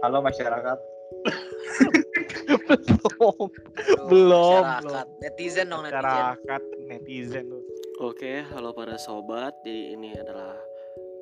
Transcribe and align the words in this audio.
Halo 0.00 0.24
masyarakat. 0.24 0.78
belum 2.48 3.48
Belum, 4.08 4.62
masyarakat 4.64 5.06
netizen 5.20 5.66
dong 5.68 5.84
netizen 5.84 6.00
masyarakat 6.00 6.62
netizen. 6.88 7.46
Oke, 8.00 8.40
halo 8.48 8.72
para 8.72 8.96
sobat. 8.96 9.52
Jadi 9.60 9.92
ini 9.92 10.16
adalah 10.16 10.56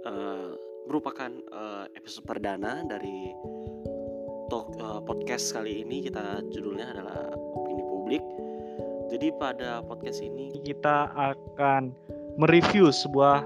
eh, 0.06 0.50
merupakan 0.86 1.26
eh, 1.34 1.84
episode 1.98 2.22
perdana 2.30 2.86
dari 2.86 3.34
talk 4.46 4.70
eh, 4.78 5.00
podcast 5.02 5.58
kali 5.58 5.82
ini. 5.82 6.06
Kita 6.06 6.46
judulnya 6.46 6.94
adalah 6.94 7.34
opini 7.34 7.82
publik. 7.82 8.22
Jadi 9.10 9.34
pada 9.42 9.82
podcast 9.82 10.22
ini 10.22 10.54
kita 10.62 11.10
akan 11.18 11.90
mereview 12.38 12.94
sebuah 12.94 13.42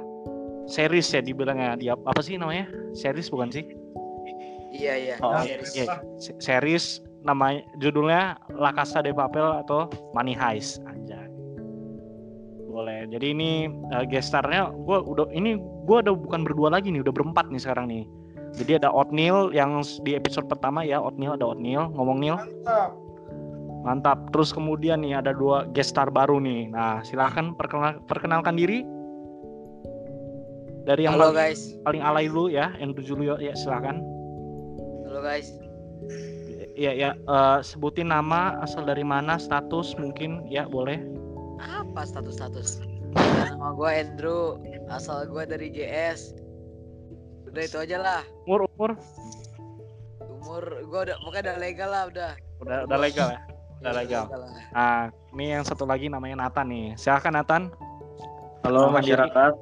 series 0.68 1.08
ya 1.16 1.24
dibilangnya 1.24 1.74
dia 1.80 1.92
apa 1.96 2.20
sih 2.20 2.36
namanya 2.36 2.68
series 2.92 3.32
bukan 3.32 3.50
sih 3.50 3.81
iya 4.72 4.94
iya. 4.96 5.14
Oh, 5.20 5.36
series. 5.44 5.72
Iya, 5.76 5.86
se- 6.18 6.36
series 6.40 6.84
namanya 7.22 7.62
judulnya 7.78 8.34
La 8.58 8.74
Casa 8.74 9.00
de 9.00 9.14
Papel 9.14 9.44
atau 9.62 9.86
Money 10.16 10.34
Heist. 10.34 10.82
Anjay. 10.90 11.30
Boleh. 12.66 13.06
Jadi 13.12 13.36
ini 13.36 13.50
uh, 13.92 14.04
gestarnya 14.08 14.72
gue 14.72 14.98
udah 15.04 15.28
ini 15.30 15.60
gue 15.60 15.96
udah 16.02 16.14
bukan 16.16 16.42
berdua 16.42 16.72
lagi 16.72 16.88
nih 16.88 17.04
udah 17.04 17.14
berempat 17.14 17.52
nih 17.52 17.60
sekarang 17.62 17.86
nih. 17.86 18.04
Jadi 18.52 18.84
ada 18.84 18.92
Otnil 18.92 19.48
yang 19.56 19.80
di 20.04 20.12
episode 20.12 20.44
pertama 20.44 20.84
ya 20.84 21.00
Otnil 21.00 21.36
ada 21.36 21.52
Otnil 21.52 21.88
ngomong 21.92 22.18
Nil 22.20 22.36
mantap. 23.82 24.28
Terus 24.32 24.52
kemudian 24.52 25.04
nih 25.04 25.20
ada 25.20 25.32
dua 25.36 25.68
gestar 25.72 26.08
baru 26.08 26.40
nih. 26.40 26.72
Nah 26.72 27.04
silahkan 27.04 27.52
perkenal, 27.56 28.00
perkenalkan 28.08 28.56
diri. 28.56 28.84
Dari 30.82 31.06
yang 31.06 31.14
halo 31.14 31.30
paling, 31.30 31.38
guys. 31.38 31.60
paling 31.86 32.02
alay 32.02 32.26
dulu 32.26 32.50
ya 32.50 32.74
Andrew 32.82 33.06
Julio 33.06 33.38
ya 33.38 33.54
silahkan 33.54 34.02
halo 35.12 35.20
guys 35.20 35.52
Ya 36.72 36.96
ya 36.96 37.12
eh, 37.12 37.58
sebutin 37.60 38.08
nama 38.08 38.56
asal 38.64 38.88
dari 38.88 39.04
mana 39.04 39.36
status 39.36 39.92
mungkin 40.00 40.48
ya 40.48 40.64
boleh. 40.64 40.96
apa 41.60 42.08
status 42.08 42.40
status 42.40 42.80
nama 43.12 43.76
gue 43.76 43.90
Andrew 43.92 44.56
asal 44.88 45.28
gue 45.28 45.44
dari 45.44 45.68
GS 45.68 46.32
udah 47.44 47.60
itu 47.60 47.76
aja 47.76 48.00
lah 48.00 48.22
Umur 48.48 48.64
umur 48.72 48.90
umur 50.40 50.64
gue 50.80 51.00
udah 51.04 51.16
pokoknya 51.20 51.44
udah 51.44 51.56
legal 51.60 51.88
lah 51.92 52.02
udah 52.08 52.30
udah 52.64 52.76
udah 52.88 52.98
legal 53.04 53.28
ya. 53.36 53.40
Udah 53.84 53.92
legal. 53.92 54.24
lah. 54.32 54.48
Nah 54.72 55.00
ini 55.36 55.60
yang 55.60 55.64
satu 55.68 55.84
lagi 55.84 56.08
namanya 56.08 56.48
Nathan 56.48 56.72
nih. 56.72 56.96
Silahkan 56.96 57.36
Nathan. 57.36 57.68
Halo 58.64 58.88
Nama 58.88 59.02
diri. 59.02 59.12
masyarakat. 59.12 59.52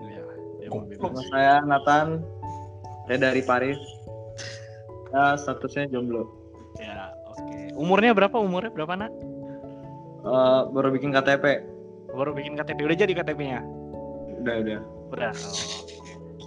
Iya, 0.00 0.22
dia 0.58 0.68
mau 0.72 0.82
bebas. 0.88 1.04
Nama 1.04 1.20
saya 1.28 1.54
Nathan. 1.68 2.06
Saya 3.06 3.18
dari 3.20 3.42
Paris. 3.44 4.01
Ya, 5.12 5.36
statusnya 5.36 5.92
jomblo. 5.92 6.24
Ya 6.80 7.12
oke. 7.28 7.76
Umurnya 7.76 8.16
berapa? 8.16 8.36
Umurnya 8.40 8.72
berapa 8.72 8.96
nak? 8.96 9.12
Eh, 10.22 10.60
baru 10.72 10.88
bikin 10.94 11.12
KTP. 11.12 11.44
Baru 12.16 12.32
bikin 12.32 12.56
KTP 12.56 12.78
udah 12.80 12.96
jadi 12.96 13.12
KTP-nya. 13.12 13.60
Udah, 14.40 14.54
udah. 14.64 14.80
Udah. 15.12 15.32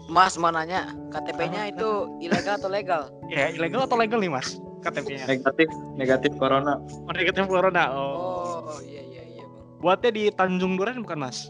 mas 0.05 0.38
mau 0.38 0.53
nanya 0.53 0.93
KTP-nya 1.09 1.73
itu 1.73 2.05
ilegal 2.21 2.61
atau 2.61 2.69
legal 2.69 3.09
Ya 3.25 3.49
ilegal 3.49 3.89
atau 3.89 3.97
legal 3.97 4.21
nih 4.21 4.30
mas? 4.30 4.61
KTP-nya. 4.86 5.25
Negatif, 5.25 5.69
negatif 5.97 6.31
corona. 6.38 6.77
Oh, 7.09 7.13
negatif 7.13 7.49
corona. 7.49 7.89
Oh. 7.89 8.69
oh 8.69 8.80
iya 8.86 9.02
iya 9.02 9.23
iya 9.25 9.45
bang 9.49 9.66
Buatnya 9.81 10.11
di 10.13 10.23
Tanjung 10.30 10.77
Duren 10.77 11.02
bukan 11.02 11.25
mas? 11.25 11.49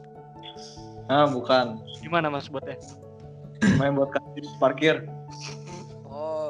Ah, 1.11 1.27
bukan. 1.27 1.83
Gimana 1.99 2.31
mas 2.31 2.47
buatnya? 2.47 2.79
Main 3.75 3.95
buat 3.99 4.11
parkir. 4.57 5.03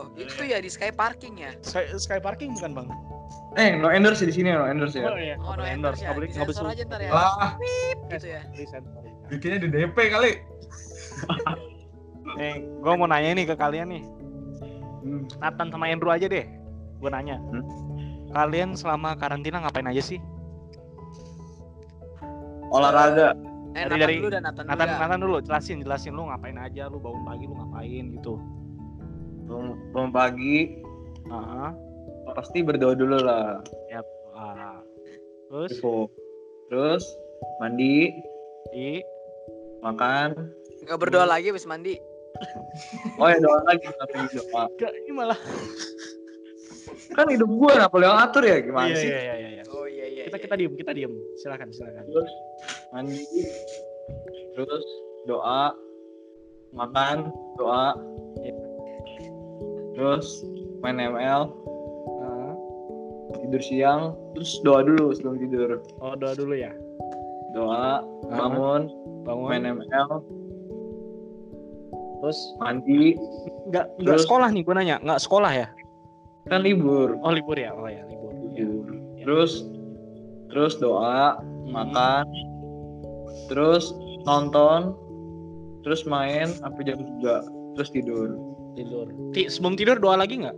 Oh 0.05 0.13
itu 0.15 0.41
ya 0.45 0.61
di 0.61 0.69
Sky 0.69 0.93
Parking 0.93 1.35
ya 1.41 1.51
Sky, 1.59 1.89
Sky 1.97 2.21
Parking 2.21 2.53
bukan 2.53 2.71
bang? 2.73 2.87
Eh, 3.55 3.73
no 3.73 3.89
endorse 3.89 4.21
di 4.21 4.31
sini, 4.31 4.51
no 4.51 4.67
endorse 4.67 4.99
ya. 4.99 5.09
iya. 5.17 5.35
oh 5.41 5.55
no 5.55 5.63
endorse 5.65 6.03
ya 6.03 6.13
boleh- 6.13 6.29
nggak 6.29 6.45
boleh 6.45 6.71
aja 6.71 6.83
ntar 6.85 7.01
ya 7.01 7.09
Lah, 7.09 7.57
gitu 8.11 8.27
ya 8.29 8.41
bikinnya 9.25 9.57
di 9.57 9.69
DP 9.73 9.97
kali. 10.13 10.31
Nih, 12.37 12.55
gue 12.61 12.93
mau 12.93 13.07
nanya 13.07 13.31
nih 13.33 13.45
ke 13.47 13.55
kalian 13.55 13.87
nih. 13.89 14.03
Hmm. 15.01 15.23
Nathan 15.39 15.69
sama 15.71 15.87
Andrew 15.87 16.11
aja 16.11 16.25
deh. 16.27 16.45
Gue 16.99 17.09
nanya. 17.09 17.37
Hmm. 17.39 17.63
Kalian 18.29 18.75
selama 18.75 19.15
karantina 19.15 19.63
ngapain 19.63 19.87
aja 19.87 20.03
sih? 20.03 20.19
Olahraga. 22.69 23.31
eh 23.75 23.83
Dari- 23.85 23.87
Nathan 23.87 23.99
dari- 23.99 24.17
dulu 24.19 24.29
dan 24.29 24.41
Nathan, 24.43 24.63
Nathan, 24.65 24.87
dulu. 24.87 24.99
Nathan 24.99 25.19
dulu, 25.19 25.35
jelasin, 25.41 25.77
jelasin 25.79 26.13
lu 26.13 26.23
ngapain 26.27 26.57
aja, 26.57 26.83
lu 26.87 26.97
bangun 26.97 27.23
pagi 27.23 27.43
lu 27.43 27.55
ngapain 27.55 28.03
gitu. 28.13 28.33
Bangun 29.45 30.11
pagi, 30.11 30.81
Ah, 31.25 31.73
pasti 32.33 32.61
berdoa 32.61 32.93
dulu 32.93 33.17
lah. 33.17 33.61
ah. 34.35 34.81
Terus 35.49 35.71
Info. 35.77 36.09
Terus 36.67 37.03
mandi, 37.61 38.09
di 38.73 38.99
makan. 39.79 40.33
nggak 40.85 40.99
berdoa 41.01 41.25
lagi 41.25 41.49
habis 41.49 41.65
mandi 41.65 41.97
Oh 43.21 43.25
ya 43.25 43.37
doa 43.39 43.57
lagi 43.63 43.85
tapi 43.89 44.13
doa. 44.33 44.67
Gak, 44.75 44.91
ini 44.91 45.11
malah. 45.13 45.39
Kan 47.15 47.25
hidup 47.31 47.47
gue 47.47 47.69
kenapa 47.71 47.95
lu 47.95 48.05
yang 48.05 48.19
atur 48.19 48.43
ya 48.43 48.59
gimana 48.59 48.91
Iya, 48.91 48.97
sih? 48.99 49.07
iya, 49.07 49.19
iya, 49.23 49.49
iya. 49.55 49.63
oh 49.71 49.85
iya 49.87 50.05
iya 50.05 50.23
Kita 50.27 50.35
iya. 50.35 50.43
kita 50.43 50.55
diem, 50.57 50.73
kita 50.75 50.91
diem. 50.91 51.13
Silakan, 51.39 51.69
silakan. 51.71 52.03
Terus 52.05 52.31
mandi, 52.91 53.21
terus 54.53 54.85
doa, 55.23 55.71
makan, 56.71 57.29
doa, 57.55 57.95
Iya. 58.35 58.53
Terus 59.95 60.43
main 60.83 60.99
ML, 60.99 61.49
tidur 63.41 63.61
siang, 63.61 64.01
terus 64.35 64.59
doa 64.61 64.83
dulu 64.83 65.11
sebelum 65.11 65.39
tidur. 65.39 65.69
Oh, 65.99 66.13
doa 66.13 66.35
dulu 66.35 66.55
ya. 66.55 66.71
Doa, 67.55 68.03
bangun, 68.27 68.91
Bangun. 69.23 69.47
main 69.49 69.63
ML, 69.65 70.11
Terus 72.15 72.39
mandi, 72.57 73.13
nggak 73.69 74.01
nggak 74.01 74.19
sekolah 74.25 74.49
nih, 74.49 74.65
gue 74.65 74.73
nanya. 74.73 74.97
Nggak 75.03 75.21
sekolah 75.21 75.51
ya? 75.53 75.67
kan 76.45 76.61
libur. 76.61 77.17
Oh 77.25 77.33
libur 77.33 77.57
ya? 77.57 77.73
Oh 77.73 77.89
ya 77.89 78.05
libur. 78.05 78.29
Ya. 78.53 78.65
Libur. 78.65 78.85
Terus 79.21 79.51
terus 80.49 80.73
doa, 80.77 81.37
Hmm. 81.41 81.73
makan, 81.73 82.25
terus 83.49 83.93
nonton, 84.25 84.93
terus 85.81 86.05
main 86.05 86.49
sampai 86.49 86.81
jam 86.85 87.01
3, 87.01 87.41
terus 87.73 87.89
tidur. 87.89 88.37
Tidur. 88.75 89.07
Ti- 89.31 89.47
sebelum 89.47 89.73
tidur 89.73 89.97
doa 89.97 90.15
lagi 90.15 90.35
nggak? 90.37 90.55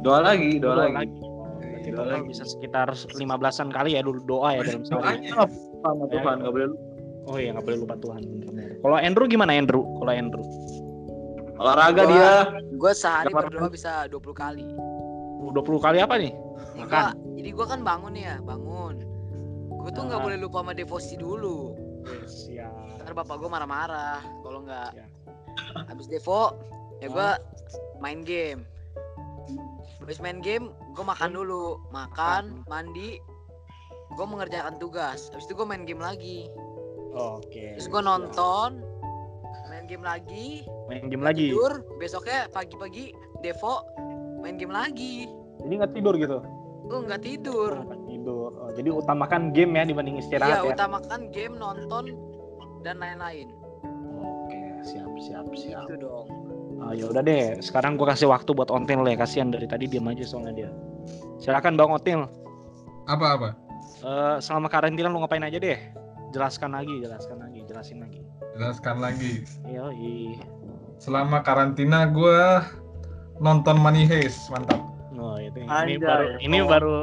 Doa 0.00 0.20
lagi, 0.22 0.56
doa, 0.56 0.86
lagi. 0.86 1.10
Oh, 1.18 1.48
berarti 1.50 1.88
Doa 1.90 2.04
lagi. 2.06 2.24
bisa 2.28 2.44
sekitar 2.44 2.86
15-an 2.92 3.68
kali 3.68 3.96
ya 3.96 4.00
dulu 4.00 4.20
doa 4.22 4.54
ya 4.54 4.62
dalam 4.62 4.82
sehari. 4.82 5.26
Doanya 5.26 5.30
sama 5.78 6.04
Tuhan, 6.06 6.36
nggak 6.38 6.52
boleh 6.52 6.66
lupa. 6.68 6.84
Oh 7.26 7.36
iya 7.36 7.50
nggak 7.50 7.66
boleh 7.66 7.78
lupa 7.78 7.94
Tuhan. 7.98 8.22
Kalau 8.78 8.96
Andrew 8.96 9.26
gimana 9.26 9.52
Andrew? 9.52 9.82
Kalau 9.98 10.12
Andrew? 10.12 10.44
olahraga 11.58 11.90
Gua- 11.98 12.08
dia. 12.08 12.30
gue 12.70 12.92
sehari 12.94 13.26
Dapat- 13.28 13.50
berdoa 13.50 13.66
bisa 13.68 14.06
20 14.06 14.30
kali 14.32 14.62
20 15.50 15.58
kali 15.80 15.98
apa 15.98 16.14
nih? 16.14 16.30
Ini 16.30 16.78
Makan. 16.78 17.02
gua- 17.02 17.16
jadi 17.34 17.50
gue 17.50 17.66
kan 17.66 17.80
bangun 17.82 18.12
nih 18.14 18.24
ya 18.24 18.36
bangun 18.38 18.94
gue 19.74 19.90
tuh 19.90 20.02
nggak 20.04 20.20
Ah. 20.20 20.24
boleh 20.24 20.38
lupa 20.38 20.62
sama 20.62 20.72
devosi 20.72 21.14
dulu 21.14 21.74
Siap. 22.24 23.02
ntar 23.02 23.12
bapak 23.12 23.36
gue 23.36 23.50
marah-marah 23.50 24.22
kalau 24.40 24.62
nggak 24.62 24.90
Ya. 24.94 25.06
habis 25.84 26.06
devo 26.06 26.54
ya 26.98 27.08
gue 27.08 27.30
main 27.98 28.20
game 28.20 28.62
habis 29.98 30.18
main 30.18 30.38
game 30.38 30.68
gue 30.92 31.04
makan 31.04 31.30
dulu 31.32 31.78
makan 31.88 32.64
mandi 32.64 33.18
gue 34.10 34.26
mengerjakan 34.26 34.76
tugas 34.76 35.28
habis 35.28 35.44
itu 35.44 35.54
gue 35.54 35.64
main 35.64 35.84
game 35.84 36.00
lagi 36.00 36.48
Oke. 37.10 37.74
terus 37.74 37.86
gue 37.86 38.00
nonton 38.00 38.82
main 39.68 39.84
game 39.84 40.02
lagi 40.02 40.64
Main 40.88 41.06
game 41.06 41.20
lagi. 41.20 41.52
tidur 41.52 41.84
besoknya 41.98 42.48
pagi-pagi 42.48 43.12
devo 43.38 43.84
main 44.38 44.56
game 44.56 44.72
lagi 44.72 45.28
Jadi 45.58 45.72
nggak 45.74 45.92
tidur 45.92 46.14
gitu? 46.14 46.38
gue 46.82 46.98
nggak 47.04 47.20
tidur 47.20 47.72
Nggak 47.76 48.02
tidur. 48.06 48.50
Oh, 48.56 48.70
jadi 48.72 48.88
utamakan 48.90 49.52
game 49.52 49.72
ya 49.74 49.84
dibanding 49.84 50.16
iya 50.16 50.24
istirahat 50.24 50.58
ya. 50.58 50.72
utamakan 50.72 51.20
game 51.28 51.54
nonton 51.54 52.04
dan 52.80 52.96
lain-lain 52.96 53.52
Oke, 54.16 54.56
siap 54.82 55.12
siap 55.18 55.46
siap. 55.52 55.84
itu 55.84 56.00
dong 56.00 56.26
Ah, 56.78 56.94
ya 56.94 57.10
udah 57.10 57.20
deh, 57.20 57.58
sekarang 57.58 57.98
gua 57.98 58.14
kasih 58.14 58.30
waktu 58.30 58.50
buat 58.54 58.70
Ontil 58.70 59.02
ya. 59.02 59.18
Kasihan 59.18 59.50
dari 59.50 59.66
tadi 59.66 59.90
diam 59.90 60.06
aja 60.06 60.22
soalnya 60.22 60.52
dia. 60.54 60.70
Silakan 61.38 61.74
Bang 61.74 61.90
Ontil. 61.90 62.22
Apa 63.06 63.26
apa? 63.34 63.48
Eh, 63.98 64.36
selama 64.38 64.70
karantina 64.70 65.10
lu 65.10 65.18
ngapain 65.18 65.42
aja 65.42 65.58
deh? 65.58 65.78
Jelaskan 66.30 66.76
lagi, 66.76 66.92
jelaskan 67.00 67.40
lagi, 67.40 67.60
jelasin 67.66 67.98
lagi. 68.04 68.20
Jelaskan 68.54 68.96
lagi. 69.00 69.42
Iya, 69.64 69.88
Selama 70.98 71.40
karantina 71.40 72.10
gue 72.10 72.38
nonton 73.38 73.78
Money 73.78 74.04
Heist, 74.04 74.50
mantap. 74.50 74.82
Oh, 75.14 75.34
itu 75.38 75.58
ini 75.58 75.70
Anjay. 75.70 75.98
baru 75.98 76.26
ini 76.38 76.58
Oh. 76.62 76.66
baru 76.68 76.96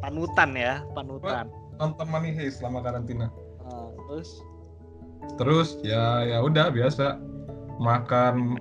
panutan 0.00 0.50
ya, 0.54 0.82
panutan. 0.94 1.46
Nonton 1.78 2.06
Money 2.10 2.34
Heist 2.34 2.58
selama 2.58 2.82
karantina. 2.82 3.30
Ah, 3.62 3.86
terus 4.08 4.42
Terus 5.34 5.68
ya 5.82 6.22
ya 6.22 6.38
udah 6.40 6.70
biasa 6.70 7.18
makan, 7.78 8.58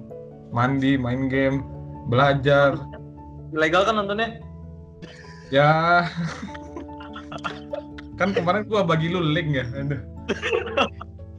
mandi, 0.49 0.95
main 0.97 1.27
game, 1.27 1.61
belajar 2.07 2.77
Ilegal 3.51 3.87
kan 3.87 3.95
nontonnya? 3.97 4.39
ya 5.47 6.03
kan 8.19 8.35
kemarin 8.35 8.67
gua 8.67 8.83
bagi 8.83 9.07
lu 9.07 9.23
link 9.23 9.55
ya 9.55 9.65
Aduh. 9.77 10.01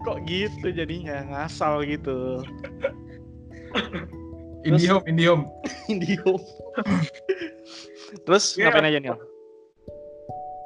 Kok 0.00 0.24
gitu 0.24 0.72
jadinya 0.72 1.20
ngasal 1.28 1.84
gitu. 1.84 2.40
Indihome 4.64 5.04
Indihome 5.04 5.44
Indium. 5.92 6.40
Terus 8.24 8.56
Iya. 8.56 8.68
ngapain 8.72 8.88
aja 8.88 8.98
nih? 9.00 9.12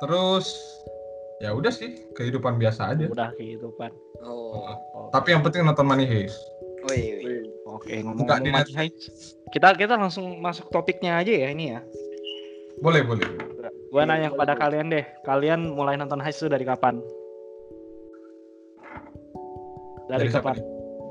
terus 0.03 0.51
ya 1.39 1.55
udah 1.55 1.71
sih 1.71 1.95
kehidupan 2.19 2.59
biasa 2.59 2.91
aja 2.91 3.07
Udah 3.07 3.31
kehidupan. 3.39 3.95
Oh. 4.27 4.67
Oh, 4.95 5.11
tapi 5.15 5.31
yang 5.31 5.47
penting 5.47 5.63
nonton 5.63 5.87
Money 5.87 6.07
Heist 6.07 6.39
Wih, 6.91 7.05
wih. 7.23 7.43
Oke, 7.69 8.03
ngomong-ngomong. 8.03 8.67
Kita 9.53 9.69
kita 9.77 9.95
langsung 9.95 10.41
masuk 10.43 10.73
topiknya 10.73 11.21
aja 11.21 11.31
ya 11.31 11.49
ini 11.53 11.77
ya. 11.77 11.81
boleh 12.83 13.07
boleh 13.07 13.29
Gua 13.93 14.03
nanya 14.09 14.33
kepada 14.33 14.57
kalian 14.57 14.89
deh, 14.91 15.05
kalian 15.23 15.77
mulai 15.77 15.95
nonton 16.01 16.19
Heist 16.19 16.41
itu 16.43 16.49
dari 16.49 16.65
kapan? 16.65 16.99
Dari, 20.09 20.33
kapan? 20.33 20.57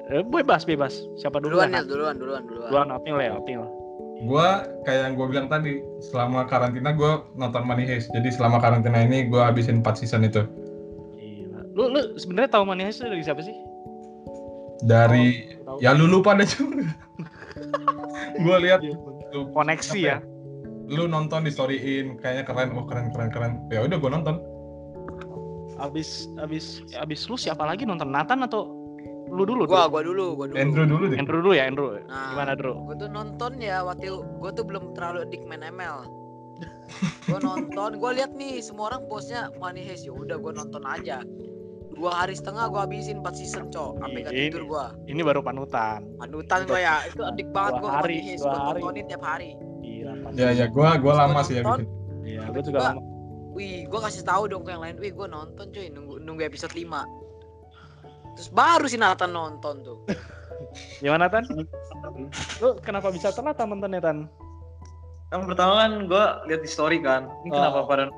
Eh, 0.09 0.25
bebas 0.25 0.65
bebas. 0.65 1.05
Siapa 1.21 1.37
dulu? 1.39 1.61
Duluan 1.61 1.77
ya, 1.77 1.85
duluan, 1.85 2.17
duluan, 2.17 2.43
duluan. 2.49 2.69
Duluan 2.73 2.89
Opil 2.91 3.15
ya, 3.21 3.37
Opil. 3.37 3.61
gua 4.21 4.69
kayak 4.85 5.01
yang 5.09 5.13
gue 5.17 5.27
bilang 5.33 5.47
tadi 5.49 5.81
selama 6.13 6.45
karantina 6.45 6.93
gua 6.93 7.25
nonton 7.33 7.65
Money 7.65 7.89
Heist 7.89 8.13
jadi 8.13 8.29
selama 8.29 8.61
karantina 8.61 9.01
ini 9.01 9.25
gua 9.25 9.49
habisin 9.49 9.81
4 9.81 9.97
season 9.97 10.21
itu 10.21 10.45
Gila. 11.17 11.65
Lu 11.73 11.89
lu 11.89 12.01
sebenarnya 12.21 12.53
tahu 12.53 12.69
Money 12.69 12.85
Heist 12.85 13.01
itu 13.01 13.09
dari 13.09 13.25
siapa 13.25 13.41
sih? 13.41 13.53
Dari 14.83 15.55
Tahu. 15.61 15.77
ya 15.79 15.93
lu 15.93 16.05
lupa 16.05 16.33
deh 16.33 16.47
juga 16.51 16.85
gua 18.39 18.57
lihat 18.57 18.79
Iya, 18.81 18.95
lu 19.31 19.47
Koneksi 19.51 19.99
apa 20.01 20.09
ya. 20.09 20.17
lu 20.87 21.03
nonton 21.05 21.45
di 21.45 21.51
storyin 21.51 22.17
kayaknya 22.17 22.43
keren 22.43 22.73
oh 22.73 22.83
keren 22.83 23.09
keren 23.09 23.29
keren 23.29 23.51
ya 23.69 23.81
udah 23.81 23.97
gua 23.97 24.11
nonton 24.13 24.35
Abis 25.77 26.29
abis 26.37 26.85
abis 26.93 27.25
lu 27.25 27.33
siapa 27.35 27.65
lagi 27.65 27.83
nonton 27.83 28.13
Nathan 28.13 28.45
atau 28.45 28.69
lu 29.31 29.47
dulu? 29.47 29.63
Gua, 29.63 29.87
Dru? 29.87 29.89
gua 29.89 30.01
dulu, 30.03 30.25
gua 30.35 30.45
dulu. 30.45 30.57
Andrew 30.59 30.83
dulu 30.83 31.03
deh 31.07 31.17
Andrew 31.17 31.39
dulu 31.39 31.51
ya, 31.55 31.63
Andrew. 31.63 31.95
Nah. 32.03 32.35
Gimana, 32.35 32.51
Drew? 32.53 32.75
Gue 32.83 32.95
tuh 32.99 33.07
nonton 33.07 33.51
ya 33.57 33.79
waktu 33.79 34.11
gue 34.11 34.51
tuh 34.51 34.65
belum 34.67 34.91
terlalu 34.91 35.23
adik 35.23 35.41
main 35.47 35.63
ML. 35.63 36.03
gue 37.31 37.39
nonton, 37.39 37.95
gue 37.95 38.11
lihat 38.13 38.35
nih 38.35 38.59
semua 38.59 38.91
orang 38.91 39.07
postnya 39.07 39.47
Money 39.55 39.81
Heist 39.81 40.03
ya 40.03 40.11
udah 40.11 40.35
gue 40.35 40.51
nonton 40.51 40.83
aja. 40.83 41.23
Dua 42.01 42.17
hari 42.17 42.33
setengah 42.33 42.65
gue 42.67 42.81
habisin 42.81 43.21
4 43.21 43.29
season 43.31 43.69
cok, 43.69 44.01
sampai 44.01 44.25
gak 44.25 44.33
tidur 44.33 44.63
gue. 44.65 44.85
Ini 45.05 45.21
baru 45.21 45.39
panutan. 45.39 46.01
Panutan 46.17 46.65
gue 46.65 46.81
ya, 46.81 47.05
itu 47.05 47.21
adik 47.21 47.53
banget 47.53 47.77
gue 47.77 47.91
hari, 47.91 48.17
gue 48.33 48.41
hari. 48.41 48.81
tontonin 48.81 49.05
tiap 49.05 49.21
hari. 49.21 49.49
Pas. 50.11 50.33
ya 50.33 50.49
ya 50.51 50.65
gua 50.67 50.97
gua 50.97 51.13
Terus 51.13 51.21
lama 51.21 51.33
gua 51.33 51.43
sih 51.43 51.53
ya 51.53 51.63
bikin 51.63 51.87
Iya, 52.21 52.41
gue 52.49 52.63
juga 52.63 52.77
gua- 52.77 52.87
lama. 52.89 53.01
Wih, 53.51 53.77
gue 53.85 53.99
kasih 54.01 54.23
tahu 54.23 54.43
dong 54.45 54.63
ke 54.63 54.71
yang 54.71 54.81
lain, 54.81 54.95
wih 54.97 55.11
gue 55.11 55.27
nonton 55.29 55.65
cuy, 55.67 55.87
nunggu 55.87 56.15
nunggu 56.19 56.41
episode 56.41 56.73
5 56.73 57.05
Terus 58.33 58.49
baru 58.49 58.85
si 58.85 58.97
Nathan 58.97 59.29
nonton 59.29 59.75
tuh. 59.81 59.97
Gimana 61.03 61.27
Tan? 61.27 61.45
Lu 62.59 62.79
kenapa 62.79 63.07
bisa 63.07 63.29
telat 63.29 63.61
nontonnya 63.61 63.99
Tan? 63.99 64.25
Yang 65.29 65.41
pertama 65.47 65.73
kan 65.79 65.91
gue 66.03 66.23
lihat 66.47 66.61
di 66.61 66.69
story 66.69 66.97
kan. 66.99 67.29
Ini 67.41 67.49
kenapa 67.51 67.77
Oh. 67.77 67.87
pada 67.87 68.09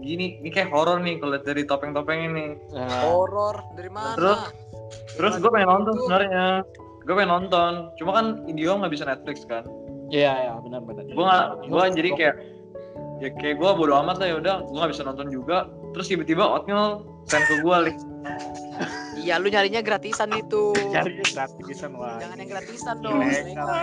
gini? 0.00 0.40
Ini 0.40 0.48
kayak 0.50 0.68
horor 0.72 0.98
nih 1.00 1.20
kalau 1.20 1.36
dari 1.40 1.62
topeng-topeng 1.64 2.20
ini. 2.32 2.46
Nah, 2.72 3.04
Horor 3.06 3.56
dari 3.76 3.90
mana? 3.92 4.16
Terus? 4.16 4.40
Terus 5.14 5.32
Gimana 5.38 5.42
gue 5.44 5.50
pengen 5.52 5.68
nonton 5.70 5.94
sebenarnya. 6.02 6.46
Gue 7.06 7.14
pengen 7.14 7.32
nonton. 7.32 7.72
Cuma 8.00 8.10
kan 8.16 8.26
Indihome 8.50 8.84
nggak 8.84 8.92
bisa 8.94 9.04
Netflix 9.06 9.44
kan. 9.46 9.64
Iya, 10.10 10.32
iya, 10.34 10.52
benar 10.58 10.82
benar. 10.82 11.06
Gue 11.06 11.24
nggak, 11.24 11.46
gue 11.70 11.82
jadi 11.94 12.10
kayak 12.18 12.36
ya 13.20 13.28
kayak 13.36 13.60
gue 13.60 13.70
bodo 13.76 13.92
amat 14.00 14.16
lah 14.16 14.26
ya 14.32 14.36
udah 14.40 14.56
gue 14.64 14.78
nggak 14.80 14.92
bisa 14.96 15.04
nonton 15.04 15.28
juga 15.28 15.68
terus 15.92 16.08
tiba-tiba 16.08 16.40
Otnil 16.40 17.04
send 17.28 17.44
ke 17.46 17.60
gue 17.60 17.76
link 17.84 18.00
Iya, 19.20 19.36
lu 19.36 19.52
nyarinya 19.52 19.84
gratisan 19.84 20.32
itu. 20.32 20.72
cari 20.96 21.20
gratisan 21.20 21.92
wah. 21.92 22.16
Jangan 22.16 22.36
yang 22.40 22.50
gratisan 22.56 22.96
dong, 23.04 23.20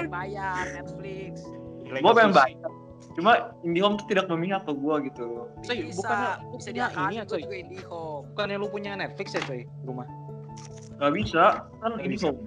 bayar 0.10 0.66
Netflix. 0.74 1.46
gue 1.86 2.14
pengen 2.18 2.34
bayar 2.34 2.70
cuma 3.18 3.32
Indihome 3.66 3.98
tuh 3.98 4.06
tidak 4.06 4.30
memihak 4.30 4.62
ke 4.62 4.72
gue 4.72 4.96
gitu 5.10 5.26
Coy, 5.66 5.78
Bisa, 5.90 5.98
bukannya 5.98 6.30
lu 6.46 6.56
bisa 6.56 6.70
punya 6.70 6.76
diakali 6.78 7.02
ini 7.04 7.18
ya, 7.18 7.24
gua 7.26 7.58
IndiHome. 7.58 8.24
Bukannya 8.30 8.56
lu 8.56 8.68
punya 8.70 8.92
Netflix 8.94 9.28
ya 9.34 9.42
coy 9.42 9.62
rumah? 9.84 10.08
nggak 10.98 11.14
bisa 11.14 11.44
kan 11.82 11.92
Indihome 11.98 12.42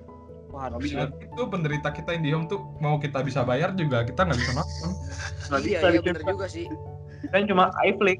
Wah, 0.51 0.67
bisa. 0.79 0.95
Ya, 0.99 1.07
itu 1.07 1.43
penderita 1.47 1.89
kita 1.91 2.11
Indihome 2.11 2.47
tuh 2.47 2.59
mau 2.79 2.99
kita 2.99 3.23
bisa 3.23 3.43
bayar 3.43 3.71
juga 3.75 4.03
kita 4.03 4.23
nggak 4.23 4.35
bisa 4.37 4.53
nonton 4.53 4.91
nggak 5.47 5.61
Iya, 5.61 5.79
bisa 5.79 5.87
iya 5.89 6.01
bener 6.01 6.23
juga 6.25 6.47
sih. 6.47 6.67
kan 7.31 7.43
cuma 7.47 7.65
iFlix 7.83 8.19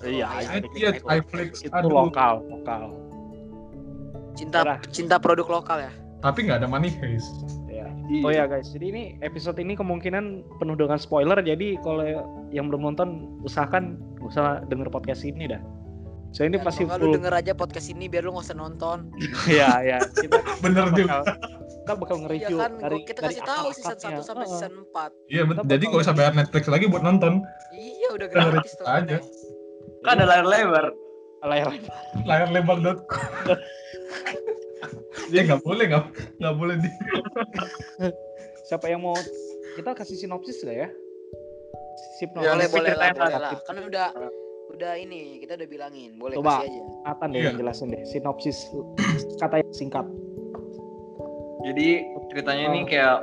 Iya, 0.00 0.24
Oh, 0.24 0.40
iya. 0.40 0.64
iya 0.72 0.90
iFlix 1.20 1.60
itu 1.60 1.76
lokal, 1.84 2.40
lokal. 2.48 2.88
Cinta 4.32 4.80
cinta 4.88 5.16
produk 5.16 5.60
lokal 5.60 5.84
ya. 5.84 5.92
tapi 6.20 6.44
nggak 6.44 6.64
ada 6.64 6.68
Money 6.68 6.88
Heist 7.00 7.59
Iya. 8.10 8.16
Iya. 8.16 8.22
Oh 8.22 8.32
ya 8.32 8.44
guys, 8.44 8.66
jadi 8.68 8.86
ini 8.88 9.02
episode 9.20 9.54
ini 9.56 9.72
kemungkinan 9.72 10.24
penuh 10.58 10.74
dengan 10.74 10.96
spoiler. 10.96 11.38
Jadi 11.38 11.78
kalau 11.78 12.02
yang 12.50 12.66
belum 12.66 12.82
nonton, 12.84 13.08
usahakan 13.40 13.94
usah 14.20 14.44
denger 14.66 14.88
podcast 14.88 15.22
ini 15.22 15.46
dah. 15.46 15.62
So 16.30 16.42
ini 16.42 16.56
Ya, 16.56 16.62
pasti 16.64 16.82
kalau 16.82 16.88
nggak 16.88 16.98
lu 16.98 17.04
full. 17.04 17.14
denger 17.16 17.32
aja 17.36 17.52
podcast 17.52 17.86
ini 17.88 18.06
biar 18.06 18.22
lu 18.22 18.30
nggak 18.32 18.46
usah 18.46 18.56
nonton. 18.56 18.98
Iya, 19.48 19.70
iya. 19.80 19.98
Kita 20.04 20.38
bener 20.64 20.90
juga 20.90 21.22
bakal, 21.22 21.34
kita 21.80 21.92
bakal 21.96 22.14
Iya 22.14 22.22
nge-review 22.22 22.56
kan, 22.56 22.72
dari 22.76 22.98
kita 23.00 23.20
dari 23.20 23.26
kasih 23.32 23.42
tahu 23.44 23.66
season. 23.70 23.96
1 23.96 24.22
sampai 24.22 24.46
season 24.48 24.72
4. 24.84 25.10
iya 25.28 25.42
bet- 25.44 25.56
Kita 25.56 25.66
jadi 25.68 25.84
nggak 25.84 26.02
usah 26.02 26.14
bayar 26.14 26.32
Netflix 26.32 26.62
lagi 26.66 26.84
buat 26.86 27.02
nonton 27.02 27.32
Iya, 27.72 28.08
udah 28.12 28.26
gratis 28.28 28.72
tuh. 28.74 28.86
aja. 28.86 29.18
kan 30.00 30.16
ada 30.16 30.24
layar 30.24 30.46
lebar 30.46 30.86
layar 31.42 31.68
layar 32.22 32.48
lebar.com 32.48 33.20
ya 35.36 35.42
nggak 35.44 35.62
boleh 35.62 35.84
nggak 35.86 36.04
nggak 36.38 36.54
boleh 36.54 36.74
di 36.78 36.88
siapa 38.68 38.86
yang 38.86 39.00
mau 39.00 39.16
kita 39.74 39.94
kasih 39.94 40.16
sinopsis 40.16 40.60
gak 40.60 40.76
ya 40.76 40.88
Sip 42.16 42.32
Ya, 42.32 42.52
boleh, 42.52 42.68
boleh 42.68 42.92
lah, 42.94 43.08
boleh 43.12 43.32
lah. 43.32 43.40
lah. 43.50 43.60
Kan 43.60 43.76
udah 43.76 44.08
udah 44.70 44.92
ini, 44.94 45.36
kita 45.36 45.56
udah 45.56 45.68
bilangin. 45.68 46.16
Boleh 46.16 46.38
Coba. 46.38 46.62
kasih 46.62 46.68
aja. 46.70 46.80
Nathan 47.04 47.28
deh 47.28 47.36
Iya. 47.36 47.46
yang 47.50 47.56
jelasin 47.58 47.88
deh 47.90 48.02
sinopsis 48.06 48.58
kata 49.36 49.60
yang 49.60 49.72
singkat 49.74 50.06
jadi 51.60 51.88
ceritanya 52.30 52.64
ini 52.68 52.80
kayak 52.84 53.20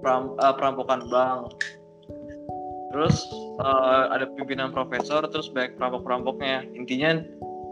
peram- 0.00 0.34
eh, 0.34 0.54
perampokan 0.54 1.08
bank 1.08 1.56
terus 2.90 3.16
eh, 3.58 4.04
ada 4.12 4.28
pimpinan 4.30 4.68
profesor 4.70 5.24
terus 5.24 5.48
banyak 5.48 5.76
perampok-perampoknya 5.76 6.68
intinya 6.72 7.20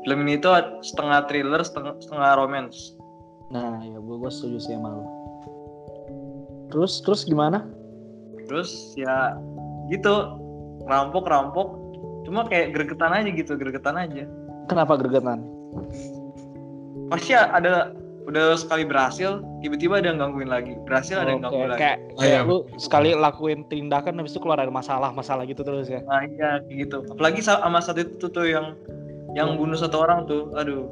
film 0.02 0.18
ini 0.24 0.36
tuh 0.36 0.56
setengah 0.80 1.24
thriller 1.26 1.60
setengah, 1.60 1.96
setengah 1.98 2.30
romance 2.36 2.96
nah 3.48 3.80
ya 3.80 3.98
gue 3.98 4.16
gue 4.16 4.30
setuju 4.32 4.58
sih 4.60 4.72
sama 4.74 4.88
lu. 4.94 5.04
Terus 6.72 7.04
terus 7.04 7.22
gimana? 7.22 7.64
Terus 8.48 8.94
ya 8.96 9.36
gitu. 9.88 10.40
Rampok 10.84 11.24
rampok. 11.24 11.68
Cuma 12.24 12.44
kayak 12.44 12.72
gregetan 12.72 13.12
aja 13.12 13.28
gitu 13.28 13.52
gregetan 13.54 13.96
aja. 13.96 14.24
Kenapa 14.66 14.96
gregetan? 14.96 15.44
Pasti 17.12 17.36
ada 17.36 17.92
udah 18.24 18.56
sekali 18.56 18.88
berhasil 18.88 19.44
tiba-tiba 19.60 20.00
ada 20.00 20.08
yang 20.08 20.18
gangguin 20.18 20.48
lagi. 20.48 20.72
Berhasil 20.88 21.20
ada 21.20 21.28
yang 21.36 21.44
gangguin 21.44 21.76
lagi 21.76 21.80
kayak, 21.84 21.98
Oh, 22.16 22.20
kayak 22.24 22.40
iya. 22.40 22.48
lu 22.48 22.56
sekali 22.80 23.10
lakuin 23.12 23.60
tindakan 23.68 24.16
habis 24.16 24.32
itu 24.32 24.40
keluar 24.40 24.56
ada 24.56 24.72
masalah 24.72 25.12
masalah 25.12 25.44
gitu 25.44 25.60
terus 25.60 25.92
ya? 25.92 26.00
Nah 26.08 26.24
iya 26.24 26.64
kayak 26.64 26.88
gitu. 26.88 27.04
Apalagi 27.12 27.44
sa- 27.44 27.60
sama 27.60 27.84
satu 27.84 28.00
itu 28.00 28.26
tuh 28.32 28.48
yang 28.48 28.72
yang 29.36 29.60
bunuh 29.60 29.76
satu 29.76 30.00
orang 30.00 30.24
tuh. 30.24 30.48
Aduh 30.56 30.88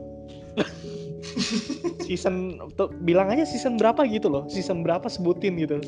season 2.03 2.59
tuh 2.75 2.91
bilang 3.07 3.31
aja 3.31 3.47
season 3.47 3.79
berapa 3.79 4.03
gitu 4.11 4.29
loh. 4.29 4.45
Season 4.51 4.83
berapa 4.83 5.07
sebutin 5.07 5.57
gitu. 5.57 5.79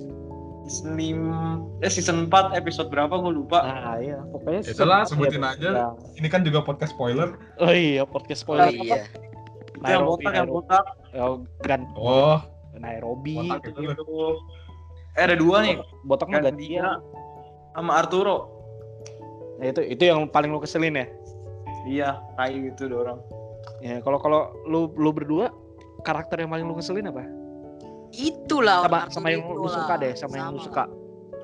Season 0.65 0.97
eh 1.85 1.93
season 1.93 2.33
4 2.33 2.57
episode 2.57 2.89
berapa? 2.89 3.13
Gue 3.21 3.37
lupa. 3.37 3.61
Nah 3.61 4.01
iya. 4.01 4.19
Pokoknya 4.33 4.65
Ya 4.65 4.73
berapa 4.73 5.05
sebutin 5.05 5.43
ya, 5.45 5.53
aja. 5.53 5.71
ya. 5.71 5.89
ini 6.17 6.29
kan 6.33 6.41
juga 6.41 6.65
podcast 6.65 6.97
spoiler. 6.97 7.37
Oh 7.61 7.69
iya 7.75 8.09
podcast 8.09 8.47
spoiler. 8.47 8.73
Oh, 8.73 8.73
iya. 8.73 9.05
itu 9.05 9.85
yang 9.85 10.09
Nairobi 10.09 10.25
botak 10.25 10.33
yang 10.33 10.49
Nairobi 10.49 10.57
botak. 10.57 10.85
Oh, 11.15 11.35
Gan 11.61 11.83
oh. 12.01 12.39
Nairobi. 12.81 13.37
Botak 13.37 13.61
itu 13.69 13.81
gitu. 13.93 14.05
Eh 15.15 15.23
ada 15.29 15.37
dua 15.37 15.57
nih. 15.61 15.77
Botak 16.09 16.33
mah 16.33 16.41
ganti 16.41 16.81
Gantia 16.81 16.99
sama 17.77 17.93
Arturo. 18.01 18.49
Nah, 19.61 19.71
itu 19.71 19.81
itu 19.87 20.03
yang 20.09 20.27
paling 20.27 20.51
lu 20.51 20.59
keselin 20.59 20.99
ya? 20.99 21.07
Iya 21.85 22.09
kayak 22.41 22.75
gitu 22.75 22.89
dua 22.89 23.01
orang. 23.11 23.19
Ya 23.85 24.01
kalau 24.01 24.17
kalau 24.17 24.41
lu 24.65 24.89
lu 24.97 25.13
berdua 25.13 25.53
karakter 26.05 26.37
yang 26.39 26.51
paling 26.51 26.65
lu 26.65 26.77
keselin 26.77 27.09
apa 27.09 27.25
Itulah 28.13 28.87
sama 28.87 29.11
sama 29.11 29.27
yang 29.29 29.43
lu 29.43 29.65
lah. 29.65 29.75
suka 29.75 29.93
deh 29.99 30.13
sama, 30.15 30.35
yang 30.37 30.53
lu 30.53 30.61
Sama. 30.61 30.67
suka 30.69 30.85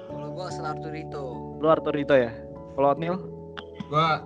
Kalau 0.07 0.29
gua 0.31 0.45
kesel 0.47 0.65
Arturito. 0.65 1.23
lu 1.59 1.67
Arturito 1.67 2.15
ya 2.15 2.31
kalau 2.73 2.89
Otnil 2.91 3.17
gua 3.89 4.23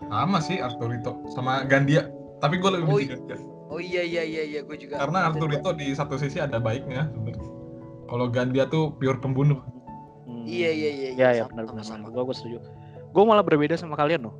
sama 0.00 0.38
sih 0.38 0.56
Arturito 0.58 1.20
sama 1.28 1.60
Gandia 1.62 2.08
tapi 2.38 2.56
gue 2.56 2.70
lebih 2.70 2.86
Oh, 2.86 2.96
benci 2.96 3.10
Gandia 3.10 3.36
Oh 3.68 3.76
iya 3.76 4.00
iya 4.00 4.24
iya 4.24 4.42
iya 4.46 4.60
gua 4.62 4.74
juga. 4.74 4.96
karena 4.96 5.28
Arturito 5.28 5.70
di 5.72 5.92
satu 5.92 6.16
sisi 6.16 6.38
ada 6.38 6.56
baiknya 6.56 7.10
sebenarnya 7.10 7.46
Kalau 8.08 8.24
Gandia 8.26 8.64
tuh 8.64 8.96
pure 8.96 9.20
pembunuh. 9.20 9.60
Hmm. 10.24 10.48
Iya 10.48 10.72
iya 10.72 10.90
iya. 10.90 11.08
Iya 11.12 11.28
ya 11.28 11.44
sama- 11.44 11.60
benar 11.60 11.76
benar. 11.76 12.08
Gue 12.08 12.22
gue 12.24 12.32
setuju. 12.32 12.58
Gue 13.12 13.22
malah 13.22 13.44
berbeda 13.44 13.76
sama 13.76 13.92
kalian 13.94 14.24
loh. 14.24 14.34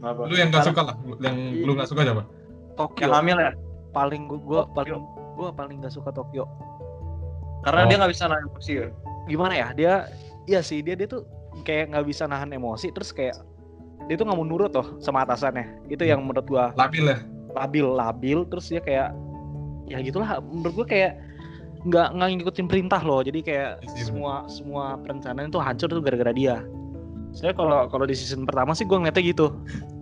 Kenapa? 0.00 0.24
Lu 0.24 0.32
yang 0.32 0.48
gak 0.48 0.64
suka 0.64 0.80
lah, 0.80 0.96
yang 1.20 1.36
lu 1.60 1.76
gak 1.76 1.84
suka 1.84 2.08
siapa? 2.08 2.24
Tokyo 2.72 3.04
Yang 3.04 3.12
hamil 3.12 3.36
ya? 3.36 3.52
Paling 3.98 4.22
gue 4.24 4.38
gue 4.38 4.60
Tokyo. 4.62 4.74
paling 4.76 5.02
gue 5.34 5.48
paling 5.52 5.76
gak 5.80 5.90
suka 5.92 6.10
Tokyo. 6.10 6.46
Karena 7.60 7.82
Oh. 7.82 7.88
dia 7.90 7.96
nggak 7.98 8.12
bisa 8.12 8.24
nahan 8.26 8.46
emosi 8.46 8.72
ya. 8.72 8.86
Gimana 9.26 9.52
ya 9.52 9.68
dia 9.74 9.92
iya 10.46 10.60
sih 10.62 10.78
dia 10.78 10.94
dia 10.94 11.04
tuh 11.04 11.26
kayak 11.62 11.90
nggak 11.90 12.06
bisa 12.06 12.24
nahan 12.24 12.48
emosi 12.48 12.94
terus 12.94 13.10
kayak 13.10 13.34
dia 14.06 14.14
tuh 14.14 14.24
nggak 14.24 14.38
mau 14.38 14.46
nurut 14.46 14.70
loh 14.70 14.94
sama 14.98 15.26
atasannya. 15.26 15.66
Itu 15.86 16.06
yang 16.06 16.22
menurut 16.22 16.46
gua 16.46 16.70
Labil 16.74 17.04
ya? 17.04 17.18
labil 17.50 17.86
labil 17.88 18.38
terus 18.46 18.70
dia 18.70 18.78
kayak 18.78 19.10
ya 19.84 19.98
gitulah 19.98 20.38
menurut 20.38 20.74
gua 20.76 20.86
kayak 20.86 21.12
nggak 21.80 22.14
nggak 22.14 22.28
ngikutin 22.38 22.66
perintah 22.66 23.00
loh 23.00 23.18
jadi 23.20 23.40
kayak 23.40 23.70
Iya 23.80 23.90
sih, 23.94 24.04
semua 24.06 24.44
semua 24.46 24.94
perencanaan 25.00 25.48
itu 25.48 25.58
hancur 25.58 25.88
tuh 25.88 25.98
gara-gara 25.98 26.30
dia 26.30 26.62
saya 27.30 27.50
kalau 27.50 27.86
kalau 27.86 28.04
di 28.04 28.12
season 28.12 28.44
pertama 28.44 28.74
sih 28.74 28.84
gua 28.84 29.00
ngeliatnya 29.00 29.24
gitu 29.24 29.46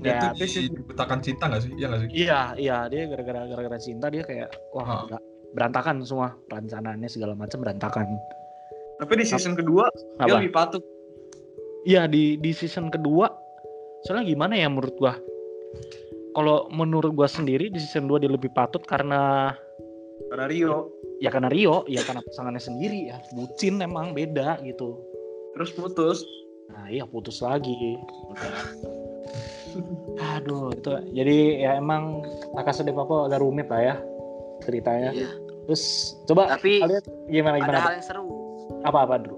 Dia 0.00 0.16
ya 0.16 0.32
tuh 0.32 0.72
dibutakan 0.72 1.18
cinta 1.20 1.44
gak 1.46 1.60
sih? 1.60 1.70
Iya 1.72 1.86
gak 1.86 2.00
sih? 2.00 2.08
iya 2.10 2.40
iya 2.56 2.76
dia 2.86 3.04
gara-gara 3.06 3.44
gara-gara 3.44 3.78
cinta 3.78 4.08
dia 4.08 4.22
kayak 4.22 4.48
wah 4.70 4.82
Ah. 4.82 5.00
nggak- 5.06 5.24
berantakan 5.50 6.00
semua 6.00 6.38
perencanaannya 6.46 7.06
segala 7.06 7.34
macam 7.34 7.58
berantakan 7.58 8.06
Tapi 8.96 9.12
di 9.14 9.24
season 9.24 9.52
kedua 9.52 9.90
dia 9.90 10.24
apa 10.24 10.38
lebih 10.38 10.52
patuh. 10.52 10.82
iya 11.82 12.06
di 12.06 12.36
di 12.36 12.50
season 12.50 12.86
kedua 12.86 13.26
soalnya 14.00 14.24
gimana 14.26 14.54
ya 14.54 14.68
menurut 14.68 14.94
gua 14.94 15.18
kalau 16.30 16.70
menurut 16.70 17.10
gua 17.10 17.26
sendiri 17.26 17.66
di 17.66 17.76
season 17.76 18.06
2 18.06 18.20
dia 18.20 18.30
lebih 18.30 18.48
patut 18.50 18.80
karena 18.80 19.50
Karena 20.22 20.46
Rio 20.46 20.94
ya 21.18 21.28
karena 21.28 21.48
Rio 21.48 21.82
ya 21.84 22.00
karena 22.00 22.22
pasangannya 22.22 22.62
sendiri 22.62 23.08
ya 23.08 23.18
bucin 23.32 23.80
emang 23.80 24.12
beda 24.12 24.62
gitu 24.62 25.02
terus 25.50 25.72
putus. 25.72 26.22
nah 26.68 26.86
iya 26.86 27.02
putus 27.02 27.42
lagi 27.42 27.98
aduh 30.34 30.74
itu 30.74 30.90
jadi 31.12 31.38
ya 31.58 31.70
emang 31.78 32.24
Takasa 32.52 32.82
de 32.82 32.92
Papel 32.92 33.30
agak 33.30 33.40
rumit 33.40 33.66
lah 33.66 33.82
ya 33.82 33.96
ceritanya 34.60 35.10
Iya. 35.10 35.30
terus 35.64 35.84
coba 36.26 36.58
Tapi 36.58 36.82
kalian 36.82 37.04
gimana 37.28 37.56
Ada 37.56 37.62
gimana 37.62 37.78
hal 37.80 37.92
yang 37.96 38.04
seru. 38.04 38.24
apa 38.82 38.98
apa 39.04 39.14
dulu 39.22 39.36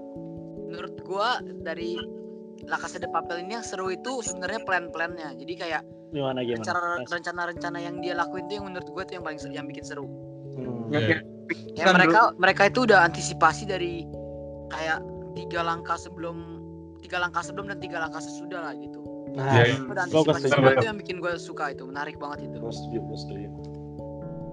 Menurut 0.67 0.95
gua 1.05 1.37
dari 1.61 1.93
La 2.63 2.79
Casa 2.79 2.95
de 2.95 3.05
Papel 3.05 3.43
ini 3.43 3.53
yang 3.53 3.61
seru 3.61 3.91
itu 3.91 4.23
sebenarnya 4.23 4.63
plan-plannya. 4.63 5.35
Jadi 5.35 5.53
kayak 5.53 5.83
gimana 6.09 6.41
gimana 6.41 6.63
rencana 6.63 7.05
rencana-rencana 7.11 7.77
yang 7.77 7.99
dia 7.99 8.15
lakuin 8.15 8.47
tuh 8.47 8.55
yang 8.57 8.65
menurut 8.71 8.87
gua 8.89 9.03
tuh 9.03 9.19
yang 9.19 9.23
paling 9.27 9.35
seru, 9.37 9.51
yang 9.51 9.67
bikin 9.67 9.83
seru. 9.83 10.07
Hmm. 10.55 10.87
Yang 10.89 11.03
Iya. 11.03 11.17
Ya 11.75 11.83
Kan 11.85 11.93
mereka 11.99 12.19
mereka 12.39 12.61
itu 12.71 12.87
udah 12.87 13.03
antisipasi 13.03 13.67
dari 13.67 14.07
kayak 14.71 15.03
tiga 15.35 15.59
langkah 15.61 15.99
sebelum 15.99 16.63
tiga 17.03 17.19
langkah 17.19 17.43
sebelum 17.43 17.67
dan 17.67 17.83
tiga 17.83 17.99
langkah 17.99 18.23
sesudah 18.23 18.63
lah 18.63 18.73
gitu. 18.73 19.02
Nah 19.33 19.49
Iya, 19.51 19.63
iya. 19.65 19.75
Itu 19.75 19.89
udah 19.89 20.05
Gua 20.07 20.21
antisipasi 20.23 20.39
setuju. 20.39 20.53
semua 20.53 20.71
itu 20.71 20.85
yang 20.85 20.97
bikin 20.97 21.17
gue 21.17 21.33
suka 21.35 21.63
itu 21.69 21.83
menarik 21.83 22.15
banget 22.17 22.39
itu. 22.45 22.57
gue 22.57 22.69
setuju 22.71 22.97
gue 23.01 23.17
setuju 23.17 23.47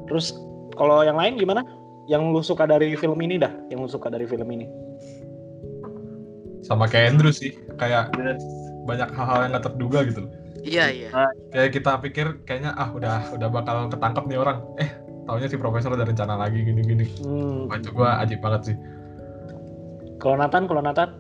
terus 0.07 0.27
kalau 0.73 1.01
yang 1.01 1.15
lain 1.15 1.37
gimana 1.37 1.63
yang 2.07 2.33
lu 2.33 2.41
suka 2.41 2.65
dari 2.65 2.93
film 2.95 3.21
ini 3.21 3.37
dah 3.37 3.53
yang 3.69 3.79
lu 3.79 3.89
suka 3.89 4.09
dari 4.09 4.25
film 4.25 4.49
ini 4.49 4.67
Sama 6.61 6.85
kayak 6.87 7.17
Andrew 7.17 7.33
sih, 7.33 7.57
kayak 7.77 8.13
banyak 8.85 9.09
hal-hal 9.11 9.39
yang 9.43 9.53
gak 9.55 9.65
terduga 9.65 10.05
gitu 10.05 10.29
loh. 10.29 10.33
Iya 10.61 10.87
iya. 10.93 11.09
Kayak 11.51 11.71
kita 11.73 11.93
pikir 11.99 12.27
kayaknya 12.45 12.77
ah 12.77 12.93
udah 12.93 13.33
udah 13.33 13.49
bakal 13.49 13.89
ketangkep 13.89 14.25
nih 14.29 14.39
orang. 14.39 14.61
Eh, 14.77 14.91
taunya 15.25 15.49
si 15.49 15.57
profesor 15.57 15.89
ada 15.91 16.05
rencana 16.05 16.37
lagi 16.37 16.61
gini-gini. 16.61 17.09
hmm. 17.17 17.65
Wah, 17.65 17.77
itu 17.81 17.91
gua 17.91 18.21
ajib 18.21 18.41
banget 18.41 18.63
sih. 18.71 18.77
kalau 20.19 20.37
Nathan 20.37 20.69
kalau 20.69 20.85
Nathan 20.85 21.17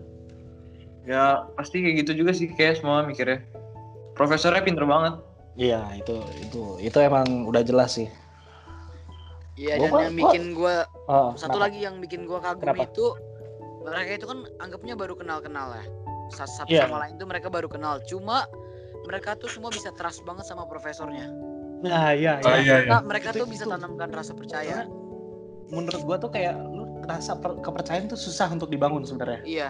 ya 1.03 1.23
pasti 1.53 1.81
kayak 1.81 1.97
gitu 2.01 2.13
juga 2.19 2.33
sih 2.33 2.49
kayak 2.49 2.79
semua 2.79 3.03
mikirnya. 3.03 3.41
Profesornya 4.13 4.61
pinter 4.61 4.85
banget. 4.85 5.17
iya 5.55 5.83
itu 5.93 6.15
itu 6.41 6.63
itu 6.79 6.97
emang 6.97 7.27
udah 7.45 7.61
jelas 7.61 7.93
sih 7.93 8.07
Iya 9.55 9.77
dan 9.77 9.91
gua- 9.91 10.03
yang 10.03 10.17
bikin 10.17 10.45
gue 10.55 10.75
oh, 11.07 11.31
satu 11.35 11.53
kenapa? 11.53 11.65
lagi 11.67 11.79
yang 11.83 11.97
bikin 11.99 12.21
gue 12.23 12.39
kagum 12.39 12.63
Kenapa? 12.63 12.87
itu 12.87 13.07
mereka 13.83 14.11
itu 14.15 14.27
kan 14.27 14.39
anggapnya 14.59 14.95
baru 14.95 15.15
kenal-kenal 15.15 15.75
ya. 15.75 15.85
Satu, 16.31 16.53
satu 16.55 16.71
Iya. 16.71 16.87
sama 16.87 17.03
lain 17.03 17.19
itu 17.19 17.27
mereka 17.27 17.49
baru 17.49 17.67
kenal. 17.67 17.99
Cuma 18.05 18.47
mereka 19.03 19.35
tuh 19.35 19.49
semua 19.49 19.69
bisa 19.69 19.91
trust 19.91 20.23
banget 20.23 20.47
sama 20.47 20.65
profesornya. 20.65 21.29
nah 21.81 22.13
iya 22.13 22.37
Oh 22.39 22.53
iya 22.53 22.61
iya 22.61 22.77
iya. 22.79 22.91
Nah, 22.91 23.03
mereka 23.03 23.33
Itu- 23.33 23.41
tuh 23.41 23.47
bisa 23.49 23.65
itu. 23.65 23.73
tanamkan 23.73 24.09
rasa 24.11 24.33
percaya. 24.33 24.85
menurut 25.67 26.03
gua 26.03 26.17
tuh 26.17 26.29
kayak 26.29 26.57
lu 26.67 26.83
rasa 27.05 27.35
per- 27.35 27.57
kepercayaan 27.59 28.07
tuh 28.07 28.17
susah 28.17 28.49
untuk 28.49 28.67
dibangun 28.69 29.03
sebenarnya 29.03 29.41
Iya. 29.43 29.69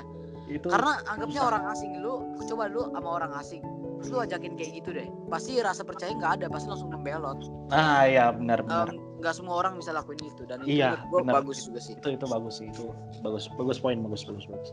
Itu 0.50 0.66
Karena 0.66 0.98
anggapnya 1.06 1.42
orang 1.46 1.64
asing 1.70 1.90
lu 2.02 2.34
coba 2.44 2.66
lu 2.66 2.82
sama 2.90 3.08
orang 3.08 3.32
asing. 3.38 3.62
Terus 4.00 4.08
lu 4.10 4.18
ajakin 4.20 4.52
kayak 4.56 4.70
gitu 4.80 4.90
deh. 4.90 5.06
Pasti 5.28 5.60
rasa 5.60 5.84
percaya 5.84 6.10
nggak 6.10 6.32
ada, 6.40 6.46
pasti 6.48 6.66
langsung 6.66 6.90
membelot. 6.90 7.38
ah 7.70 8.02
iya 8.02 8.34
benar 8.34 8.66
benar 8.66 8.90
Nggak 9.20 9.34
semua 9.36 9.60
orang 9.60 9.76
bisa 9.76 9.92
lakuin 9.92 10.16
itu 10.24 10.42
dan 10.48 10.64
itu 10.64 10.80
Iya, 10.80 11.04
benar. 11.12 11.44
bagus 11.44 11.68
juga 11.68 11.78
sih. 11.78 11.92
itu 11.94 12.08
itu 12.16 12.24
bagus 12.24 12.58
sih 12.58 12.66
itu 12.72 12.88
bagus 13.20 13.52
bagus 13.54 13.76
poin 13.76 14.00
bagus 14.00 14.24
bagus 14.24 14.48
bagus 14.48 14.70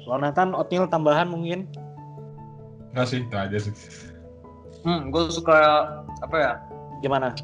kalau 0.00 0.22
Nathan 0.22 0.54
Otnil 0.54 0.86
tambahan 0.86 1.26
mungkin 1.26 1.66
Enggak 2.94 3.06
sih, 3.10 3.20
itu 3.20 3.34
aja 3.36 3.58
sih. 3.58 3.74
Hmm, 4.86 5.10
gue 5.12 5.22
suka 5.28 5.58
apa 6.22 6.36
ya? 6.38 6.52
gimana 6.98 7.34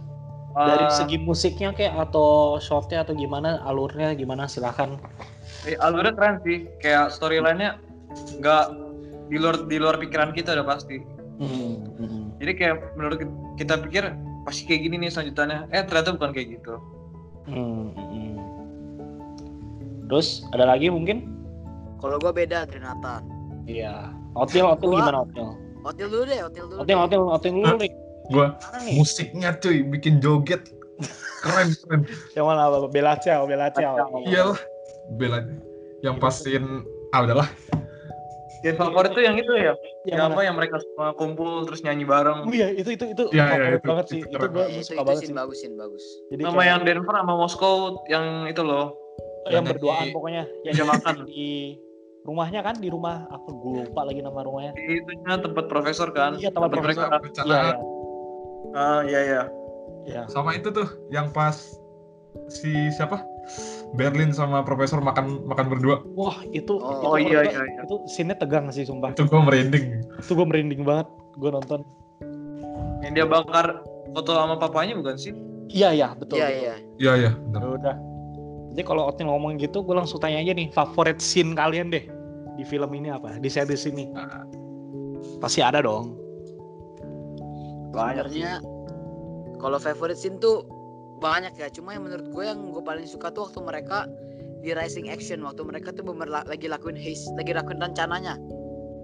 dari 0.55 0.87
eh, 0.87 0.95
segi 0.95 1.19
musiknya 1.19 1.75
kayak 1.75 2.11
atau 2.11 2.57
shotnya 2.59 3.03
atau 3.03 3.13
gimana 3.13 3.59
alurnya 3.67 4.15
gimana 4.15 4.47
silahkan 4.47 4.95
eh, 5.65 5.77
alurnya 5.81 6.13
keren 6.13 6.37
sih. 6.43 6.69
Kayak 6.79 7.13
storyline-nya 7.13 7.81
nggak 8.39 8.65
di 9.29 9.37
luar 9.41 9.57
di 9.65 9.77
luar 9.81 9.97
pikiran 9.97 10.31
kita 10.33 10.53
udah 10.55 10.67
pasti. 10.67 11.01
Hmm, 11.41 11.83
hmm. 11.99 12.25
Jadi 12.39 12.53
kayak 12.55 12.77
menurut 12.95 13.19
kita 13.57 13.81
pikir 13.83 14.05
pasti 14.45 14.69
kayak 14.69 14.81
gini 14.87 14.95
nih 15.03 15.11
selanjutannya. 15.11 15.67
Eh 15.73 15.83
ternyata 15.83 16.15
bukan 16.15 16.31
kayak 16.33 16.49
gitu. 16.61 16.75
Hmm, 17.45 17.93
hmm. 17.93 18.37
terus 20.09 20.45
ada 20.53 20.65
lagi 20.65 20.89
mungkin 20.89 21.29
Kalau 22.01 22.17
gua 22.21 22.33
beda 22.33 22.65
dari 22.69 22.81
Nathan. 22.81 23.21
iya 23.65 24.13
Otil 24.37 24.65
Otil 24.65 24.93
Gua- 24.93 25.01
gimana 25.05 25.19
Otil 25.25 25.49
Hotel 25.85 26.07
dulu 26.09 26.25
deh, 26.25 26.41
hotel 26.41 26.65
dulu. 26.65 26.79
Otil 26.81 26.97
deh. 26.97 27.05
Otil 27.05 27.21
Otil 27.29 27.53
dulu 27.53 27.65
mana 27.69 27.77
nih 27.77 27.93
musiknya 28.97 29.53
cuy 29.61 29.85
bikin 29.85 30.17
joget. 30.25 30.73
Keren 31.45 31.77
keren. 31.85 32.01
yang 32.33 32.49
mana 32.49 32.73
apa 32.73 32.89
Bella 32.89 33.21
Ciao 33.21 33.45
Bella 33.45 33.69
Ciao 33.69 34.01
Iyalah. 34.25 34.57
Bela 35.11 35.45
yang 36.01 36.17
pasin 36.17 36.85
ah 37.11 37.23
udahlah. 37.23 37.49
Yang 38.65 38.81
favorit 38.81 39.13
tuh 39.13 39.21
yang 39.21 39.37
itu 39.37 39.53
ya. 39.53 39.77
yang 40.05 40.17
Yang 40.17 40.21
apa 40.27 40.41
yang 40.41 40.55
mereka 40.57 40.77
semua 40.81 41.13
kumpul 41.13 41.69
terus 41.69 41.85
nyanyi 41.85 42.05
bareng. 42.05 42.49
Oh 42.49 42.51
iya 42.51 42.73
itu 42.73 42.89
itu 42.91 43.13
itu 43.13 43.25
Iya, 43.29 43.45
iya, 43.45 43.53
favorit 43.53 43.77
itu- 43.77 43.89
banget 43.89 44.05
itu 44.05 44.09
sih 44.09 44.19
itu. 44.19 44.25
Iya, 44.25 44.33
itu 44.33 44.41
suka 44.41 44.49
itu 44.49 45.05
banget 45.05 45.21
sih 45.21 45.29
sih 45.29 45.37
bagus 45.37 46.05
jadi 46.33 46.43
Sama 46.43 46.55
kayak 46.55 46.65
yang 46.67 46.81
Denver 46.83 47.15
sama 47.15 47.35
Moskow 47.35 47.75
yang 48.09 48.25
itu 48.47 48.63
loh. 48.63 48.87
yang 49.45 49.61
Yang 49.61 49.65
berduaan 49.77 50.05
di- 50.09 50.15
pokoknya 50.17 50.43
yang 50.65 50.89
makan. 50.89 51.15
di 51.29 51.77
rumahnya 52.25 52.61
kan 52.65 52.75
di 52.81 52.89
rumah 52.89 53.29
aku 53.29 53.49
gue 53.53 53.85
lupa 53.85 54.01
lagi 54.03 54.25
nama 54.25 54.41
rumahnya 54.41 54.73
Itu 54.73 55.13
tempat 55.21 55.65
profesor 55.69 56.09
kan. 56.11 56.41
Iya, 56.41 56.49
tempat 56.49 56.73
Tempat 56.73 56.81
profesor. 56.81 57.05
mereka. 57.05 57.13
iya 57.13 57.21
Perencanaan. 57.21 57.77
Ah 58.73 59.01
iya 59.05 59.21
iya. 59.21 59.43
iya 60.05 60.23
Sama 60.27 60.57
itu 60.57 60.73
tuh 60.73 60.89
yang 61.09 61.29
pas 61.29 61.77
si 62.49 62.73
siapa? 62.91 63.21
Berlin 63.95 64.31
sama 64.31 64.61
profesor 64.61 64.99
makan 64.99 65.47
makan 65.47 65.67
berdua. 65.69 66.03
wah 66.13 66.43
itu 66.47 66.75
Oh, 66.75 66.91
itu 66.93 67.07
oh 67.07 67.17
iya, 67.17 67.41
iya, 67.45 67.63
iya. 67.63 67.81
itu 67.81 67.95
scene-nya 68.07 68.37
tegang 68.37 68.67
sih 68.69 68.83
sumpah 68.83 69.11
Itu 69.11 69.25
gua 69.25 69.43
merinding. 69.43 70.03
itu 70.15 70.31
gue 70.31 70.43
merinding 70.43 70.83
banget 70.83 71.07
gue 71.35 71.49
nonton 71.49 71.81
Yang 73.01 73.13
dia 73.15 73.27
bakar 73.27 73.67
foto 74.11 74.31
sama 74.31 74.55
papanya 74.57 74.95
bukan 74.95 75.15
sih? 75.15 75.31
iya 75.69 75.91
iya 75.91 76.09
betul 76.13 76.37
Iya 76.37 76.47
betul. 76.47 76.61
iya. 76.61 76.75
Iya 76.97 77.13
iya, 77.17 77.31
benar. 77.41 77.61
Ya 77.61 77.69
udah 77.73 77.97
jadi 78.71 78.83
kalau 78.83 79.03
Otin 79.07 79.27
ngomong 79.27 79.55
gitu 79.57 79.81
gue 79.81 79.95
langsung 79.95 80.19
tanya 80.19 80.39
aja 80.39 80.51
nih 80.51 80.67
favorit 80.69 81.19
scene 81.19 81.55
kalian 81.55 81.89
deh 81.89 82.03
di 82.53 82.63
film 82.63 82.91
ini 82.91 83.07
apa 83.09 83.39
di 83.39 83.47
series 83.47 83.87
ini 83.87 84.11
pasti 85.39 85.63
ada 85.63 85.79
dong 85.79 86.19
Sebenarnya 87.89 88.59
kalau 89.57 89.79
favorite 89.79 90.19
scene 90.19 90.37
tuh 90.37 90.67
banyak 91.25 91.57
ya. 91.57 91.73
Cuma 91.73 91.97
yang 91.97 92.05
menurut 92.05 92.29
gue 92.29 92.45
yang 92.45 92.61
gue 92.69 92.85
paling 92.85 93.09
suka 93.09 93.33
tuh 93.33 93.49
waktu 93.49 93.65
mereka 93.65 94.05
di 94.61 94.77
Rising 94.77 95.09
Action 95.09 95.41
waktu 95.41 95.65
mereka 95.65 95.93
tuh 95.93 96.05
bener 96.05 96.29
la- 96.29 96.45
lagi 96.45 96.69
lakuin 96.69 96.97
haste, 96.97 97.33
lagi 97.41 97.57
lakuin 97.57 97.81
rencananya. 97.81 98.37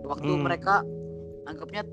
Waktu 0.05 0.29
Hmm. 0.29 0.45
mereka 0.45 0.85
anggapnya 1.49 1.89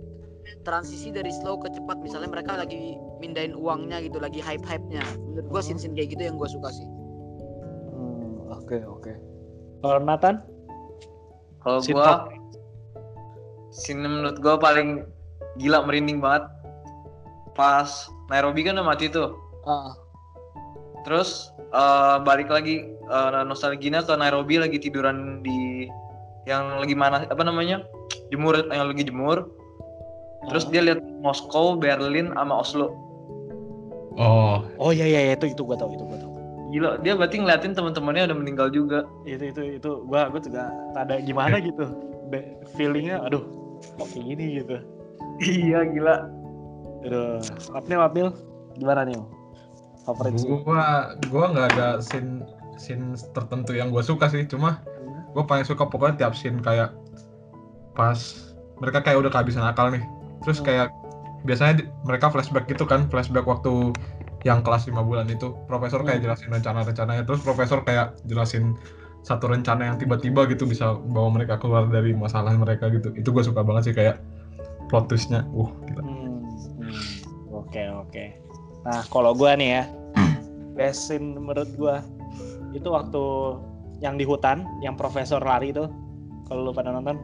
transisi 0.63 1.11
dari 1.11 1.31
slow 1.31 1.59
ke 1.59 1.67
cepat 1.71 1.99
misalnya 1.99 2.31
mereka 2.31 2.55
lagi 2.55 2.95
mindahin 3.19 3.51
uangnya 3.51 3.99
gitu 3.99 4.15
lagi 4.15 4.39
hype 4.39 4.63
hype 4.63 4.83
nya 4.87 5.03
menurut 5.27 5.43
gue 5.43 5.59
scene 5.59 5.75
scene 5.75 5.91
kayak 5.91 6.15
gitu 6.15 6.23
yang 6.23 6.39
gue 6.39 6.47
suka 6.47 6.71
sih 6.71 6.87
Hmm, 7.91 8.47
oke 8.47 8.79
oke 8.87 9.11
kalau 9.83 9.99
Nathan 9.99 10.39
Kalau 11.59 11.83
gua 11.83 12.31
scene 13.75 13.99
menurut 13.99 14.39
gua 14.39 14.55
paling 14.55 15.03
gila 15.59 15.83
merinding 15.83 16.23
banget. 16.23 16.47
Pas 17.51 17.89
Nairobi 18.31 18.63
kan 18.63 18.79
udah 18.79 18.87
mati 18.87 19.11
tuh. 19.11 19.35
ah 19.67 19.91
terus 21.07 21.55
eh, 21.71 22.15
balik 22.21 22.51
lagi 22.51 22.83
eh, 22.91 23.41
nostalgia 23.47 24.03
ke 24.03 24.13
Nairobi 24.13 24.59
lagi 24.59 24.77
tiduran 24.77 25.39
di 25.39 25.87
yang 26.43 26.83
lagi 26.83 26.95
mana 26.95 27.23
apa 27.27 27.43
namanya 27.43 27.83
jemur 28.31 28.55
yang 28.67 28.91
lagi 28.91 29.07
jemur 29.07 29.47
terus 30.51 30.67
dia 30.67 30.83
lihat 30.83 30.99
Moskow 31.23 31.79
Berlin 31.79 32.35
sama 32.35 32.59
Oslo 32.59 32.91
Oh, 34.17 34.65
Oh 34.81 34.89
iya 34.89 35.05
iya 35.05 35.19
iya, 35.29 35.33
itu 35.37 35.53
itu 35.53 35.61
gua 35.61 35.77
tahu 35.77 35.93
itu 35.93 36.01
gua 36.01 36.17
tahu. 36.17 36.31
gila 36.73 36.97
dia 37.05 37.13
berarti 37.13 37.37
ngeliatin 37.37 37.77
teman-temannya 37.77 38.25
udah 38.25 38.37
meninggal 38.41 38.67
juga 38.73 39.05
Itu 39.29 39.53
itu 39.53 39.61
itu 39.77 39.91
gua 40.09 40.25
gua 40.33 40.41
juga 40.41 40.73
ada 40.97 41.21
gimana 41.21 41.61
gitu. 41.61 41.85
Feelingnya 42.73 43.21
aduh 43.21 43.45
kok 43.95 44.09
kayak 44.09 44.25
gini 44.33 44.45
gitu. 44.59 44.75
iya 45.45 45.85
gila 45.85 46.33
Aduh, 47.05 47.37
Apnil 47.77 48.01
Apnil 48.01 48.29
gimana 48.73 49.05
nih? 49.05 49.21
Favorit 50.07 50.31
gua 50.39 51.11
gua 51.27 51.45
nggak 51.51 51.67
ada 51.75 51.87
scene 51.99 52.47
scene 52.79 53.11
tertentu 53.35 53.75
yang 53.75 53.91
gua 53.91 53.99
suka 53.99 54.31
sih, 54.31 54.47
cuma 54.47 54.79
gue 55.27 55.43
paling 55.43 55.67
suka 55.67 55.85
pokoknya 55.85 56.15
tiap 56.17 56.33
scene 56.33 56.57
kayak 56.57 56.95
pas 57.93 58.17
mereka 58.79 59.03
kayak 59.03 59.21
udah 59.21 59.29
kehabisan 59.29 59.61
akal 59.61 59.93
nih 59.93 60.01
terus 60.41 60.57
Hmm. 60.57 60.65
kayak 60.65 60.87
biasanya 61.45 61.83
di- 61.83 61.89
mereka 62.05 62.33
flashback 62.33 62.65
gitu 62.65 62.85
kan 62.85 63.05
flashback 63.05 63.45
waktu 63.45 63.93
yang 64.41 64.61
kelas 64.61 64.87
5 64.87 65.03
bulan 65.03 65.27
itu 65.27 65.53
profesor 65.65 66.01
kayak 66.01 66.21
Hmm. 66.21 66.31
jelasin 66.31 66.49
rencana-rencananya 66.49 67.23
terus 67.25 67.41
profesor 67.41 67.83
kayak 67.83 68.17
jelasin 68.25 68.73
satu 69.21 69.51
rencana 69.51 69.91
yang 69.91 69.97
tiba-tiba 69.99 70.47
gitu 70.47 70.65
bisa 70.65 70.95
bawa 70.95 71.29
mereka 71.29 71.59
keluar 71.59 71.85
dari 71.85 72.15
masalah 72.15 72.55
mereka 72.55 72.87
gitu 72.89 73.13
itu 73.13 73.27
gue 73.27 73.43
suka 73.43 73.61
banget 73.61 73.91
sih 73.91 73.95
kayak 73.95 74.17
plot 74.87 75.05
twistnya 75.05 75.43
uh 75.51 75.69
gila. 75.85 76.01
Hmm, 76.01 76.39
hmm. 76.79 77.03
Oke 77.51 77.83
oke. 77.91 78.25
Nah 78.87 79.03
kalau 79.11 79.35
gua 79.35 79.53
nih 79.53 79.69
ya, 79.75 79.83
best 80.77 81.09
scene 81.09 81.35
menurut 81.35 81.67
gua 81.75 82.05
itu 82.71 82.85
waktu 82.87 83.23
yang 83.99 84.15
di 84.15 84.23
hutan, 84.23 84.61
yang 84.79 84.93
profesor 84.93 85.41
lari 85.41 85.73
itu. 85.73 85.89
Kalau 86.47 86.69
lu 86.69 86.71
pada 86.71 86.93
nonton, 86.93 87.17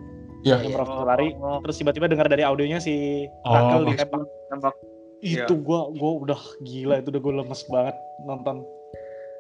Iya. 0.43 0.59
yang 0.59 0.75
profesor 0.75 1.05
lari, 1.07 1.31
terus 1.63 1.79
tiba-tiba 1.79 2.11
dengar 2.11 2.27
dari 2.27 2.43
audionya 2.43 2.81
si 2.81 3.23
Oh, 3.47 3.85
ditembak. 3.87 4.25
tembak 4.51 4.75
Iya. 5.23 5.47
Itu 5.47 5.55
gua 5.63 5.87
gua 5.95 6.11
udah 6.19 6.41
gila 6.67 6.99
itu 6.99 7.07
udah 7.15 7.21
gua 7.23 7.33
lemes 7.39 7.61
banget 7.69 7.95
nonton. 8.27 8.65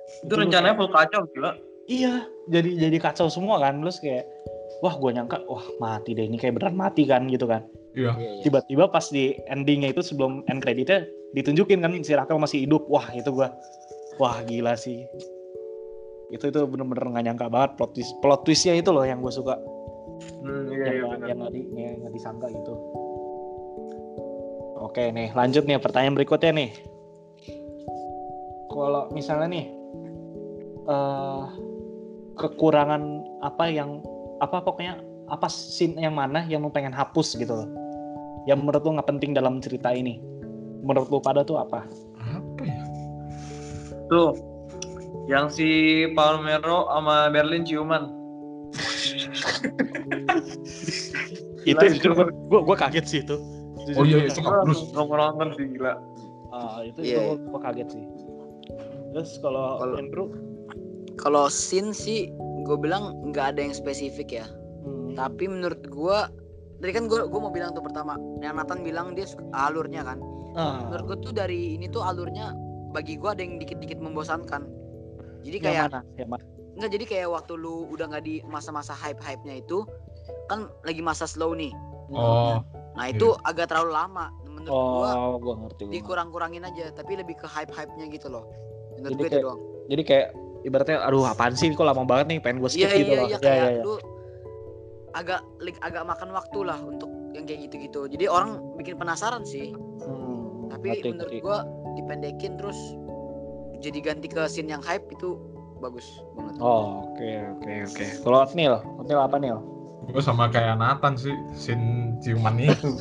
itu 0.03 0.33
rencananya 0.35 0.75
full 0.75 0.91
kacau 0.91 1.23
gila 1.31 1.55
Iya, 1.87 2.27
jadi 2.47 2.87
jadi 2.87 2.97
kacau 2.99 3.27
semua 3.27 3.59
kan. 3.59 3.83
Terus 3.83 3.99
kayak 3.99 4.23
wah 4.79 4.95
gua 4.95 5.11
nyangka 5.11 5.43
wah 5.47 5.63
mati 5.79 6.15
deh 6.15 6.23
ini 6.23 6.39
kayak 6.39 6.55
beneran 6.55 6.75
mati 6.75 7.03
kan 7.03 7.27
gitu 7.27 7.43
kan. 7.47 7.63
iya 7.93 8.09
Iya, 8.15 8.29
iya. 8.39 8.41
tiba-tiba 8.41 8.87
pas 8.89 9.05
di 9.11 9.35
endingnya 9.47 9.91
itu 9.91 9.99
sebelum 10.01 10.41
end 10.49 10.63
creditnya 10.63 11.03
ditunjukin 11.35 11.77
kan 11.77 11.91
si 12.01 12.11
Rakel 12.15 12.39
masih 12.39 12.63
hidup 12.65 12.87
wah 12.87 13.05
itu 13.11 13.27
gua 13.29 13.51
wah 14.17 14.37
gila 14.45 14.73
sih. 14.77 15.05
Itu 16.33 16.49
itu 16.49 16.59
bener-bener 16.65 17.13
nggak 17.13 17.25
nyangka 17.29 17.47
banget 17.49 17.71
plot 17.77 17.91
twist 17.93 18.13
plot 18.21 18.41
twistnya 18.45 18.73
itu 18.77 18.89
loh 18.89 19.05
yang 19.05 19.21
gue 19.21 19.33
suka. 19.33 19.57
Hmm, 20.43 20.69
iya 20.71 20.85
iya 20.87 21.03
yang 21.03 21.09
benar 21.17 21.27
yang 21.29 21.37
nggak 21.41 21.53
di, 21.53 21.61
yang 21.77 21.93
nggak 22.03 22.13
disangka 22.13 22.47
gitu. 22.49 22.73
Oke 24.83 25.13
nih 25.13 25.31
lanjut 25.33 25.63
nih 25.63 25.79
pertanyaan 25.79 26.15
berikutnya 26.17 26.51
nih. 26.53 26.69
Kalau 28.73 29.09
misalnya 29.13 29.47
nih 29.49 29.65
eh 30.83 31.43
kekurangan 32.33 33.01
apa 33.45 33.69
yang 33.69 34.01
apa 34.41 34.59
pokoknya 34.65 34.99
apa 35.29 35.47
scene 35.47 35.95
yang 36.01 36.17
mana 36.17 36.43
yang 36.49 36.65
lu 36.65 36.73
pengen 36.73 36.91
hapus 36.91 37.37
gitu 37.37 37.53
loh. 37.53 37.69
Yang 38.49 38.59
menurut 38.65 38.81
lu 38.83 38.91
nggak 38.99 39.07
penting 39.07 39.31
dalam 39.31 39.63
cerita 39.63 39.93
ini? 39.93 40.19
Menurut 40.83 41.07
lu 41.07 41.23
pada 41.23 41.47
tuh 41.47 41.61
apa 41.63 41.87
tuh 44.13 44.31
yang 45.25 45.49
si 45.49 45.67
Palmero 46.13 46.85
sama 46.87 47.29
Berlin 47.29 47.65
ciuman. 47.65 48.09
Itu 51.63 51.79
itu 51.79 52.07
gue 52.11 52.59
gue 52.59 52.75
kaget 52.75 53.05
sih 53.07 53.19
itu. 53.23 53.39
Oh 53.95 54.03
iya, 54.03 54.27
itu 54.27 54.39
terus 54.39 54.91
nonton 54.91 55.47
sih 55.55 55.65
gila. 55.75 55.95
Ah, 56.51 56.83
itu 56.83 56.99
Iya, 57.01 57.33
itu 57.33 57.39
iya. 57.39 57.49
gue 57.49 57.59
kaget 57.61 57.87
sih. 57.89 58.03
Terus 59.15 59.29
kalau 59.39 59.79
Kalau- 59.79 59.97
Andrew? 59.97 60.27
Kalau 61.15 61.45
scene 61.47 61.93
sih 61.93 62.33
gue 62.63 62.75
bilang 62.75 63.15
nggak 63.29 63.55
ada 63.55 63.59
yang 63.63 63.71
spesifik 63.71 64.33
ya. 64.33 64.45
hmm, 64.83 65.15
Tapi 65.15 65.47
menurut 65.47 65.79
gue 65.83 66.17
tadi 66.79 66.91
kan 66.91 67.07
gue 67.07 67.23
gue 67.23 67.39
mau 67.39 67.47
bilang 67.47 67.71
tuh 67.71 67.79
pertama 67.79 68.19
yang 68.41 68.57
Nathan 68.57 68.81
bilang 68.83 69.13
dia 69.13 69.23
suka 69.23 69.45
alurnya 69.53 70.03
kan. 70.03 70.17
ah, 70.53 70.83
Menurut 70.89 71.03
gue 71.07 71.17
tuh 71.23 71.31
dari 71.33 71.77
ini 71.77 71.87
tuh 71.87 72.03
alurnya 72.03 72.51
bagi 72.93 73.17
gue 73.17 73.25
ada 73.27 73.41
yang 73.41 73.57
dikit-dikit 73.57 73.97
membosankan. 73.97 74.69
Jadi 75.41 75.55
yang 75.57 75.65
kayak 75.65 75.83
mana 75.83 75.99
yang 76.15 76.29
mana 76.29 76.43
Enggak 76.73 76.89
jadi 76.89 77.05
kayak 77.05 77.27
waktu 77.31 77.53
lu 77.53 77.85
udah 77.89 78.05
nggak 78.07 78.23
di 78.23 78.41
masa-masa 78.43 78.93
hype-hype-nya 78.93 79.59
itu 79.59 79.85
kan 80.47 80.65
lagi 80.81 81.01
masa 81.01 81.25
slow 81.25 81.53
nih. 81.53 81.69
oh 82.09 82.61
Nah 82.93 83.05
itu 83.07 83.33
agak 83.43 83.67
terlalu 83.67 83.91
lama. 83.91 84.29
Menurut 84.43 84.69
gua 84.69 85.09
oh 85.11 85.35
gue 85.35 85.35
ngerti 85.35 85.41
gua 85.41 85.53
ngerti. 85.59 85.83
dikurang-kurangin 85.91 86.63
aja, 86.63 86.85
tapi 86.91 87.13
lebih 87.15 87.35
ke 87.35 87.45
hype-hype-nya 87.45 88.05
gitu 88.07 88.29
loh. 88.29 88.45
Menurut 88.95 89.05
Jadi 89.05 89.13
gue 89.13 89.21
itu 89.23 89.33
kayak- 89.33 89.45
doang. 89.45 89.59
jadi 89.83 90.01
kayak 90.03 90.27
ibaratnya 90.63 90.97
aduh 91.01 91.27
apaan 91.27 91.53
sih 91.53 91.67
kok 91.69 91.83
lama 91.83 92.01
banget 92.03 92.25
nih 92.25 92.39
pengen 92.39 92.57
gue 92.57 92.69
skip 92.69 92.85
Iya 92.85 92.95
gitu 92.95 93.03
iya 93.03 93.19
loh 93.19 93.27
iya 93.27 93.29
Iya, 93.29 93.37
kayak 93.37 93.57
iya, 93.59 93.69
iya. 93.69 93.83
lu 93.83 93.93
agak 95.13 95.39
agak 95.79 96.03
makan 96.07 96.29
waktu 96.31 96.59
lah 96.63 96.79
untuk 96.79 97.09
yang 97.33 97.43
kayak 97.43 97.59
gitu-gitu. 97.67 98.01
Jadi 98.07 98.25
orang 98.25 98.49
bikin 98.75 98.95
penasaran 98.95 99.43
sih. 99.43 99.73
Hmm, 99.99 100.69
Tapi 100.69 100.85
ngerti, 100.91 101.09
menurut 101.11 101.29
ngerti. 101.29 101.37
Dipendekin 101.95 102.57
terus 102.57 102.77
jadi 103.83 103.99
ganti 103.99 104.27
ke 104.27 104.47
scene 104.47 104.71
yang 104.71 104.81
hype 104.81 105.03
itu 105.11 105.35
bagus 105.83 106.07
banget. 106.33 106.53
oh 106.63 107.03
oke 107.11 107.29
oke 107.59 107.71
oke. 107.91 108.05
Kalau 108.23 108.39
Nil 108.55 108.75
Nil 109.03 109.19
apa 109.19 109.35
Nil 109.37 109.59
gue 110.03 110.19
sama 110.19 110.51
kayak 110.51 110.79
Nathan 110.79 111.15
sih 111.15 111.35
scene 111.55 112.15
ciuman 112.19 112.59
itu 112.59 112.91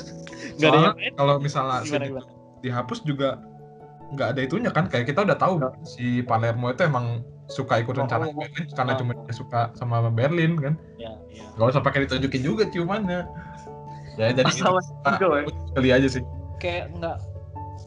Nggak 0.56 0.70
ada 0.72 0.78
yang 0.80 0.94
Soalnya 0.96 1.12
kalau 1.20 1.34
misalnya 1.36 1.76
gimana 1.84 1.88
scene 1.88 2.04
gimana? 2.08 2.24
itu 2.24 2.34
dihapus 2.64 2.98
juga 3.04 3.28
nggak 4.06 4.28
ada 4.32 4.40
itunya 4.40 4.70
kan. 4.72 4.86
Kayak 4.88 5.12
kita 5.12 5.20
udah 5.26 5.36
tahu 5.36 5.54
si 5.84 6.22
Palermo 6.24 6.70
itu 6.72 6.86
emang 6.86 7.20
suka 7.46 7.82
ikut 7.84 7.92
Oh, 7.94 8.02
rencana 8.06 8.26
oh, 8.26 8.32
oh. 8.32 8.40
Berlin 8.40 8.66
karena 8.72 8.92
Ah. 8.94 8.98
cuma 8.98 9.12
dia 9.14 9.34
suka 9.36 9.60
sama 9.76 9.96
Berlin 10.08 10.56
kan. 10.56 10.74
Ya 10.96 11.12
ya 11.28 11.44
nggak 11.58 11.76
usah 11.76 11.82
pakai 11.84 12.08
ditunjukin 12.08 12.40
juga 12.40 12.64
ciumannya. 12.72 13.28
Ya 14.16 14.32
jadi 14.32 14.48
sama 14.48 14.80
juga 15.20 15.44
ya 15.44 15.52
kali 15.76 15.88
aja 15.92 16.08
sih. 16.08 16.22
Kayak 16.56 16.96
nggak 16.96 17.16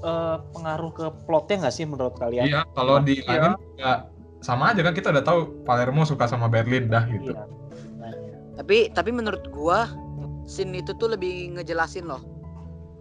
eh, 0.02 0.38
pengaruh 0.52 0.92
ke 0.92 1.06
plotnya 1.24 1.56
nggak 1.62 1.74
sih 1.74 1.84
menurut 1.84 2.16
kalian 2.16 2.46
iya 2.46 2.62
kalau 2.72 3.00
di 3.00 3.20
Iya. 3.20 3.28
lain 3.28 3.54
ya 3.76 3.92
sama 4.40 4.72
aja 4.72 4.80
kan 4.80 4.94
kita 4.94 5.10
udah 5.10 5.22
tahu 5.22 5.40
Palermo 5.64 6.04
suka 6.04 6.24
sama 6.24 6.48
Berlin 6.48 6.88
dah 6.88 7.04
gitu 7.06 7.32
Iya. 7.32 7.44
Nah, 7.96 8.12
iya. 8.14 8.36
Tapi 8.56 8.78
tapi 8.90 9.12
menurut 9.12 9.44
gua 9.50 9.92
scene 10.46 10.74
itu 10.76 10.92
tuh 10.94 11.10
lebih 11.10 11.54
ngejelasin 11.54 12.06
loh. 12.06 12.24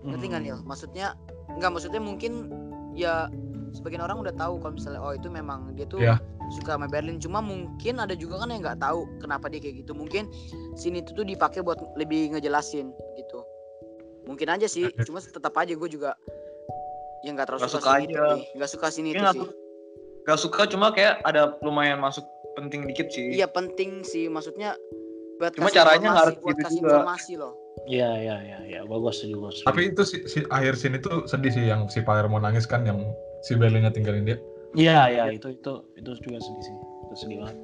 Ngerti 0.01 0.25
nggak 0.27 0.43
Hmm. 0.43 0.51
Nil? 0.53 0.67
Maksudnya 0.67 1.15
nggak 1.49 1.71
maksudnya 1.71 1.99
mungkin 1.99 2.51
ya 2.93 3.31
sebagian 3.71 4.01
orang 4.01 4.19
udah 4.19 4.35
tahu 4.35 4.59
kalau 4.59 4.75
misalnya 4.75 4.99
oh 4.99 5.13
itu 5.13 5.29
memang 5.29 5.73
dia 5.73 5.85
tuh 5.85 5.99
Iya. 5.99 6.19
suka 6.51 6.75
sama 6.75 6.87
Berlin 6.87 7.17
cuma 7.17 7.39
mungkin 7.39 7.99
ada 7.99 8.13
juga 8.13 8.41
kan 8.41 8.49
yang 8.49 8.61
nggak 8.61 8.81
tahu 8.81 9.05
kenapa 9.19 9.47
dia 9.47 9.61
kayak 9.61 9.85
gitu 9.85 9.93
mungkin 9.93 10.27
scene 10.75 10.99
itu 10.99 11.13
tuh 11.13 11.23
dipakai 11.23 11.61
buat 11.61 11.77
lebih 11.95 12.33
ngejelasin 12.33 12.89
gitu 13.15 13.39
mungkin 14.25 14.49
aja 14.51 14.65
sih 14.65 14.89
Iya. 14.89 15.05
cuma 15.05 15.21
tetap 15.21 15.53
aja 15.55 15.73
gue 15.73 15.89
juga 15.89 16.17
yang 17.23 17.35
nggak 17.35 17.47
terlalu 17.47 17.61
Nggak 17.61 17.73
suka, 17.73 17.83
suka 17.83 17.93
aja. 17.95 18.07
sih 18.37 18.43
nggak 18.55 18.71
suka 18.71 18.87
scene 18.89 19.07
Dia 19.07 19.11
itu 19.11 19.21
nggak 19.21 19.35
sih 19.35 19.43
suka. 19.43 19.55
Gak 20.21 20.39
suka 20.39 20.63
cuma 20.69 20.87
kayak 20.91 21.15
ada 21.23 21.57
lumayan 21.61 21.99
masuk 21.99 22.21
penting 22.53 22.85
dikit 22.85 23.09
sih 23.09 23.33
iya 23.33 23.47
penting 23.47 24.03
sih 24.03 24.27
maksudnya 24.27 24.77
buat 25.37 25.55
Cuma 25.55 25.67
kasih 25.67 25.77
caranya 25.79 26.11
informasi, 26.11 26.21
harus 26.21 26.35
buat 26.37 26.49
gitu 26.51 26.63
kasih 26.63 26.79
juga. 26.79 26.91
informasi 26.93 27.33
loh 27.37 27.53
Iya 27.81 28.11
iya 28.13 28.37
iya 28.43 28.59
iya 28.61 28.81
bagus 28.83 29.15
setuju 29.17 29.37
bagus. 29.41 29.63
tapi 29.63 29.81
itu 29.89 30.03
si, 30.03 30.17
si 30.27 30.39
akhir 30.49 30.75
scene 30.75 30.99
itu 30.99 31.09
sedih 31.25 31.49
sih 31.49 31.65
yang 31.65 31.87
si 31.87 32.01
Palermo 32.01 32.37
nangis 32.37 32.67
kan 32.67 32.83
yang 32.83 33.01
si 33.41 33.55
Berlinnya 33.55 33.89
tinggalin 33.89 34.25
dia 34.25 34.37
Iya 34.71 35.09
iya 35.09 35.25
itu 35.31 35.49
itu 35.49 35.73
itu 35.95 36.11
juga 36.21 36.39
sedih 36.39 36.61
sih. 36.63 36.77
Itu 37.03 37.15
sedih 37.17 37.37
banget. 37.41 37.57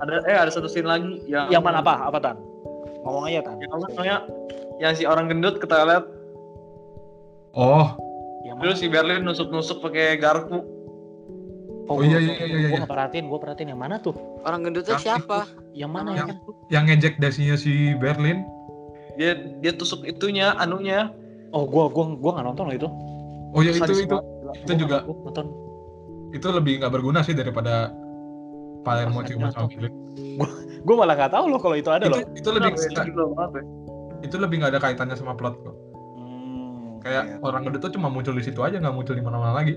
ada 0.00 0.12
eh 0.24 0.38
ada 0.38 0.48
satu 0.48 0.64
scene 0.64 0.88
lagi 0.88 1.20
yang 1.26 1.52
Yang 1.52 1.62
mana 1.62 1.84
apa? 1.84 2.08
Apa 2.08 2.16
tan? 2.18 2.36
Ngomong 3.02 3.28
aja 3.28 3.44
tan. 3.44 3.60
yang 4.00 4.24
yang 4.78 4.92
si 4.94 5.04
orang 5.04 5.28
gendut 5.28 5.60
ke 5.60 5.66
toilet 5.66 6.00
oh 7.52 7.92
Terus 8.60 8.76
si 8.76 8.86
Berlin 8.86 9.24
nusuk-nusuk 9.24 9.80
pakai 9.80 10.16
garpu 10.16 10.60
Oh, 11.86 11.98
iya, 12.00 12.22
iya, 12.22 12.34
iya, 12.36 12.46
iya, 12.46 12.58
Gue 12.62 12.70
iya. 12.70 12.78
nggak 12.78 12.86
perhatiin, 12.88 13.24
gue 13.26 13.38
perhatiin 13.40 13.68
yang 13.68 13.80
mana 13.80 13.98
tuh? 13.98 14.14
orang 14.40 14.62
gendutnya 14.62 14.94
siapa 14.96 15.42
Yang 15.72 15.90
mana 15.90 16.08
Yang- 16.12 16.18
yang? 16.22 16.38
yang 16.70 16.84
ngejek 16.86 17.14
dasinya 17.18 17.54
si 17.54 17.72
Berlin 17.94 18.46
dia 19.12 19.34
dia 19.58 19.72
tusuk 19.72 20.04
itunya 20.04 20.54
anunya 20.54 21.10
Oh 21.50 21.66
gua 21.66 21.90
gua 21.90 22.14
gua 22.14 22.30
nggak 22.32 22.46
nonton 22.46 22.64
loh 22.64 22.76
itu. 22.76 22.88
oh 23.50 23.58
ya 23.58 23.74
itu 23.74 23.82
itu 23.98 24.06
banget. 24.08 24.62
itu 24.62 24.72
juga- 24.78 25.02
Gua 25.02 25.16
nonton. 25.26 25.46
itu 26.30 26.46
lebih 26.48 26.72
nggak 26.78 26.92
berguna 26.94 27.20
sih 27.20 27.34
daripada 27.34 27.90
Palermo 28.80 29.20
ciuman 29.20 29.50
sama. 29.50 29.66
Berlin 29.66 29.92
Gue 30.80 30.94
malah 30.94 31.12
nggak 31.12 31.32
tahu 31.32 31.44
loh 31.48 31.58
kalau 31.58 31.74
itu 31.74 31.90
ada 31.90 32.06
itu 32.06 32.14
loh. 32.14 32.20
itu 32.32 32.48
lebih 32.48 32.70
Kenapa 32.72 33.02
ya? 33.02 33.26
banget 33.28 33.50
ya. 33.50 33.62
itu 34.22 34.36
lebih 34.38 34.56
nggak 34.56 34.70
ada 34.72 34.80
kaitannya 34.80 35.16
sama 35.16 35.34
plot 35.34 35.58
kok 35.58 35.74
kayak 37.00 37.40
oke. 37.40 37.48
orang 37.48 37.60
gendut 37.66 37.80
tuh 37.82 37.92
cuma 37.96 38.08
muncul 38.08 38.36
di 38.36 38.44
situ 38.44 38.60
aja 38.60 38.76
nggak 38.76 38.94
muncul 38.94 39.16
di 39.16 39.24
mana-mana 39.24 39.56
lagi 39.56 39.76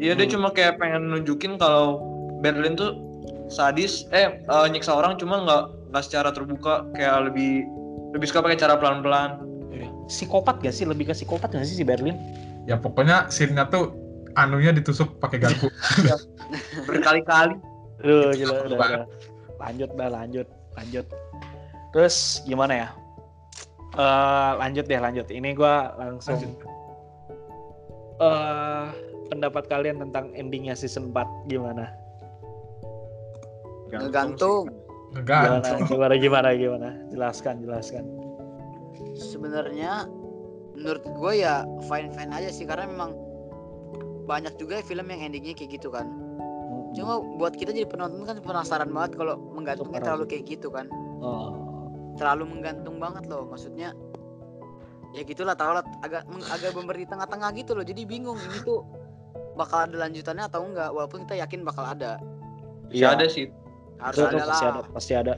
Iya 0.00 0.16
dia 0.16 0.24
Hmm. 0.24 0.32
cuma 0.32 0.48
kayak 0.48 0.80
pengen 0.80 1.12
nunjukin 1.12 1.60
kalau 1.60 2.00
Berlin 2.40 2.72
tuh 2.72 2.96
sadis, 3.52 4.08
eh 4.16 4.40
eh, 4.40 4.66
nyiksa 4.72 4.96
orang 4.96 5.20
cuma 5.20 5.44
nggak 5.44 5.92
nggak 5.92 6.04
secara 6.08 6.32
terbuka, 6.32 6.88
kayak 6.96 7.28
lebih 7.28 7.68
lebih 8.16 8.26
suka 8.32 8.40
pakai 8.40 8.56
cara 8.56 8.80
pelan-pelan. 8.80 9.44
Psikopat 10.08 10.58
gak 10.64 10.72
sih? 10.74 10.88
Lebih 10.88 11.06
ke 11.06 11.14
psikopat 11.14 11.52
gak 11.54 11.68
sih 11.68 11.78
si 11.78 11.84
Berlin? 11.84 12.16
Ya 12.66 12.74
pokoknya 12.74 13.28
scene-nya 13.30 13.68
tuh 13.70 13.94
anunya 14.40 14.72
ditusuk 14.74 15.20
pakai 15.22 15.38
garpu. 15.38 15.68
Berkali-kali. 16.88 17.54
Gila, 18.00 18.66
udah, 18.66 18.78
banget. 18.80 18.98
udah. 19.04 19.08
Lanjut, 19.60 19.90
dah 19.94 20.08
lanjut, 20.10 20.46
lanjut. 20.74 21.06
Terus 21.92 22.40
gimana 22.42 22.72
ya? 22.74 22.88
Eh 23.98 24.52
lanjut 24.60 24.84
deh, 24.86 25.00
lanjut. 25.02 25.26
Ini 25.30 25.50
gua 25.58 25.94
langsung 25.98 26.38
Lanjut. 26.38 26.54
eh 28.20 28.86
pendapat 29.30 29.64
kalian 29.70 30.02
tentang 30.02 30.34
endingnya 30.36 30.74
season 30.76 31.14
4 31.14 31.26
gimana? 31.50 31.90
Ngegantung. 33.90 34.70
Enggak. 35.14 35.66
Gimana, 35.90 36.14
gimana, 36.14 36.48
gimana? 36.54 36.88
Jelaskan, 37.10 37.66
jelaskan. 37.66 38.04
Sebenarnya 39.18 40.06
menurut 40.78 41.02
gue 41.02 41.32
ya 41.42 41.66
fine 41.90 42.14
fine 42.14 42.30
aja 42.30 42.48
sih 42.54 42.64
karena 42.64 42.86
memang 42.86 43.10
banyak 44.30 44.54
juga 44.56 44.78
film 44.86 45.10
yang 45.10 45.30
endingnya 45.30 45.58
kayak 45.58 45.80
gitu 45.80 45.90
kan. 45.90 46.06
Cuma 46.94 47.22
buat 47.38 47.54
kita 47.58 47.74
jadi 47.74 47.86
penonton 47.86 48.22
kan 48.22 48.38
penasaran 48.38 48.90
banget 48.94 49.18
kalau 49.18 49.38
menggantungnya 49.54 50.02
terlalu 50.02 50.24
kayak 50.30 50.46
gitu 50.46 50.70
kan. 50.70 50.86
Oh. 51.18 51.59
Terlalu 52.20 52.44
menggantung 52.52 53.00
banget 53.00 53.24
loh. 53.26 53.48
Maksudnya 53.48 53.96
ya 55.10 55.24
gitulah 55.24 55.56
tau 55.56 55.72
lah 55.74 55.82
agak 56.04 56.28
meng- 56.28 56.46
agak 56.52 56.70
memberi 56.76 57.08
tengah-tengah 57.08 57.48
gitu 57.56 57.72
loh. 57.72 57.82
Jadi 57.82 58.04
bingung 58.04 58.36
ini 58.36 58.60
tuh 58.60 58.84
bakal 59.56 59.88
ada 59.88 60.06
lanjutannya 60.06 60.44
atau 60.46 60.60
enggak 60.68 60.92
walaupun 60.92 61.24
kita 61.24 61.40
yakin 61.40 61.64
bakal 61.64 61.88
ada. 61.88 62.20
Iya 62.92 63.16
ada 63.16 63.24
sih. 63.26 63.48
Harus 63.98 64.16
Itu, 64.20 64.24
itu 64.28 64.36
ada 64.36 64.44
pasti 64.46 64.64
lah. 64.64 64.72
ada, 64.72 64.80
pasti 64.92 65.12
ada. 65.16 65.34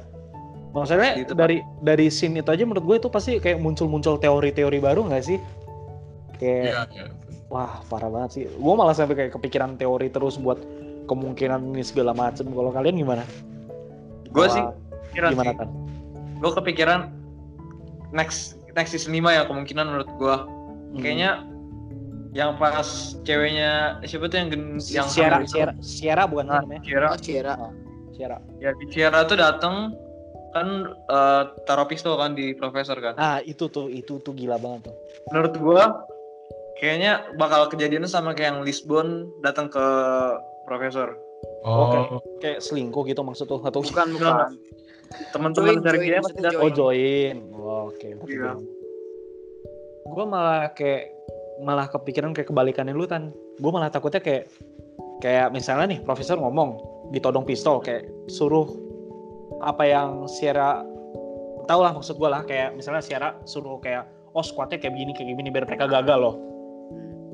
Maksudnya 0.73 1.11
Gitu, 1.21 1.33
dari 1.37 1.61
dari 1.85 2.07
scene 2.09 2.41
itu 2.41 2.49
aja 2.49 2.65
menurut 2.65 2.85
gue 2.85 2.97
itu 2.97 3.09
pasti 3.13 3.37
kayak 3.37 3.61
muncul-muncul 3.61 4.17
teori-teori 4.17 4.79
baru 4.81 5.05
nggak 5.05 5.23
sih? 5.23 5.39
Kayak 6.41 6.65
Iya, 6.65 6.81
iya. 6.91 7.05
wah 7.53 7.85
parah 7.87 8.09
banget 8.09 8.31
sih. 8.33 8.45
Gue 8.49 8.75
malah 8.75 8.97
sampai 8.97 9.15
kayak 9.15 9.33
kepikiran 9.37 9.77
teori 9.77 10.09
terus 10.09 10.41
buat 10.41 10.59
kemungkinan 11.07 11.77
ini 11.77 11.85
segala 11.85 12.17
macem. 12.17 12.49
Kalau 12.49 12.73
kalian 12.73 12.97
gimana? 12.97 13.25
Gue 14.33 14.49
sih 14.49 14.65
gimana 15.13 15.53
sih. 15.53 15.59
kan? 15.61 15.69
Gue 16.43 16.51
kepikiran 16.51 17.15
next 18.11 18.59
next 18.75 18.91
season 18.93 19.15
5 19.15 19.31
ya 19.31 19.43
kemungkinan 19.47 19.85
menurut 19.87 20.11
gue. 20.19 20.37
Hmm. 20.37 21.01
Kayaknya 21.01 21.31
yang 22.33 22.57
pas 22.57 23.15
ceweknya 23.23 24.01
siapa 24.09 24.27
tuh 24.27 24.37
yang 24.41 24.49
gen, 24.51 24.65
yang 24.91 25.07
Sierra? 25.07 25.45
Sierra, 25.47 25.73
Sierra 25.85 26.25
bukan 26.27 26.49
Nah, 26.49 26.61
namanya? 26.65 26.83
Sierra. 26.83 27.09
Oh, 27.13 27.21
Cira. 27.21 27.55
Sierra. 28.17 28.39
Ya 28.59 28.75
di 28.77 28.87
Sierra 28.91 29.25
tuh 29.25 29.39
dateng 29.39 29.95
kan 30.53 30.69
eh, 31.09 31.43
taruh 31.65 31.89
pistol 31.89 32.19
kan 32.21 32.35
di 32.37 32.53
profesor 32.53 32.99
kan. 33.01 33.15
Ah 33.17 33.39
itu 33.41 33.71
tuh, 33.71 33.89
itu 33.89 34.21
tuh 34.21 34.33
gila 34.37 34.59
banget 34.61 34.91
tuh. 34.91 34.95
Menurut 35.33 35.55
gua 35.61 35.85
kayaknya 36.83 37.25
bakal 37.39 37.71
kejadiannya 37.71 38.11
sama 38.11 38.35
kayak 38.35 38.57
yang 38.57 38.61
Lisbon 38.67 39.31
datang 39.41 39.71
ke 39.73 39.87
profesor. 40.67 41.17
Oh, 41.63 42.19
Kayak 42.39 42.63
selingkuh 42.63 43.07
gitu 43.07 43.23
maksud 43.23 43.47
tuh 43.47 43.63
atau 43.63 43.83
Bukan 43.83 44.15
bukan. 44.19 44.55
Teman-teman 45.33 45.79
Join, 45.79 45.85
Sergei 45.85 46.09
join, 46.09 46.21
pasti 46.21 46.41
maksudnya 46.41 46.51
datang. 46.53 46.63
Oh 46.63 46.71
join. 46.71 47.37
Oh, 47.55 47.83
Oke. 47.93 48.09
oke. 48.19 48.31
Iya. 48.31 48.53
Gue 50.13 50.25
malah 50.29 50.73
kayak 50.77 51.05
malah 51.63 51.87
kepikiran 51.89 52.35
kayak 52.35 52.49
kebalikannya 52.51 52.93
lu 52.97 53.07
tan. 53.07 53.31
Gue 53.61 53.71
malah 53.71 53.89
takutnya 53.89 54.21
kayak 54.21 54.51
kayak 55.23 55.55
misalnya 55.55 55.97
nih 55.97 56.01
profesor 56.03 56.35
ngomong 56.37 56.83
ditodong 57.15 57.47
pistol 57.47 57.79
kayak 57.79 58.11
suruh 58.27 58.67
apa 59.63 59.87
yang 59.87 60.27
Sierra 60.27 60.83
tau 61.71 61.81
lah 61.87 61.95
maksud 61.95 62.19
gue 62.19 62.27
lah 62.27 62.43
kayak 62.43 62.75
misalnya 62.75 62.99
Sierra 62.99 63.39
suruh 63.47 63.79
kayak 63.79 64.11
oh 64.35 64.43
squadnya 64.43 64.83
kayak 64.83 64.99
begini 64.99 65.13
kayak 65.15 65.39
gini 65.39 65.49
biar 65.55 65.65
mereka 65.69 65.87
gagal 65.87 66.19
loh 66.19 66.35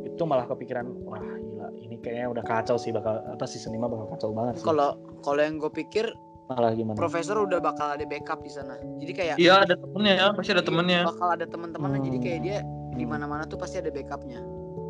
itu 0.04 0.22
malah 0.28 0.44
kepikiran 0.44 0.84
wah 1.08 1.16
gila 1.22 1.72
ini 1.80 1.96
kayaknya 2.04 2.28
udah 2.36 2.44
kacau 2.44 2.76
sih 2.76 2.92
bakal 2.92 3.24
apa 3.24 3.44
season 3.48 3.72
5 3.72 3.88
bakal 3.88 4.06
kacau 4.12 4.28
banget 4.36 4.60
sih 4.60 4.66
Kalau 4.68 5.00
kalau 5.24 5.40
yang 5.40 5.56
gue 5.56 5.72
pikir 5.72 6.12
malah 6.48 6.72
gimana 6.72 6.96
profesor 6.96 7.37
udah 7.38 7.58
bakal 7.58 7.92
ada 7.92 8.02
backup 8.02 8.40
di 8.40 8.48
sana. 8.48 8.74
Jadi 8.96 9.12
kayak 9.12 9.34
Iya 9.37 9.62
ada 9.62 9.76
temennya, 9.76 10.32
pasti 10.32 10.50
ada 10.50 10.64
temennya. 10.64 11.00
bakal 11.04 11.28
ada 11.30 11.44
teman-temannya 11.44 12.00
jadi 12.02 12.16
Hmm. 12.16 12.24
kayak 12.24 12.40
dia 12.40 12.58
di 12.90 13.04
mana-mana 13.04 13.44
tuh 13.44 13.56
pasti 13.56 13.76
ada 13.76 13.88
backupnya. 13.88 14.40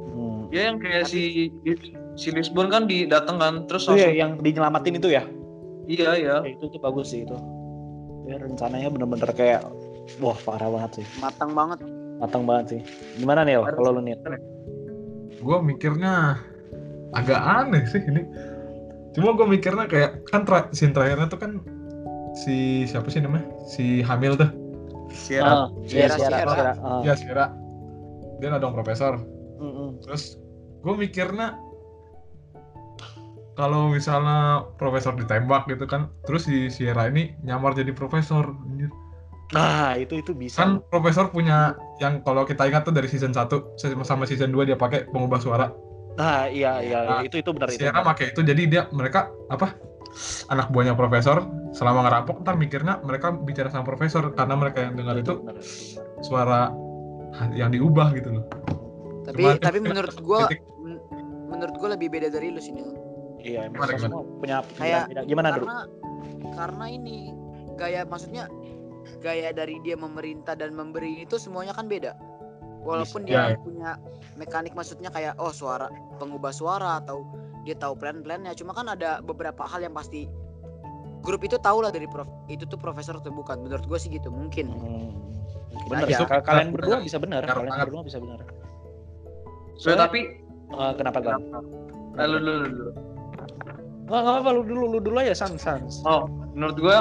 Hmm. 0.08 0.46
Ya 0.48 0.70
yang 0.70 0.78
kayak 0.78 1.04
si 1.04 1.50
si 2.14 2.28
Lisbon 2.30 2.66
kan 2.66 2.86
didateng 2.86 3.38
kan 3.38 3.54
terus 3.64 3.84
itu 3.84 3.92
ya 3.92 4.06
langsung 4.06 4.16
yang 4.16 4.30
dinyelamatin 4.38 4.94
itu 4.96 5.08
ya 5.08 5.22
iya 5.86 6.10
iya. 6.14 6.36
Ya, 6.40 6.50
itu 6.50 6.66
tuh 6.66 6.78
bagus 6.78 7.10
sih 7.10 7.22
itu 7.22 7.36
ya 8.24 8.36
rencananya 8.36 8.88
bener-bener 8.88 9.30
kayak 9.30 9.62
wah 10.18 10.34
parah 10.36 10.66
banget 10.68 11.00
sih 11.00 11.06
Matang 11.16 11.54
banget. 11.54 11.78
matang 12.18 12.42
banget 12.42 12.66
sih 12.68 12.80
gimana 13.16 13.46
Harus- 13.46 13.70
kalau 13.72 13.94
lu 13.94 14.02
Nil 14.02 14.18
gue 15.38 15.58
mikirnya 15.62 16.42
agak 17.14 17.38
aneh 17.38 17.86
sih 17.86 18.02
ini. 18.02 18.26
Cuma 19.16 19.34
gue 19.34 19.46
mikirnya 19.48 19.88
kayak 19.88 20.28
kan 20.28 20.44
tra 20.44 20.68
scene 20.72 20.92
terakhirnya 20.92 21.28
tuh 21.30 21.40
kan 21.40 21.52
si 22.36 22.84
siapa 22.84 23.08
sih 23.08 23.24
namanya? 23.24 23.48
Si 23.66 24.04
Hamil 24.04 24.36
tuh. 24.36 24.50
Sierra. 25.12 25.66
Ah, 25.66 25.66
Sierra, 25.88 26.16
Sierra, 26.16 26.36
Sierra. 26.36 26.52
Sierra. 26.54 26.72
Ah. 26.84 27.00
Ya 27.02 27.14
Sierra. 27.16 27.46
Dia 28.38 28.48
nadong 28.54 28.76
profesor. 28.76 29.18
Mm-mm. 29.58 29.98
Terus 30.04 30.38
gue 30.84 30.94
mikirnya 30.94 31.58
kalau 33.58 33.90
misalnya 33.90 34.70
profesor 34.78 35.18
ditembak 35.18 35.66
gitu 35.66 35.82
kan, 35.90 36.14
terus 36.22 36.46
si 36.46 36.70
Sierra 36.70 37.10
ini 37.10 37.34
nyamar 37.42 37.74
jadi 37.74 37.90
profesor. 37.90 38.54
anjir. 38.54 38.92
nah 39.48 39.96
itu 39.96 40.20
itu 40.20 40.36
bisa 40.36 40.60
Kan 40.60 40.84
profesor 40.92 41.32
punya 41.32 41.72
yang 41.98 42.20
kalau 42.20 42.44
kita 42.44 42.68
ingat 42.68 42.84
tuh 42.84 42.92
dari 42.92 43.08
season 43.08 43.32
1 43.32 43.80
sama 44.04 44.28
season 44.28 44.52
2 44.52 44.68
dia 44.68 44.76
pakai 44.78 45.10
pengubah 45.10 45.40
suara. 45.42 45.72
Nah 46.18 46.50
iya 46.50 46.82
iya 46.82 46.98
Nah, 47.00 47.20
itu 47.22 47.38
itu 47.38 47.50
benar 47.50 47.70
itu 47.70 47.78
Sierra 47.78 48.02
pakai 48.02 48.34
itu 48.34 48.40
jadi 48.42 48.62
dia 48.66 48.82
mereka 48.90 49.30
apa 49.46 49.78
anak 50.48 50.68
buahnya 50.68 50.92
profesor 50.92 51.46
selama 51.70 52.02
ngerampok 52.02 52.42
ntar 52.42 52.58
mikirnya 52.58 52.98
mereka 53.00 53.30
bicara 53.30 53.70
sama 53.70 53.86
profesor 53.86 54.34
karena 54.34 54.58
mereka 54.58 54.82
yang 54.82 54.98
dengar 54.98 55.14
itu 55.14 55.38
benar, 55.38 55.54
itu 55.54 55.94
benar. 55.94 56.24
suara 56.24 56.60
yang 57.54 57.70
diubah 57.70 58.10
gitu 58.12 58.34
loh. 58.34 58.44
Tapi 59.22 59.44
Cuma 59.46 59.62
tapi 59.62 59.78
menurut 59.78 60.16
gua 60.26 60.48
titik- 60.48 60.66
men- 60.76 60.98
menurut 61.46 61.74
gua 61.76 61.94
lebih 61.94 62.10
beda 62.10 62.28
dari 62.28 62.50
lu 62.50 62.58
sini. 62.58 62.82
iya 63.38 63.70
emang 63.70 63.86
semua 63.94 64.26
punya 64.26 64.58
Kayak- 64.74 65.06
beda 65.08 65.22
gimana 65.22 65.48
dulu 65.54 65.64
Karena 65.64 65.78
karena 66.52 66.84
ini 66.90 67.18
gaya 67.78 68.02
maksudnya 68.02 68.50
gaya 69.18 69.54
dari 69.54 69.78
dia 69.78 69.94
memerintah 69.94 70.52
dan 70.52 70.74
memberi 70.74 71.22
itu 71.22 71.38
semuanya 71.38 71.70
kan 71.70 71.86
beda. 71.86 72.18
Walaupun 72.80 73.22
dia 73.22 73.52
ya. 73.52 73.58
punya 73.58 73.90
mekanik 74.34 74.72
maksudnya 74.72 75.08
kayak 75.08 75.34
oh 75.36 75.50
suara 75.50 75.90
pengubah 76.16 76.50
suara 76.50 76.98
atau 76.98 77.26
dia 77.62 77.74
tahu 77.74 77.92
plan-plannya 77.94 78.54
cuma 78.54 78.70
kan 78.70 78.88
ada 78.88 79.18
beberapa 79.20 79.62
hal 79.62 79.80
yang 79.80 79.92
pasti 79.92 80.24
grup 81.20 81.42
itu 81.42 81.58
tahu 81.58 81.82
lah 81.82 81.90
dari 81.90 82.06
prof 82.06 82.24
itu 82.46 82.62
tuh 82.64 82.76
profesor 82.76 83.18
atau 83.18 83.28
bukan 83.28 83.60
menurut 83.60 83.84
gue 83.84 83.98
sih 83.98 84.08
gitu 84.08 84.28
mungkin 84.28 84.70
Hmm, 84.70 85.10
Mungkin 85.68 85.88
bener 85.90 86.08
aja. 86.08 86.16
ya 86.16 86.26
Ka- 86.26 86.40
kalian 86.40 86.68
berdua 86.70 86.96
bisa 86.98 87.18
benar 87.18 87.42
kalian 87.42 87.68
banget. 87.68 87.86
berdua 87.86 88.02
bisa 88.02 88.18
benar 88.18 88.38
So, 89.76 89.92
tapi 89.92 90.20
eh, 90.70 90.92
kenapa 90.94 91.18
kan 91.20 91.38
Eh, 92.14 92.24
lu 92.24 92.36
dulu 92.36 92.52
lu 92.56 92.68
dulu. 92.68 92.90
nggak 94.06 94.20
nggak 94.24 94.36
apa 94.38 94.50
lu 94.50 94.62
dulu 94.64 94.84
lu 94.88 94.98
dulu 94.98 95.16
aja 95.18 95.34
sans 95.36 95.54
sans 95.54 96.00
Oh, 96.02 96.24
menurut 96.50 96.78
gua 96.78 96.98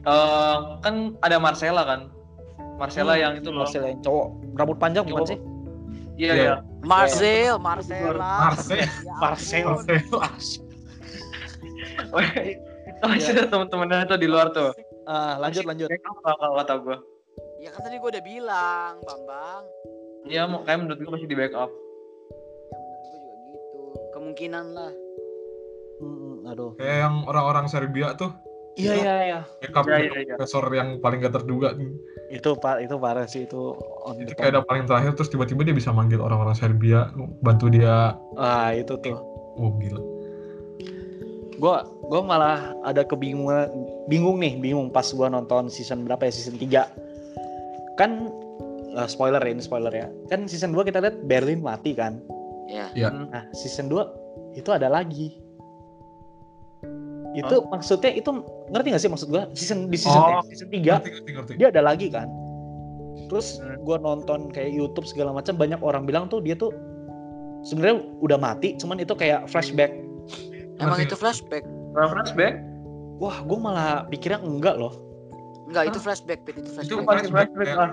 eh 0.00 0.56
kan 0.80 0.94
ada 1.20 1.36
Marcella 1.36 1.84
kan. 1.84 2.00
Marcella 2.80 3.12
Hmm, 3.12 3.20
yang 3.20 3.32
itu 3.36 3.50
loh. 3.52 3.68
Yang 3.68 4.00
cowok 4.00 4.26
rambut 4.56 4.76
panjang 4.80 5.04
bukan 5.04 5.20
Cowok. 5.20 5.30
sih 5.30 5.38
Iya 6.16 6.30
Iya. 6.30 6.34
iya. 6.36 6.54
Marcel 6.82 7.54
Marcella 7.60 8.32
Marcel. 8.42 8.80
Ya 8.80 9.14
Marcel. 9.22 9.66
Marcel. 10.10 10.64
Itu 12.90 13.04
masih 13.06 13.32
ada 13.32 13.44
teman-temannya 13.46 14.04
tuh 14.04 14.18
di 14.18 14.26
luar 14.26 14.50
tuh. 14.50 14.72
Ah, 15.04 15.36
lanjut 15.36 15.64
lanjut 15.64 15.88
Apa 15.88 16.30
kalau 16.34 16.54
kata 16.58 16.74
gua? 16.78 16.96
ya 17.58 17.68
kan 17.68 17.80
tadi 17.82 17.96
gue 17.96 18.08
udah 18.08 18.24
bilang 18.24 18.94
Bambang 19.04 19.62
Iya, 20.24 20.44
mau 20.44 20.60
kayak 20.60 20.80
menurut 20.80 20.98
gua 20.98 21.12
masih 21.12 21.24
di 21.26 21.34
backup. 21.34 21.68
ya 21.68 21.76
menurut 22.72 23.00
gue 23.02 23.12
juga 23.12 23.34
gitu 23.42 23.80
kemungkinan 24.10 24.66
lah 24.72 24.92
Hmm, 26.00 26.48
aduh 26.48 26.72
Kayak 26.74 26.96
yang 27.02 27.16
orang-orang 27.24 27.66
Serbia 27.66 28.12
tuh 28.14 28.32
iya 28.80 28.94
iya 28.94 29.14
iya 29.20 29.40
Iya, 29.60 29.96
iya, 29.98 30.18
iya. 30.18 30.34
profesor 30.34 30.64
yang 30.70 30.98
paling 30.98 31.20
gak 31.20 31.34
terduga. 31.34 31.76
itu 32.28 32.50
pak 32.54 32.80
itu 32.80 32.94
parah 32.94 33.26
sih 33.26 33.42
itu 33.42 33.74
on 34.00 34.14
Itu 34.16 34.32
kayak 34.32 34.50
ada 34.52 34.62
paling 34.62 34.86
terakhir 34.86 35.12
terus 35.12 35.28
tiba-tiba 35.28 35.60
dia 35.62 35.74
bisa 35.74 35.90
manggil 35.90 36.18
orang-orang 36.18 36.54
Serbia 36.54 37.10
bantu 37.40 37.66
dia. 37.68 38.14
ah 38.34 38.70
itu 38.70 38.94
tuh 38.96 39.18
Oh 39.52 39.74
gila. 39.76 40.00
gua 41.56 41.82
gua 42.02 42.20
malah 42.22 42.58
ada 42.82 43.02
kebingungan 43.02 43.68
bingung 44.06 44.38
nih 44.38 44.56
bingung 44.56 44.88
pas 44.88 45.04
gua 45.10 45.28
nonton 45.28 45.68
season 45.68 46.02
berapa 46.02 46.22
ya 46.22 46.32
season 46.32 46.56
3 46.56 46.88
kan 47.96 48.30
eh, 48.94 49.04
spoiler 49.06 49.38
ya 49.38 49.50
ini 49.50 49.60
spoiler 49.60 49.92
ya 49.92 50.08
kan 50.26 50.46
season 50.46 50.70
2 50.70 50.86
kita 50.86 50.98
lihat 50.98 51.20
Berlin 51.26 51.60
mati 51.60 51.92
kan 51.92 52.16
ya 52.66 52.88
Iya. 52.94 53.10
Hmm. 53.10 53.26
nah 53.28 53.44
season 53.52 53.86
2 53.86 54.00
itu 54.56 54.70
ada 54.70 54.86
lagi 54.86 55.36
itu 57.32 57.56
maksudnya 57.64 58.10
itu 58.10 58.30
ngerti 58.68 58.86
gak 58.90 59.00
sih 59.00 59.08
maksud 59.08 59.28
gua 59.28 59.46
season 59.52 59.86
di 59.86 59.94
season 59.94 60.18
Oh. 60.18 60.40
eh, 60.40 60.50
season 60.50 60.68
3 60.68 60.98
Ngerti, 60.98 61.10
ngerti, 61.12 61.30
ngerti. 61.32 61.52
dia 61.54 61.68
ada 61.68 61.80
lagi 61.80 62.06
kan 62.06 62.26
terus 63.26 63.58
Hmm. 63.58 63.78
gua 63.80 63.96
nonton 63.96 64.50
kayak 64.50 64.70
YouTube 64.70 65.04
segala 65.04 65.30
macam 65.30 65.54
banyak 65.54 65.78
orang 65.78 66.02
bilang 66.04 66.26
tuh 66.26 66.38
dia 66.38 66.54
tuh 66.54 66.74
sebenarnya 67.62 68.02
udah 68.18 68.34
mati 68.36 68.74
cuman 68.74 68.98
itu 68.98 69.14
kayak 69.14 69.46
flashback 69.46 69.94
Emang 70.76 70.96
Masih- 70.96 71.06
itu 71.06 71.14
flashback? 71.14 71.60
Nah, 71.92 72.08
flashback 72.08 72.54
wah 73.16 73.36
gua 73.40 73.58
malah 73.60 73.90
pikirnya 74.06 74.40
enggak 74.40 74.74
loh 74.74 74.94
Enggak, 75.64 75.86
itu 75.86 75.98
flashback, 76.00 76.42
Pit. 76.42 76.58
Itu 76.58 76.66
Itu 76.66 76.70
flashback. 76.98 77.06
paling 77.06 77.24
flashback, 77.24 77.48
flashback 77.52 77.68
ya. 77.68 77.78
lah 77.78 77.90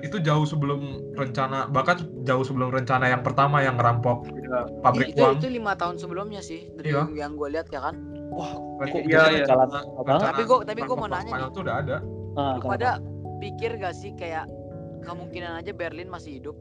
itu 0.00 0.16
jauh 0.18 0.46
sebelum 0.46 0.80
rencana 1.12 1.68
bahkan 1.68 2.00
jauh 2.22 2.40
sebelum 2.40 2.72
rencana 2.72 3.04
yang 3.06 3.20
pertama 3.20 3.60
yang 3.60 3.76
ngerampok 3.76 4.24
Iya. 4.26 4.64
pabrik 4.80 5.12
itu 5.12 5.20
uang 5.20 5.36
itu 5.36 5.52
lima 5.52 5.76
tahun 5.76 6.00
sebelumnya 6.00 6.40
sih 6.40 6.72
dari 6.72 6.88
Iya. 6.88 7.04
yang 7.12 7.36
gue 7.36 7.48
lihat 7.50 7.68
ya 7.68 7.84
kan. 7.84 8.09
Wah 8.30 8.52
kok 8.80 9.02
iya, 9.02 9.20
iya. 9.32 9.44
jalan 9.44 9.68
banget 9.68 10.26
Tapi 10.26 10.42
gua- 10.44 10.62
tapi 10.62 10.80
gua 10.82 10.96
mau 10.96 11.08
nanya 11.08 11.32
nih. 11.32 11.50
tuh 11.50 11.62
udah 11.62 11.76
ada 11.78 11.96
Ah, 12.30 12.54
Lu 12.54 12.62
pada 12.64 13.02
pikir 13.36 13.74
gak 13.76 13.90
sih 13.92 14.14
kayak 14.14 14.46
kemungkinan 15.02 15.58
aja 15.58 15.72
Berlin 15.72 16.06
masih 16.06 16.38
hidup? 16.38 16.54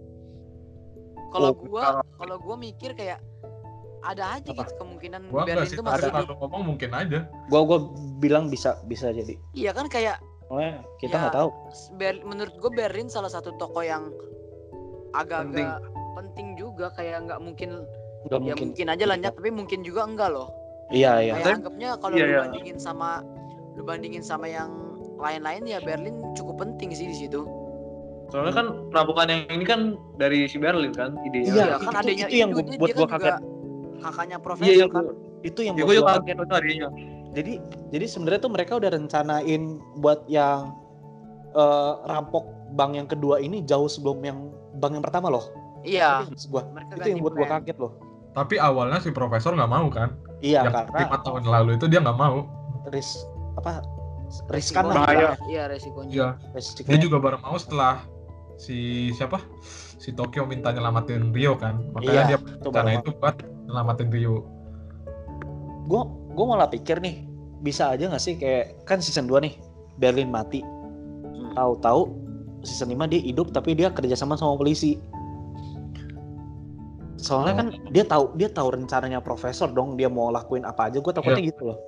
Kalau 1.29 1.51
Oh, 1.51 1.55
gua 1.55 1.83
kalau 2.15 2.35
gua 2.37 2.55
mikir 2.55 2.91
kayak 2.91 3.21
ada 4.01 4.33
aja 4.33 4.49
Apa? 4.49 4.65
gitu 4.65 4.73
kemungkinan 4.77 5.29
gua 5.29 5.45
Berlin 5.45 5.67
sih 5.67 5.77
tapi 5.77 5.85
masih 5.85 6.09
kalau 6.09 6.25
hidup. 6.25 6.37
ngomong 6.41 6.61
mungkin 6.65 6.89
aja 6.91 7.19
gua 7.47 7.61
gua 7.63 7.77
bilang 8.17 8.47
bisa 8.47 8.81
bisa 8.83 9.11
jadi 9.11 9.37
Iya 9.53 9.71
kan 9.71 9.85
kayak 9.85 10.17
kita 10.97 11.13
Ya, 11.13 11.21
nggak 11.21 11.35
tahu 11.35 11.49
Ber- 11.93 12.25
menurut 12.25 12.55
gue 12.55 12.71
Berlin 12.73 13.05
salah 13.05 13.29
satu 13.29 13.53
toko 13.53 13.79
yang 13.79 14.09
agak-agak 15.11 15.77
penting. 16.15 16.57
juga 16.57 16.89
kayak 16.91 17.29
nggak 17.29 17.39
mungkin 17.39 17.85
ya 18.25 18.37
mungkin 18.41 18.55
mungkin 18.67 18.87
aja 18.89 19.05
lanjut 19.05 19.31
tapi 19.31 19.49
mungkin 19.49 19.79
juga 19.81 20.01
enggak 20.03 20.29
loh 20.29 20.49
iya 20.89 21.11
iya. 21.19 21.33
Kayak 21.35 21.45
Tapi- 21.45 21.57
anggapnya 21.59 21.89
kalau 21.97 22.13
iya, 22.13 22.23
lu 22.23 22.29
iya. 22.29 22.41
bandingin 22.43 22.77
sama 22.77 23.09
lu 23.73 23.83
bandingin 23.83 24.21
sama 24.21 24.45
yang 24.45 24.69
lain-lain 25.15 25.63
ya 25.63 25.79
Berlin 25.79 26.15
cukup 26.33 26.55
penting 26.59 26.89
sih 26.91 27.05
di 27.05 27.17
situ. 27.17 27.43
Soalnya 28.29 28.53
kan 28.53 28.67
perampokan 28.87 29.25
yang 29.27 29.41
ini 29.49 29.65
kan 29.65 29.81
dari 30.15 30.45
si 30.45 30.55
Berlin 30.55 30.91
kan 30.91 31.17
idenya. 31.23 31.49
Iya, 31.49 31.53
Iya, 31.55 31.75
kan 31.77 31.91
itu- 31.91 31.99
adanya 31.99 32.25
itu 32.25 32.35
yang 32.37 32.51
dia- 32.51 32.77
buat 32.77 32.91
gua 32.93 33.07
kan 33.07 33.19
kaget. 33.19 33.35
kakaknya 33.99 34.37
profesor 34.37 34.65
iya 34.65 34.73
iya 34.75 34.87
kan. 34.87 35.03
gua- 35.03 35.17
itu 35.41 35.59
yang 35.61 35.75
ya 35.75 35.83
buat 35.83 35.95
gua 35.97 36.11
kaget. 36.17 36.35
itu 36.37 36.53
harinya 36.53 36.89
jadi 37.29 37.53
jadi 37.89 38.05
sebenarnya 38.05 38.41
tuh 38.41 38.51
mereka 38.51 38.71
udah 38.75 38.89
rencanain 38.89 39.61
buat 39.95 40.19
yang 40.25 40.71
eh, 41.49 41.93
rampok 42.05 42.45
bank 42.71 42.91
yang 42.93 43.07
kedua 43.07 43.37
ini 43.37 43.65
jauh 43.65 43.89
sebelum 43.89 44.21
yang 44.21 44.37
bank 44.75 44.93
yang 44.93 45.01
pertama 45.01 45.27
loh. 45.27 45.49
Iya. 45.81 46.29
Gua? 46.47 46.61
itu 46.93 47.07
yang 47.07 47.19
buat 47.19 47.33
gua 47.33 47.47
kaget 47.49 47.75
loh. 47.75 47.97
Tapi 48.31 48.55
awalnya 48.55 49.01
si 49.01 49.09
profesor 49.09 49.51
nggak 49.51 49.65
mau 49.67 49.89
kan 49.89 50.13
iya 50.39 50.65
yang 50.65 50.73
karena 50.73 50.99
lima 51.05 51.17
tahun 51.23 51.43
lalu 51.47 51.71
itu 51.75 51.85
dia 51.87 51.99
nggak 52.03 52.17
mau. 52.17 52.47
Ris 52.89 53.23
apa? 53.59 53.83
Riskan 54.53 54.83
lah. 54.89 54.95
Bahaya. 55.03 55.29
iya 55.49 55.65
resikonya. 55.65 56.11
Iya. 56.13 56.27
Resikonya. 56.53 56.89
dia 56.95 56.99
juga 57.01 57.17
baru 57.17 57.37
mau 57.41 57.57
setelah 57.57 58.05
si 58.59 59.09
siapa? 59.15 59.41
Si 59.99 60.15
Tokyo 60.15 60.47
minta 60.47 60.71
nyelamatin 60.71 61.35
Rio 61.35 61.59
kan. 61.59 61.81
Makanya 61.91 62.13
Iya, 62.13 62.23
dia 62.35 62.37
rencana 62.39 62.89
baru 62.91 63.01
itu 63.03 63.11
buat 63.19 63.35
nyelamatin 63.67 64.07
Rio. 64.13 64.35
Gue 65.89 66.01
gue 66.07 66.45
malah 66.45 66.69
pikir 66.69 67.01
nih 67.03 67.25
bisa 67.59 67.91
aja 67.91 68.07
nggak 68.07 68.23
sih 68.23 68.39
kayak 68.39 68.87
kan 68.87 69.03
season 69.03 69.27
2 69.27 69.43
nih 69.43 69.53
Berlin 69.99 70.31
mati. 70.31 70.63
Hmm. 70.63 71.55
tahu-tahu 71.57 72.13
season 72.63 72.91
5 72.93 73.11
dia 73.11 73.21
hidup 73.23 73.51
tapi 73.51 73.75
dia 73.75 73.89
kerjasama 73.91 74.35
sama 74.37 74.55
polisi 74.55 74.99
soalnya 77.19 77.55
kan 77.59 77.67
dia 77.91 78.03
tahu 78.07 78.33
dia 78.39 78.49
tahu 78.49 78.79
rencananya 78.79 79.19
profesor 79.19 79.67
dong 79.69 79.99
dia 79.99 80.07
mau 80.07 80.31
lakuin 80.31 80.63
apa 80.63 80.87
aja. 80.87 81.03
Gue 81.03 81.13
takutnya 81.13 81.43
gitu 81.43 81.75
loh. 81.75 81.79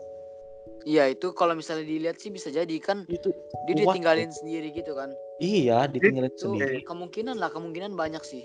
Iya 0.82 1.14
itu 1.14 1.30
kalau 1.38 1.54
misalnya 1.54 1.86
dilihat 1.86 2.18
sih 2.18 2.34
bisa 2.34 2.50
jadi 2.50 2.74
kan 2.82 3.06
itu 3.06 3.30
dia 3.70 3.74
What? 3.86 3.94
ditinggalin 3.94 4.34
sendiri 4.34 4.74
gitu 4.74 4.98
kan. 4.98 5.14
Iya 5.38 5.86
ditinggalin 5.90 6.34
itu 6.34 6.50
sendiri. 6.50 6.82
kemungkinan 6.86 7.38
lah 7.38 7.54
kemungkinan 7.54 7.94
banyak 7.94 8.22
sih. 8.26 8.42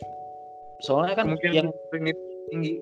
Soalnya 0.85 1.16
kan 1.16 1.33
mungkin 1.33 1.51
yang 1.53 1.68
tinggi. 2.53 2.81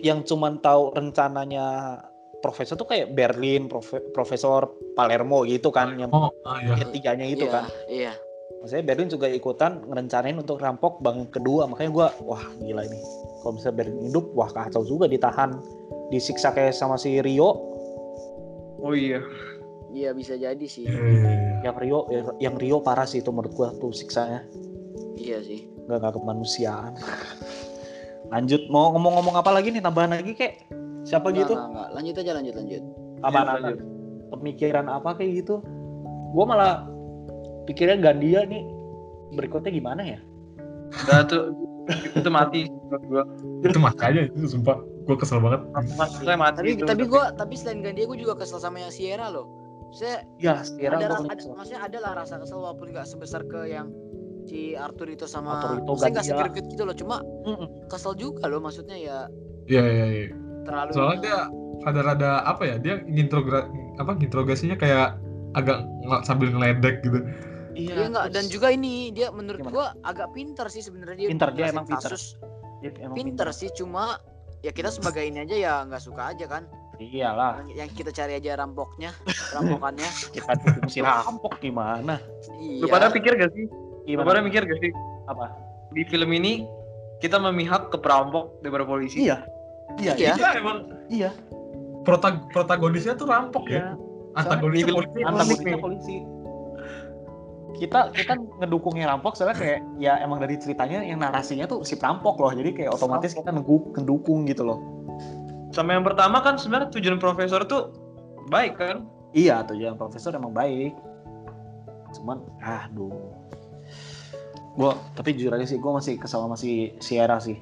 yang 0.00 0.24
cuman 0.24 0.64
tahu 0.64 0.96
rencananya 0.96 2.00
profesor 2.40 2.78
tuh 2.78 2.88
kayak 2.88 3.12
Berlin 3.12 3.68
profe- 3.68 4.04
profesor 4.16 4.72
Palermo 4.96 5.44
gitu 5.44 5.68
kan 5.68 5.92
yang 6.00 6.08
oh 6.08 6.32
ah, 6.48 6.56
iya. 6.62 6.76
ketiganya 6.80 7.26
itu 7.28 7.44
iya, 7.44 7.52
kan. 7.52 7.64
iya. 7.90 8.12
Maksudnya 8.62 8.84
Berlin 8.88 9.10
juga 9.12 9.26
ikutan 9.28 9.84
ngerencanain 9.84 10.40
untuk 10.40 10.56
rampok 10.56 11.04
bank 11.04 11.36
kedua. 11.36 11.68
Makanya 11.68 11.90
gua 11.92 12.08
wah 12.24 12.40
gila 12.62 12.86
ini. 12.88 13.00
Kalau 13.44 13.60
misalnya 13.60 13.76
Berlin 13.76 14.08
hidup, 14.08 14.24
wah 14.32 14.48
kacau 14.48 14.80
juga 14.82 15.04
ditahan. 15.04 15.60
Disiksa 16.08 16.48
kayak 16.50 16.72
sama 16.72 16.96
si 16.96 17.20
Rio. 17.20 17.50
oh 18.80 18.92
iya 18.92 19.20
iya 19.88 20.12
bisa 20.12 20.36
jadi 20.36 20.60
sih 20.64 20.84
iya. 20.84 21.60
Yang 21.62 21.76
Rio, 21.80 21.98
yang 22.36 22.56
Rio 22.56 22.80
parah 22.80 23.04
sih 23.04 23.20
itu 23.20 23.28
menurut 23.28 23.52
gua 23.52 23.68
tuh 23.76 23.92
siksanya. 23.92 24.44
iya 25.14 25.40
sih 25.40 25.64
Nggak, 25.84 25.98
nggak 26.00 26.12
kemanusiaan. 26.16 26.92
Lanjut, 28.28 28.64
mau 28.68 28.92
ngomong-ngomong 28.92 29.36
apa 29.36 29.52
lagi 29.52 29.68
nih? 29.68 29.80
Tambahan 29.80 30.16
lagi 30.16 30.32
kayak 30.32 30.64
siapa 31.04 31.28
Enggak, 31.28 31.40
gitu? 31.44 31.54
enggak, 31.54 31.68
enggak. 31.68 31.88
lanjut 31.92 32.14
aja 32.16 32.32
lanjut 32.32 32.54
lanjut 32.56 32.82
Apa 33.20 33.38
apa? 33.38 33.52
lanjut. 33.60 33.78
Pemikiran 34.32 34.86
apa 34.88 35.10
kayak 35.14 35.30
gitu? 35.44 35.54
Gua 36.32 36.44
malah 36.44 36.74
pikirnya 37.64 37.96
Gandia 38.00 38.44
nih 38.44 38.64
berikutnya 39.32 39.72
gimana 39.72 40.02
ya? 40.04 40.18
udah 40.94 41.20
tuh 41.26 41.42
itu 42.16 42.30
mati. 42.32 42.60
Gua 43.08 43.22
itu 43.60 43.78
makanya 43.78 44.28
itu 44.28 44.46
sumpah. 44.48 44.80
Gue 45.04 45.16
kesel 45.20 45.40
banget. 45.40 45.60
Maksudnya 46.00 46.36
mati 46.36 46.58
tapi 46.60 46.70
itu. 46.80 46.84
tapi 46.88 47.02
gua 47.04 47.32
tapi 47.36 47.54
selain 47.60 47.84
Gandia 47.84 48.08
gua 48.08 48.18
juga 48.18 48.34
kesel 48.40 48.58
sama 48.60 48.80
yang 48.80 48.92
Sierra 48.92 49.28
loh. 49.28 49.46
Saya 49.94 50.24
Ya, 50.42 50.64
Sierra 50.64 50.98
ada 50.98 51.22
ada- 51.22 51.54
maksudnya 51.54 51.80
ada 51.84 51.98
lah 52.00 52.12
rasa 52.18 52.40
kesel 52.40 52.58
walaupun 52.58 52.90
nggak 52.90 53.06
sebesar 53.06 53.44
ke 53.46 53.68
yang 53.68 53.92
si 54.44 54.76
Arthur 54.76 55.08
itu 55.08 55.24
sama 55.24 55.56
Arthur 55.56 55.80
itu, 55.80 55.92
saya 55.96 56.10
nggak 56.12 56.26
segerget 56.26 56.64
gitu 56.72 56.82
loh. 56.84 56.96
Cuma 56.96 57.16
Mm-mm. 57.46 57.68
kesel 57.88 58.12
juga 58.16 58.44
loh 58.48 58.60
maksudnya 58.60 58.96
ya 58.96 59.18
iya 59.64 59.80
iya 59.84 60.06
iya. 60.12 60.26
terlalu 60.68 60.90
soalnya 60.92 61.20
dia 61.24 61.38
rada-rada 61.84 62.30
apa 62.44 62.62
ya 62.68 62.76
dia 62.80 62.94
ngintrogra 63.04 63.64
apa 63.96 64.10
nginterogasinya 64.16 64.76
kayak 64.76 65.16
agak 65.56 65.84
sambil 66.28 66.52
ngeledek 66.52 67.00
gitu 67.00 67.24
Iya 67.74 68.06
enggak 68.06 68.26
dan 68.28 68.42
terus- 68.42 68.52
juga 68.52 68.68
ini 68.68 69.10
dia 69.10 69.28
menurut 69.28 69.60
Gimana? 69.60 69.74
gua 69.74 69.86
agak 70.02 70.30
pintar 70.30 70.66
sih 70.68 70.80
sebenarnya 70.80 71.16
dia 71.16 71.28
Pintar, 71.28 71.50
dia 71.50 71.66
emang 71.68 71.84
pintar. 71.84 72.10
kasus. 72.10 72.38
Dia 72.78 72.90
emang 73.00 73.16
Pintar 73.16 73.48
sih 73.50 73.68
cuma 73.70 74.18
ya 74.60 74.70
kita 74.70 74.88
sebagai 74.88 75.20
ini 75.20 75.40
aja 75.40 75.54
ya 75.54 75.72
nggak 75.82 76.00
suka 76.00 76.30
aja 76.30 76.46
kan 76.46 76.64
Iyalah, 76.94 77.58
yang, 77.66 77.84
yang 77.84 77.88
kita 77.90 78.08
cari 78.08 78.34
aja 78.34 78.54
rampoknya 78.54 79.10
rampokannya 79.50 80.06
kita 80.32 80.54
dukung 80.54 80.86
si 80.86 81.02
rampok 81.02 81.58
gimana? 81.58 82.22
iya 82.54 82.78
lu 82.78 82.86
pada 82.86 83.10
pikir 83.10 83.34
gak 83.34 83.50
sih 83.50 83.66
lu 84.06 84.22
pada 84.22 84.38
Gimana? 84.38 84.40
mikir 84.40 84.62
gak 84.62 84.78
sih 84.78 84.92
Apa? 85.26 85.50
di 85.90 86.02
film 86.04 86.30
ini 86.30 86.62
kita 87.18 87.36
memihak 87.36 87.90
ke 87.90 87.98
perampok 87.98 88.60
daripada 88.60 88.84
polisi 88.84 89.26
Iya. 89.26 89.42
Iya, 89.96 90.12
Iya. 90.14 90.32
Iya, 90.34 90.48
emang 90.54 90.78
iya. 91.08 91.30
protag- 92.02 92.46
protagonisnya 92.48 93.14
tuh 93.14 93.26
rampok 93.26 93.66
ya 93.66 93.74
Iya. 93.74 93.84
antagonisnya 94.36 94.86
Soalnya 94.86 94.94
polisi 94.94 95.20
Antagonisnya 95.26 95.76
polisi. 95.78 96.16
Kita 97.74 98.14
kita 98.14 98.38
ngedukungnya 98.62 99.10
rampok 99.10 99.34
soalnya 99.34 99.58
kayak 99.58 99.80
ya 99.98 100.22
emang 100.22 100.38
dari 100.38 100.54
ceritanya 100.56 101.02
yang 101.02 101.18
narasinya 101.18 101.66
tuh 101.66 101.82
si 101.82 101.98
perampok 101.98 102.38
loh. 102.38 102.54
Jadi 102.54 102.70
kayak 102.70 102.94
otomatis 102.94 103.34
kita 103.34 103.50
ngedukung 103.50 104.46
gitu 104.46 104.64
loh. 104.66 104.80
sama 105.74 105.90
yang 105.90 106.06
pertama 106.06 106.38
kan 106.38 106.54
sebenarnya 106.54 106.86
tujuan 106.94 107.18
profesor 107.18 107.66
tuh 107.66 107.90
baik 108.46 108.78
kan 108.78 109.02
Iya, 109.34 109.66
tujuan 109.66 109.98
profesor 109.98 110.30
emang 110.38 110.54
baik. 110.54 110.94
Cuman 112.14 112.38
aduh. 112.62 113.34
Gua 114.78 114.94
tapi 115.18 115.34
jujur 115.34 115.50
aja 115.50 115.66
sih 115.66 115.82
gua 115.82 115.98
masih 115.98 116.14
kesel 116.22 116.46
sama 116.46 116.54
si 116.54 116.94
Sierra 117.02 117.42
sih. 117.42 117.58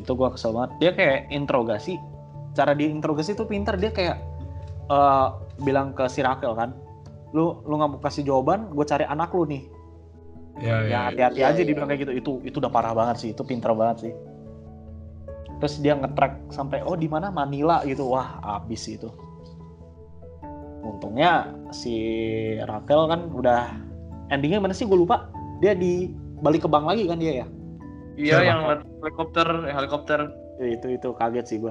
Itu 0.00 0.16
gua 0.16 0.32
kesel 0.32 0.56
banget. 0.56 0.72
Dia 0.80 0.90
kayak 0.96 1.18
interogasi. 1.28 2.00
Cara 2.56 2.72
dia 2.72 2.88
interogasi 2.88 3.36
tuh 3.36 3.44
pintar 3.44 3.76
dia 3.76 3.92
kayak 3.92 4.16
eh, 4.88 5.28
bilang 5.60 5.92
ke 5.92 6.08
si 6.08 6.24
Rakel 6.24 6.56
kan. 6.56 6.72
Lu 7.34 7.64
lu 7.64 7.74
nggak 7.74 7.90
mau 7.96 8.00
kasih 8.00 8.22
jawaban, 8.22 8.70
gue 8.70 8.84
cari 8.84 9.02
anak 9.02 9.30
lu 9.32 9.44
nih. 9.46 9.62
ya 10.56 10.76
ya 10.80 10.88
Ya 10.88 10.98
hati-hati 11.10 11.40
Iya, 11.40 11.46
aja 11.52 11.60
iya. 11.60 11.68
dibilang 11.68 11.88
kayak 11.90 12.00
gitu. 12.06 12.12
Itu 12.14 12.32
itu 12.44 12.56
udah 12.58 12.72
parah 12.72 12.92
banget 12.92 13.16
sih. 13.20 13.28
Itu 13.34 13.42
pintar 13.42 13.74
banget 13.74 14.08
sih. 14.08 14.12
Terus 15.56 15.74
dia 15.80 15.96
nge-track 15.96 16.52
sampai 16.52 16.84
oh 16.84 16.96
di 16.96 17.08
mana 17.08 17.28
Manila 17.28 17.80
gitu. 17.84 18.08
Wah, 18.08 18.36
abis 18.60 18.88
itu. 18.88 19.08
Untungnya 20.80 21.50
si 21.74 21.94
Rakel 22.62 23.10
kan 23.10 23.20
udah 23.34 23.74
endingnya 24.30 24.62
mana 24.62 24.72
sih 24.72 24.86
gue 24.86 24.96
lupa. 24.96 25.28
Dia 25.58 25.72
di 25.72 26.12
balik 26.40 26.64
ke 26.64 26.68
bank 26.68 26.84
lagi 26.84 27.08
kan 27.08 27.16
dia 27.18 27.44
ya. 27.44 27.46
iya 28.16 28.40
yang 28.48 28.60
helikopter 29.04 29.44
eh, 29.68 29.72
helikopter 29.76 30.20
Ya, 30.56 30.72
itu 30.72 30.88
itu 30.96 31.08
kaget 31.12 31.44
sih 31.44 31.58
gue. 31.60 31.68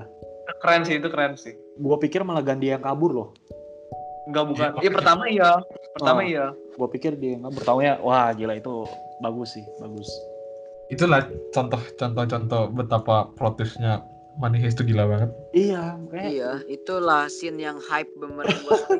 keren 0.61 0.85
sih 0.85 1.01
itu 1.01 1.09
keren 1.09 1.33
sih 1.33 1.57
Gue 1.81 1.97
pikir 1.97 2.21
malah 2.21 2.45
Gandhi 2.45 2.69
yang 2.69 2.85
kabur 2.85 3.09
loh. 3.09 3.29
Enggak 4.25 4.43
bukan 4.49 4.69
Iya, 4.75 4.81
iya 4.81 4.91
pertama 4.91 5.23
iya 5.29 5.49
pertama 5.93 6.19
Oh. 6.21 6.25
iya 6.25 6.45
Gue 6.75 6.87
pikir 6.91 7.15
dia 7.15 7.39
yang 7.39 7.47
kabur. 7.47 7.61
Taunya 7.63 7.93
wah 8.03 8.33
gila 8.35 8.57
itu 8.59 8.83
bagus 9.23 9.55
sih, 9.55 9.65
bagus. 9.79 10.09
itulah 10.85 11.25
contoh 11.49 11.81
contoh 11.97 12.29
contoh 12.29 12.61
betapa 12.69 13.25
plot 13.33 13.57
twistnya 13.57 14.05
Money 14.35 14.59
Heist 14.59 14.77
itu 14.77 14.91
gila 14.91 15.07
banget. 15.07 15.29
Iya, 15.55 15.95
makanya 15.95 16.27
Iya, 16.27 16.51
itulah 16.67 17.25
scene 17.25 17.57
yang 17.57 17.79
hype 17.79 18.11
bener 18.19 18.43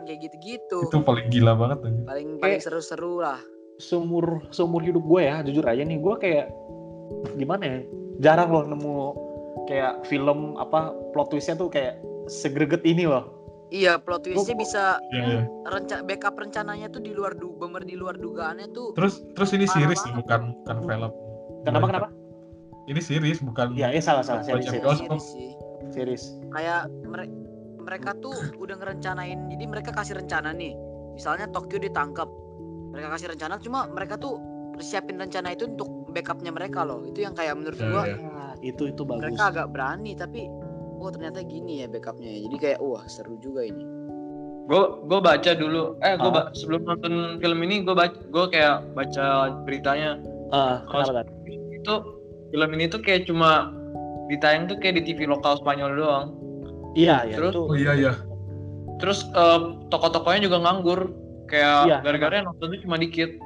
kayak 0.07 0.17
gitu-gitu. 0.23 0.79
Itu 0.87 1.03
paling 1.03 1.27
gila 1.27 1.53
banget 1.53 1.83
anjir. 1.83 2.07
Paling 2.07 2.29
paling 2.39 2.63
seru-seru 2.63 3.19
lah. 3.19 3.37
seumur 3.75 4.39
seumur 4.55 4.79
hidup 4.79 5.03
gue 5.03 5.27
ya 5.27 5.43
jujur 5.43 5.67
aja 5.67 5.83
nih 5.83 5.99
gue 5.99 6.15
kayak 6.15 6.47
gimana 7.35 7.63
ya 7.67 7.77
jarang 8.23 8.47
loh 8.47 8.63
nemu 8.63 8.95
kayak 9.67 10.07
film 10.07 10.55
apa 10.55 10.95
plot 11.11 11.35
twistnya 11.35 11.59
tuh 11.59 11.67
kayak 11.67 11.99
segreget 12.31 12.79
ini 12.87 13.03
loh 13.03 13.34
Iya, 13.75 13.99
plot 13.99 14.23
twistnya 14.23 14.55
bisa 14.55 14.83
Iya, 15.11 15.23
iya. 15.27 15.41
renca 15.67 15.99
backup 16.01 16.31
rencananya 16.33 16.87
tuh 16.87 17.03
di 17.03 17.11
luar 17.11 17.35
du 17.35 17.51
bener 17.53 17.83
di 17.83 17.93
luar 17.93 18.15
dugaannya 18.15 18.71
tuh. 18.71 18.95
Terus 18.95 19.19
terus 19.35 19.51
ini 19.51 19.67
series 19.67 19.99
banget. 19.99 20.15
bukan 20.17 20.41
bukan 20.55 20.77
film. 20.81 21.11
kenapa 21.61 21.85
kenapa 21.85 22.07
Ini 22.85 23.01
series 23.01 23.41
bukan 23.41 23.73
ya 23.73 23.89
eh 23.89 23.97
salah 23.97 24.21
salah 24.21 24.39
Baca 24.39 24.53
series 24.55 24.69
series, 24.69 24.99
series 25.01 25.25
sih. 25.27 25.49
series. 25.91 26.23
Kayak 26.47 26.85
mere- 27.03 27.33
mereka 27.77 28.13
tuh 28.15 28.31
udah 28.55 28.77
ngerencanain. 28.77 29.49
Jadi 29.49 29.65
mereka 29.65 29.89
kasih 29.91 30.15
rencana 30.15 30.53
nih. 30.53 30.77
Misalnya 31.11 31.49
Tokyo 31.49 31.77
ditangkap. 31.77 32.29
Mereka 32.89 33.09
kasih 33.11 33.27
rencana 33.27 33.57
cuma 33.57 33.89
mereka 33.89 34.15
tuh 34.15 34.37
siapin 34.77 35.17
rencana 35.17 35.51
itu 35.51 35.65
untuk 35.65 35.89
backupnya 36.07 36.53
mereka 36.53 36.85
loh. 36.85 37.01
Itu 37.03 37.19
yang 37.19 37.33
kayak 37.33 37.57
menurut 37.57 37.75
Iya, 37.75 37.89
gua 37.89 38.03
iya. 38.05 38.17
Ah, 38.29 38.53
itu 38.61 38.83
itu 38.85 39.01
bagus 39.01 39.33
mereka 39.33 39.43
agak 39.49 39.67
berani 39.69 40.13
tapi 40.13 40.45
oh 40.97 41.09
ternyata 41.09 41.39
gini 41.41 41.81
ya 41.81 41.87
backupnya 41.87 42.29
ya. 42.29 42.39
Jadi 42.43 42.57
kayak 42.57 42.79
wah 42.79 43.03
seru 43.05 43.35
juga 43.37 43.63
ini. 43.63 43.85
gue 44.65 44.81
gue 45.05 45.19
baca 45.21 45.51
dulu 45.53 45.93
eh 46.01 46.17
gue 46.17 46.31
Ah. 46.33 46.49
sebelum 46.51 46.81
nonton 46.83 47.13
film 47.37 47.61
ini 47.61 47.85
gue 47.85 47.93
baca 47.93 48.17
gue 48.17 48.45
kayak 48.49 48.81
baca 48.93 49.25
beritanya 49.61 50.17
Ah, 50.49 50.81
kenapa 50.89 51.21
kan 51.21 51.25
itu 51.45 51.93
film 52.49 52.69
ini 52.73 52.85
tuh 52.87 52.97
kayak 52.97 53.29
cuma 53.29 53.69
ditayang 54.25 54.65
tuh 54.65 54.73
kayak 54.75 54.97
di 54.97 55.13
TV 55.13 55.29
lokal 55.29 55.61
Spanyol 55.61 55.93
doang 55.93 56.25
iya 56.97 57.21
ya 57.23 57.37
Terus? 57.37 57.53
itu 57.53 57.61
Oh 57.61 57.77
iya 57.77 57.93
iya. 57.93 58.13
terus 58.97 59.21
eh, 59.27 59.59
toko-tokonya 59.87 60.41
juga 60.41 60.57
nganggur 60.57 61.13
kayak 61.45 61.77
Iya. 61.85 61.97
gara-gara 62.01 62.33
yang 62.35 62.49
nonton 62.49 62.73
tuh 62.73 62.81
cuma 62.81 62.97
dikit 62.97 63.37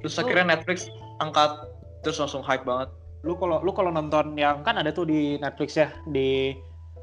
terus 0.00 0.10
Itu- 0.12 0.26
akhirnya 0.26 0.58
Netflix 0.58 0.90
angkat 1.18 1.54
terus 2.02 2.18
langsung 2.18 2.42
hype 2.42 2.66
banget 2.66 2.90
lu 3.26 3.34
kalau 3.34 3.58
lu 3.62 3.74
kalau 3.74 3.90
nonton 3.90 4.38
yang 4.38 4.62
kan 4.62 4.78
ada 4.78 4.94
tuh 4.94 5.02
di 5.02 5.36
Netflix 5.42 5.74
ya 5.74 5.90
di 6.06 6.54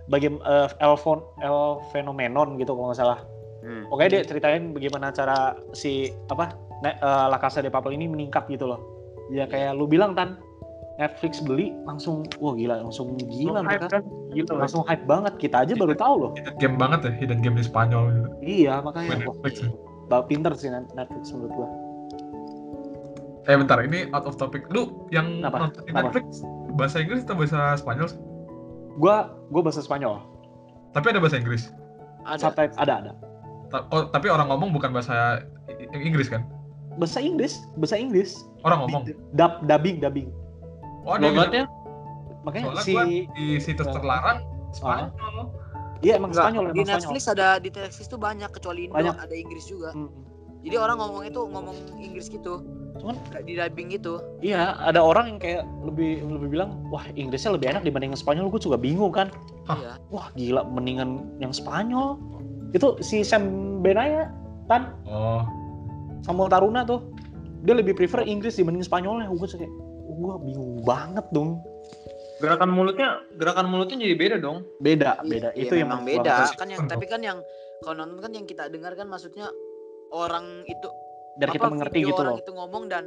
bagian 0.07 0.39
eh, 0.41 0.69
El, 0.79 0.95
Phon- 0.95 1.25
El 1.41 1.81
Phenomenon 1.91 2.55
gitu 2.55 2.71
kalau 2.75 2.91
nggak 2.91 3.01
salah 3.01 3.19
Hmm. 3.65 3.89
Pokoknya 3.89 4.21
dia 4.21 4.29
ceritain 4.29 4.77
bagaimana 4.77 5.09
cara 5.09 5.57
si 5.73 6.13
apa 6.29 6.53
ne, 6.85 6.93
eh, 7.01 7.25
La 7.33 7.41
Casa 7.41 7.65
de 7.65 7.73
Papel 7.73 7.97
ini 7.97 8.05
meningkat 8.05 8.45
gitu 8.45 8.69
loh. 8.69 8.77
Ya 9.33 9.49
kayak 9.49 9.73
lu 9.73 9.89
bilang 9.89 10.13
tan 10.13 10.37
Netflix 11.01 11.41
beli 11.41 11.73
langsung 11.89 12.29
wah 12.37 12.53
gila 12.53 12.85
langsung 12.85 13.17
gila 13.17 13.57
Langsung 13.57 13.65
hype 13.65 13.65
mereka 13.65 13.87
kan 13.89 14.03
gitu 14.37 14.51
langsung 14.53 14.83
hype 14.85 15.05
banget 15.09 15.33
kita 15.41 15.65
aja 15.65 15.73
baru 15.73 15.97
tahu 15.97 16.15
loh. 16.21 16.31
Hidden 16.37 16.55
game 16.61 16.77
banget 16.77 16.99
ya, 17.09 17.11
hidden 17.17 17.39
game 17.41 17.57
di 17.57 17.65
Spanyol 17.65 18.03
gitu. 18.13 18.29
Iya 18.45 18.85
makanya 18.85 19.25
wah, 19.25 19.49
ya. 19.49 19.67
bah, 20.13 20.21
pinter 20.29 20.53
sih 20.53 20.69
Net- 20.69 20.93
Netflix 20.93 21.33
menurut 21.33 21.51
gua. 21.57 21.67
Eh 23.45 23.53
bentar, 23.53 23.77
ini 23.79 24.09
out 24.09 24.25
of 24.25 24.35
topic. 24.35 24.65
Lu 24.67 25.05
yang 25.09 25.39
Kenapa? 25.39 25.57
nonton 25.61 25.81
di 25.81 25.89
Kenapa? 25.89 26.09
Netflix 26.09 26.41
bahasa 26.73 26.97
Inggris 26.97 27.21
atau 27.23 27.37
bahasa 27.37 27.77
Spanyol? 27.77 28.09
Gua 28.97 29.37
gua 29.53 29.61
bahasa 29.61 29.79
Spanyol. 29.79 30.17
Tapi 30.91 31.13
ada 31.13 31.19
bahasa 31.21 31.37
Inggris. 31.37 31.69
Ada. 32.25 32.49
Subtitle 32.49 32.77
ada 32.81 32.93
ada. 32.99 33.11
Ta- 33.69 33.85
oh, 33.89 34.09
tapi 34.09 34.27
orang 34.27 34.49
ngomong 34.49 34.73
bukan 34.73 34.89
bahasa 34.89 35.45
Inggris 35.93 36.25
kan? 36.25 36.41
Bahasa 36.97 37.19
Inggris, 37.19 37.59
bahasa 37.75 37.95
Inggris. 37.95 38.41
Orang 38.63 38.87
ngomong. 38.87 39.13
Dub 39.35 39.53
dubbing 39.63 40.01
dubbing. 40.01 40.29
Oh, 41.05 41.13
ada 41.13 41.29
logatnya 41.29 41.63
Makanya 42.41 42.65
Soalnya 42.71 42.81
si 42.81 42.93
gua 42.93 43.03
di 43.09 43.45
situs 43.57 43.85
Ah. 43.85 43.93
terlarang 43.93 44.37
Spanyol. 44.71 45.09
iya 46.01 46.13
emang 46.17 46.29
Enggak, 46.29 46.45
Spanyol 46.45 46.63
di 46.63 46.69
emang 46.71 46.73
Spanyol. 46.77 46.97
Netflix 46.97 47.23
ada 47.27 47.47
di 47.57 47.69
Netflix 47.69 48.05
tuh 48.05 48.17
banyak 48.17 48.49
kecuali 48.49 48.81
Indo 48.85 48.95
Banyak. 48.95 49.15
ada 49.17 49.33
Inggris 49.33 49.65
juga. 49.65 49.89
Hmm. 49.91 50.09
Jadi 50.61 50.75
orang 50.75 50.97
ngomong 50.97 51.21
itu 51.23 51.41
ngomong 51.41 51.77
Inggris 51.99 52.25
gitu. 52.27 52.61
Cuman- 52.95 53.19
Kayak 53.27 53.45
di 53.45 53.53
dubbing 53.55 53.87
gitu. 53.91 54.13
Iya, 54.39 54.75
ada 54.77 54.99
orang 54.99 55.35
yang 55.35 55.39
kayak 55.39 55.63
lebih 55.83 56.23
lebih 56.23 56.47
bilang, 56.49 56.79
wah 56.87 57.03
Inggrisnya 57.11 57.51
lebih 57.51 57.67
enak 57.69 57.83
dibanding 57.83 58.13
Spanyol. 58.13 58.47
Gue 58.47 58.61
juga 58.61 58.75
bingung 58.75 59.11
kan. 59.11 59.27
Hah? 59.65 59.77
Iya. 59.77 59.93
Wah 60.09 60.27
gila, 60.33 60.61
mendingan 60.63 61.09
yang 61.37 61.51
Spanyol. 61.51 62.15
Itu 62.71 62.99
si 62.99 63.21
Sam 63.21 63.45
Benaya 63.79 64.31
kan 64.65 64.95
Oh, 65.05 65.45
sama 66.21 66.49
Taruna 66.49 66.81
tuh, 66.81 67.05
dia 67.61 67.71
lebih 67.71 67.93
prefer 67.93 68.23
Inggris 68.23 68.55
dibanding 68.55 68.81
Spanyolnya. 68.81 69.29
Gue 69.29 69.45
kayak, 69.45 69.69
gue 70.09 70.33
bingung 70.41 70.81
banget 70.81 71.25
dong. 71.29 71.59
gerakan 72.35 72.67
mulutnya 72.67 73.23
gerakan 73.39 73.71
mulutnya 73.71 73.95
jadi 73.95 74.11
beda 74.13 74.35
dong 74.35 74.67
Beda, 74.77 75.23
Iya, 75.23 75.31
beda. 75.31 75.49
iya, 75.55 75.61
itu 75.63 75.73
yang 75.73 75.87
memang 75.87 76.03
gua 76.03 76.09
beda. 76.19 76.35
Kan 76.59 76.67
yang 76.67 76.83
tapi 76.83 77.07
kan 77.07 77.23
yang 77.23 77.39
kalau 77.79 78.03
nonton 78.03 78.19
kan 78.19 78.31
yang 78.35 78.43
kita 78.43 78.67
dengar 78.67 78.91
kan 78.91 79.07
maksudnya 79.07 79.47
orang 80.11 80.43
itu 80.67 80.87
Biar 81.35 81.49
kita 81.49 81.67
mengerti 81.67 81.97
video 81.97 82.09
gitu 82.09 82.21
orang 82.21 82.33
loh. 82.33 82.41
itu 82.41 82.51
ngomong 82.53 82.83
dan 82.85 83.03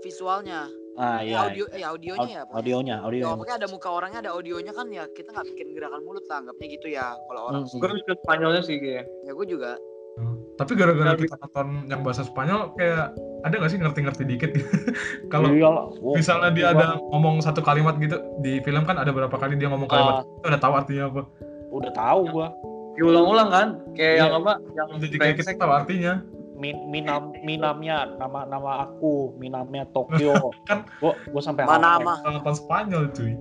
visualnya. 0.00 0.60
Ah 0.92 1.18
iya. 1.20 1.48
audio 1.48 1.64
eh 1.68 1.80
audionya 1.80 2.20
ya. 2.28 2.42
pokoknya. 2.44 2.54
Audionya, 2.54 2.94
Ya, 2.94 3.02
audionya. 3.02 3.32
pokoknya 3.32 3.56
ada 3.56 3.68
muka 3.70 3.88
orangnya, 3.90 4.18
ada 4.20 4.30
audionya 4.30 4.72
kan 4.72 4.86
ya 4.88 5.04
kita 5.08 5.28
nggak 5.30 5.46
bikin 5.48 5.66
gerakan 5.72 6.00
mulut 6.02 6.24
lah, 6.26 6.36
anggapnya 6.38 6.66
gitu 6.68 6.86
ya. 6.86 7.06
Kalau 7.18 7.40
orang 7.46 7.62
Hmm. 7.64 7.80
gue 7.80 7.88
bisa 7.96 8.12
Spanyolnya 8.18 8.62
sih 8.62 8.76
kayak 8.76 9.04
ya 9.22 9.32
gue 9.32 9.46
juga. 9.46 9.70
Hmm. 10.12 10.36
Tapi 10.52 10.72
gara-gara 10.74 11.16
kita 11.16 11.36
nonton 11.38 11.66
yang 11.88 12.00
bahasa 12.02 12.22
Spanyol 12.22 12.76
kayak 12.76 13.16
ada 13.42 13.54
nggak 13.56 13.70
sih 13.70 13.80
ngerti-ngerti 13.80 14.22
dikit 14.26 14.50
gitu? 14.52 14.68
Kalau 15.32 15.48
Iyalah. 15.48 15.86
Wah, 15.96 16.12
misalnya 16.12 16.50
dia 16.52 16.66
ada 16.70 16.86
ngomong 17.00 17.40
satu 17.40 17.60
kalimat 17.60 17.96
gitu 17.96 18.20
di 18.38 18.60
film 18.60 18.84
kan 18.84 18.94
ada 18.94 19.08
berapa 19.08 19.32
kali 19.32 19.56
dia 19.56 19.66
ngomong 19.66 19.88
kalimat 19.88 20.14
Ah. 20.18 20.24
itu 20.28 20.46
udah 20.46 20.60
tahu 20.60 20.72
artinya 20.76 21.04
apa. 21.08 21.22
udah 21.70 21.88
tahu 21.90 22.20
gua. 22.28 22.48
diulang-ulang 22.92 23.48
kan 23.48 23.66
kayak 23.96 24.12
Iya. 24.12 24.20
yang 24.20 24.32
apa 24.36 24.52
yang 24.70 24.86
Jadi 25.00 25.16
kayak 25.16 25.36
kita 25.38 25.50
tahu 25.56 25.72
artinya. 25.72 26.20
Min, 26.52 26.76
minam 26.86 27.32
minamnya 27.40 28.04
nama 28.12 28.44
nama 28.44 28.84
aku 28.84 29.34
minamnya 29.36 29.88
Tokyo 29.88 30.52
Kan- 30.68 30.84
gua 31.00 31.16
gua 31.26 31.42
sampai 31.42 31.64
Mana 31.64 31.96
hafal. 31.96 32.04
mah? 32.04 32.18
Kita 32.20 32.30
nonton 32.36 32.54
Spanyol 32.54 33.04
cuy. 33.10 33.32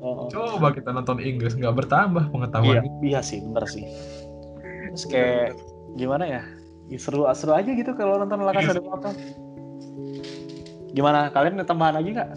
Heeh. 0.00 0.26
Coba 0.28 0.66
kita 0.70 0.90
nonton 0.90 1.20
Inggris 1.20 1.52
nggak 1.54 1.74
bertambah 1.76 2.24
iya 2.24 2.32
pengetahuan. 2.32 2.82
iya 3.00 3.20
sih 3.20 3.38
bener 3.40 3.64
sih 3.64 3.84
terus 4.90 5.04
kayak 5.06 5.54
gimana 5.94 6.24
ya 6.26 6.42
Ya, 6.90 6.98
seru 6.98 7.22
seru 7.30 7.54
aja 7.54 7.70
gitu 7.70 7.94
kalau 7.94 8.18
nonton 8.18 8.42
La 8.42 8.50
Casa 8.50 8.74
de 8.74 8.82
Papel 8.82 9.14
gimana 10.90 11.30
kalian 11.30 11.54
ada 11.54 11.62
tambahan 11.64 11.94
lagi 11.94 12.10
nggak 12.10 12.30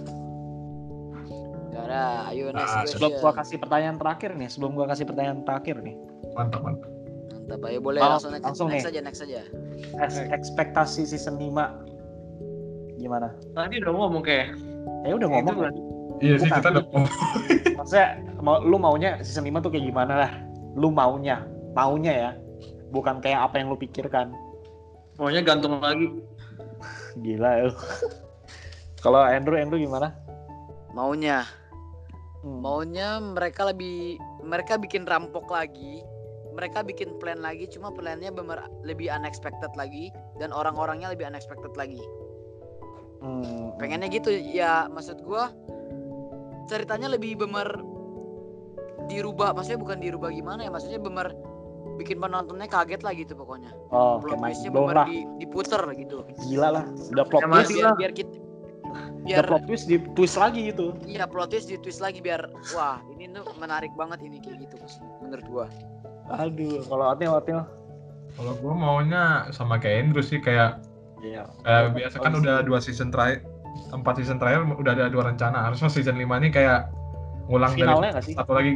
Gak 1.73 1.89
ada, 1.89 2.29
ayo 2.29 2.53
next 2.53 2.69
Ah, 2.69 2.85
sebelum 2.85 3.17
gua 3.17 3.33
kasih 3.33 3.57
pertanyaan 3.57 3.97
terakhir 3.97 4.37
nih 4.37 4.45
sebelum 4.45 4.77
gua 4.77 4.85
kasih 4.85 5.09
pertanyaan 5.09 5.41
terakhir 5.41 5.81
nih 5.81 5.97
Mantap 6.37 6.61
mantap. 6.61 6.92
Mantap, 7.29 7.59
ayo 7.65 7.79
boleh 7.79 7.99
Oh, 7.99 8.09
langsung 8.09 8.31
next, 8.31 8.45
langsung 8.45 8.67
next 8.67 8.83
nih. 8.83 8.91
aja, 8.91 8.99
next 9.01 9.21
aja. 9.21 9.41
Es- 9.99 10.27
ekspektasi 10.29 11.03
season 11.05 11.35
5 11.35 11.75
gimana? 12.95 13.35
Tadi 13.51 13.79
udah 13.79 13.91
ngomong 13.91 14.23
kayak 14.23 14.55
ya 15.03 15.13
udah 15.13 15.27
ngomong. 15.29 15.53
Itu 15.53 15.61
kan. 15.61 15.73
Iya 16.19 16.35
sih 16.37 16.47
Bukan. 16.47 16.57
kita 16.57 16.67
udah 16.71 16.83
oh, 16.87 17.05
maksudnya 17.77 18.07
mau 18.39 18.55
lu 18.59 18.77
maunya 18.77 19.19
season 19.19 19.43
5 19.43 19.59
tuh 19.59 19.71
kayak 19.71 19.85
gimana 19.85 20.13
lah? 20.15 20.31
Lu 20.73 20.87
maunya. 20.87 21.43
Maunya 21.73 22.13
ya. 22.13 22.31
Bukan 22.89 23.19
kayak 23.19 23.49
apa 23.49 23.59
yang 23.59 23.67
lu 23.69 23.77
pikirkan. 23.77 24.31
Maunya 25.15 25.41
gantung 25.41 25.77
lagi. 25.77 26.09
Gila 27.15 27.49
ya 27.59 27.69
kalau 28.97 29.19
Andrew 29.19 29.59
Andrew 29.59 29.75
gimana? 29.75 30.15
Maunya, 30.91 31.43
Hmm. 32.39 32.59
maunya 32.59 33.19
mereka 33.19 33.67
lebih, 33.67 34.15
mereka 34.39 34.75
bikin 34.75 35.03
rampok 35.03 35.47
lagi. 35.49 35.99
Mereka 36.53 36.85
bikin 36.85 37.17
plan 37.17 37.41
lagi, 37.41 37.65
cuma 37.69 37.89
plannya 37.89 38.29
bener 38.29 38.61
lebih 38.85 39.09
unexpected 39.09 39.73
lagi 39.73 40.13
dan 40.37 40.53
orang-orangnya 40.53 41.09
lebih 41.11 41.25
unexpected 41.25 41.73
lagi. 41.73 41.99
Hmm. 43.23 43.73
Pengennya 43.81 44.11
gitu 44.11 44.29
ya, 44.29 44.85
maksud 44.91 45.23
gua 45.25 45.49
ceritanya 46.69 47.11
lebih 47.11 47.35
bemer 47.41 47.81
dirubah, 49.11 49.51
maksudnya 49.51 49.81
bukan 49.81 49.97
dirubah 49.99 50.29
gimana 50.31 50.63
ya, 50.63 50.71
maksudnya 50.71 51.01
bemer 51.01 51.33
bikin 51.99 52.17
penontonnya 52.17 52.65
kaget 52.65 53.01
lah 53.05 53.13
gitu 53.13 53.33
pokoknya. 53.37 53.71
oh 53.93 54.17
Plot 54.17 54.39
twistnya 54.41 54.71
bener 54.73 54.95
lah 54.97 55.07
di, 55.07 55.17
diputer 55.37 55.81
gitu. 55.93 56.25
gila 56.49 56.69
lah 56.79 56.83
udah 57.13 57.25
plot 57.27 57.41
Ya, 57.43 57.49
twist 57.49 57.71
biar, 57.73 57.93
biar 57.99 58.11
kita 58.15 58.33
udah 58.33 59.23
biar 59.25 59.43
plot 59.47 59.63
twist 59.65 59.85
di 59.89 59.97
twist 60.13 60.35
lagi 60.37 60.59
gitu 60.69 60.93
iya 61.07 61.25
plot 61.25 61.49
twist 61.53 61.67
di 61.69 61.77
twist 61.79 62.01
lagi 62.01 62.19
biar 62.19 62.49
wah 62.75 62.99
ini 63.13 63.29
tuh 63.31 63.45
menarik 63.57 63.93
banget 63.95 64.25
ini 64.25 64.37
kayak 64.41 64.67
gitu 64.67 64.75
menurut 65.21 65.45
gua. 65.49 65.65
Aduh 66.31 66.83
kalau 66.87 67.05
Atil 67.11 67.31
Atil 67.35 67.59
kalau 68.33 68.53
gue 68.57 68.73
maunya 68.73 69.47
sama 69.53 69.77
kayak 69.77 70.09
Andrew 70.09 70.23
sih 70.25 70.41
kayak 70.41 70.81
iya. 71.21 71.45
eh, 71.67 71.91
biasa 71.93 72.17
kan 72.23 72.33
udah 72.33 72.65
dua 72.65 72.81
season 72.81 73.13
terakhir 73.13 73.45
empat 73.93 74.21
season 74.21 74.37
terakhir 74.37 74.65
udah 74.65 74.93
ada 74.93 75.05
dua 75.09 75.29
rencana. 75.33 75.69
Harusnya 75.69 75.89
season 75.89 76.17
5 76.17 76.41
ini 76.41 76.49
kayak 76.53 76.89
ngulang 77.49 77.73
finalnya 77.75 78.21
dari 78.21 78.25
sih? 78.31 78.35
satu 78.37 78.51
lagi 78.55 78.71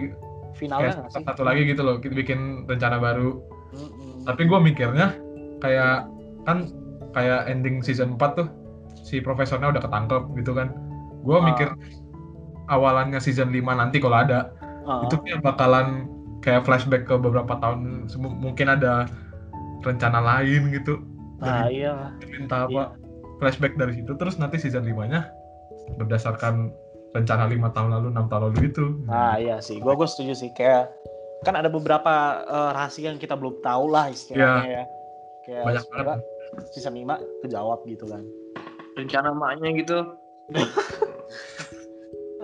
finalnya 0.58 0.94
kayak 0.94 1.14
sih? 1.14 1.24
satu 1.24 1.42
lagi 1.46 1.62
gitu 1.70 1.82
loh 1.86 1.96
kita 2.02 2.14
bikin 2.18 2.66
rencana 2.68 2.98
baru. 3.00 3.42
Mm-mm. 3.68 4.24
tapi 4.24 4.48
gue 4.48 4.60
mikirnya 4.64 5.20
kayak 5.60 6.08
kan 6.48 6.72
kayak 7.12 7.52
ending 7.52 7.84
season 7.84 8.16
4 8.16 8.40
tuh 8.40 8.48
si 9.04 9.20
profesornya 9.20 9.72
udah 9.76 9.82
ketangkep 9.84 10.24
gitu 10.40 10.52
kan. 10.56 10.72
Gue 11.24 11.38
Ah. 11.38 11.46
mikir 11.46 11.70
awalannya 12.72 13.20
season 13.20 13.52
5 13.52 13.76
nanti 13.76 14.00
kalau 14.00 14.18
ada 14.24 14.52
Ah, 14.88 15.04
itu 15.04 15.20
kayak 15.20 15.44
bakalan 15.44 16.08
kayak 16.48 16.64
flashback 16.64 17.04
ke 17.04 17.16
beberapa 17.20 17.60
tahun 17.60 18.08
mungkin 18.24 18.72
ada 18.72 19.12
rencana 19.84 20.24
lain 20.24 20.72
gitu. 20.72 21.04
Nah 21.44 21.68
dari 21.68 21.84
iya. 21.84 22.16
minta 22.24 22.64
apa 22.64 22.96
flashback 23.44 23.76
dari 23.76 24.00
situ. 24.00 24.16
Terus 24.16 24.40
nanti 24.40 24.56
season 24.56 24.88
5 24.88 25.12
nya 25.12 25.28
berdasarkan 26.00 26.72
rencana 27.12 27.52
lima 27.52 27.72
tahun 27.76 28.00
lalu 28.00 28.08
enam 28.16 28.32
tahun 28.32 28.42
lalu 28.48 28.72
itu. 28.72 28.86
Nah 29.04 29.36
iya 29.36 29.60
sih. 29.60 29.84
Gue 29.84 29.92
gue 30.00 30.08
setuju 30.08 30.40
sih. 30.40 30.56
Kayak 30.56 30.88
kan 31.44 31.60
ada 31.60 31.68
beberapa 31.68 32.44
eh, 32.48 32.70
rahasia 32.72 33.12
yang 33.12 33.20
kita 33.20 33.36
belum 33.36 33.60
tahu 33.60 33.92
lah 33.92 34.08
istilahnya 34.08 34.64
ya. 34.72 34.84
Kayak 35.44 35.64
banyak 35.68 35.86
banget. 35.92 36.20
season 36.72 36.96
5 36.96 37.44
kejawab 37.44 37.84
gitu 37.92 38.08
kan. 38.08 38.24
Rencana 38.96 39.36
maknya 39.36 39.84
gitu. 39.84 40.00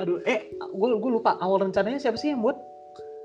Aduh 0.04 0.20
eh 0.28 0.52
gue 0.60 0.88
gue 0.92 1.12
lupa. 1.12 1.40
Awal 1.40 1.72
rencananya 1.72 2.04
siapa 2.04 2.20
sih 2.20 2.36
yang 2.36 2.44
buat 2.44 2.73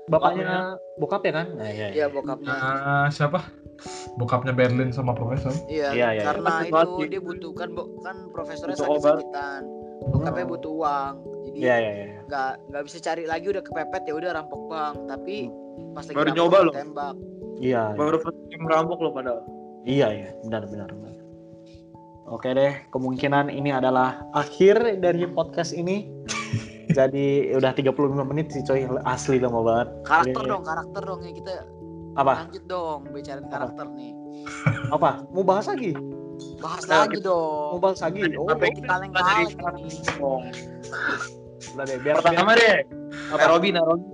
bapaknya 0.09 0.75
bokap 0.97 1.21
ya 1.23 1.33
kan 1.37 1.47
nah 1.55 1.69
iya 1.69 1.87
Iya 1.93 2.05
bokapnya. 2.09 2.49
Nah, 2.49 3.07
siapa 3.13 3.39
bokapnya 4.17 4.51
Berlin 4.51 4.89
sama 4.91 5.15
profesor 5.15 5.53
Iya, 5.69 5.93
Iya, 5.95 6.07
iya, 6.19 6.23
karena 6.25 6.53
iya. 6.65 6.81
itu 6.83 7.03
dia 7.07 7.21
butuhkan 7.21 7.69
kan 8.03 8.17
profesornya 8.33 8.75
sakit-sakitan. 8.75 9.61
Bokapnya 10.09 10.45
butuh 10.49 10.71
uang. 10.73 11.13
Jadi 11.47 11.57
iya 11.61 11.75
iya 11.79 11.91
iya 11.93 12.19
nggak 12.27 12.51
nggak 12.73 12.83
bisa 12.85 12.97
cari 12.99 13.23
lagi 13.23 13.45
udah 13.47 13.63
kepepet 13.63 14.03
ya 14.09 14.13
udah 14.17 14.29
rampok 14.35 14.61
bank. 14.67 14.95
Tapi 15.07 15.35
pas 15.95 16.03
lagi 16.03 16.15
Baru 16.17 16.27
rampok, 16.27 16.37
nyoba 16.41 16.57
loh. 16.65 16.73
tembak. 16.73 17.15
iya 17.59 17.81
iya. 17.91 17.97
baru 17.99 18.17
time 18.23 18.63
merampok 18.63 18.97
lo 19.03 19.09
padahal 19.11 19.39
Iya 19.83 20.07
ya, 20.11 20.29
benar 20.43 20.63
benar 20.67 20.89
benar. 20.91 21.15
Oke 22.29 22.53
deh, 22.53 22.73
kemungkinan 22.93 23.49
ini 23.49 23.73
adalah 23.73 24.21
akhir 24.31 25.01
dari 25.01 25.25
podcast 25.25 25.73
ini. 25.73 26.05
Jadi 26.89 27.53
udah 27.53 27.71
35 27.71 27.93
menit 28.25 28.49
sih 28.49 28.65
coy, 28.65 28.81
asli 29.05 29.37
lama 29.37 29.61
banget. 29.61 29.87
Karakter 30.03 30.33
Jadi, 30.35 30.49
dong, 30.49 30.63
karakter 30.65 31.01
dong 31.05 31.19
ya 31.21 31.31
kita 31.31 31.53
Apa? 32.15 32.33
lanjut 32.43 32.63
dong 32.65 32.99
bicarain 33.13 33.45
karakter 33.45 33.85
nih. 33.93 34.11
Apa? 34.89 35.21
Mau 35.29 35.45
bahas 35.45 35.69
lagi? 35.69 35.93
Bahas 36.57 36.83
Nah, 36.87 37.05
lagi 37.05 37.19
kita- 37.19 37.29
dong. 37.29 37.69
Mau 37.71 37.79
bahas 37.79 37.99
lagi? 38.01 38.21
Oh, 38.33 38.47
Sampai 38.47 38.69
kita 38.73 38.93
dari 38.97 39.07
ini. 39.79 40.01
dong. 40.17 40.43
udah 41.69 41.85
deh, 41.85 41.97
biar 42.01 42.15
pertama 42.17 42.51
biar- 42.51 42.57
deh 42.57 42.77
apa 43.29 43.45
Robin 43.45 43.73
nah, 43.77 43.83
Robin 43.85 44.09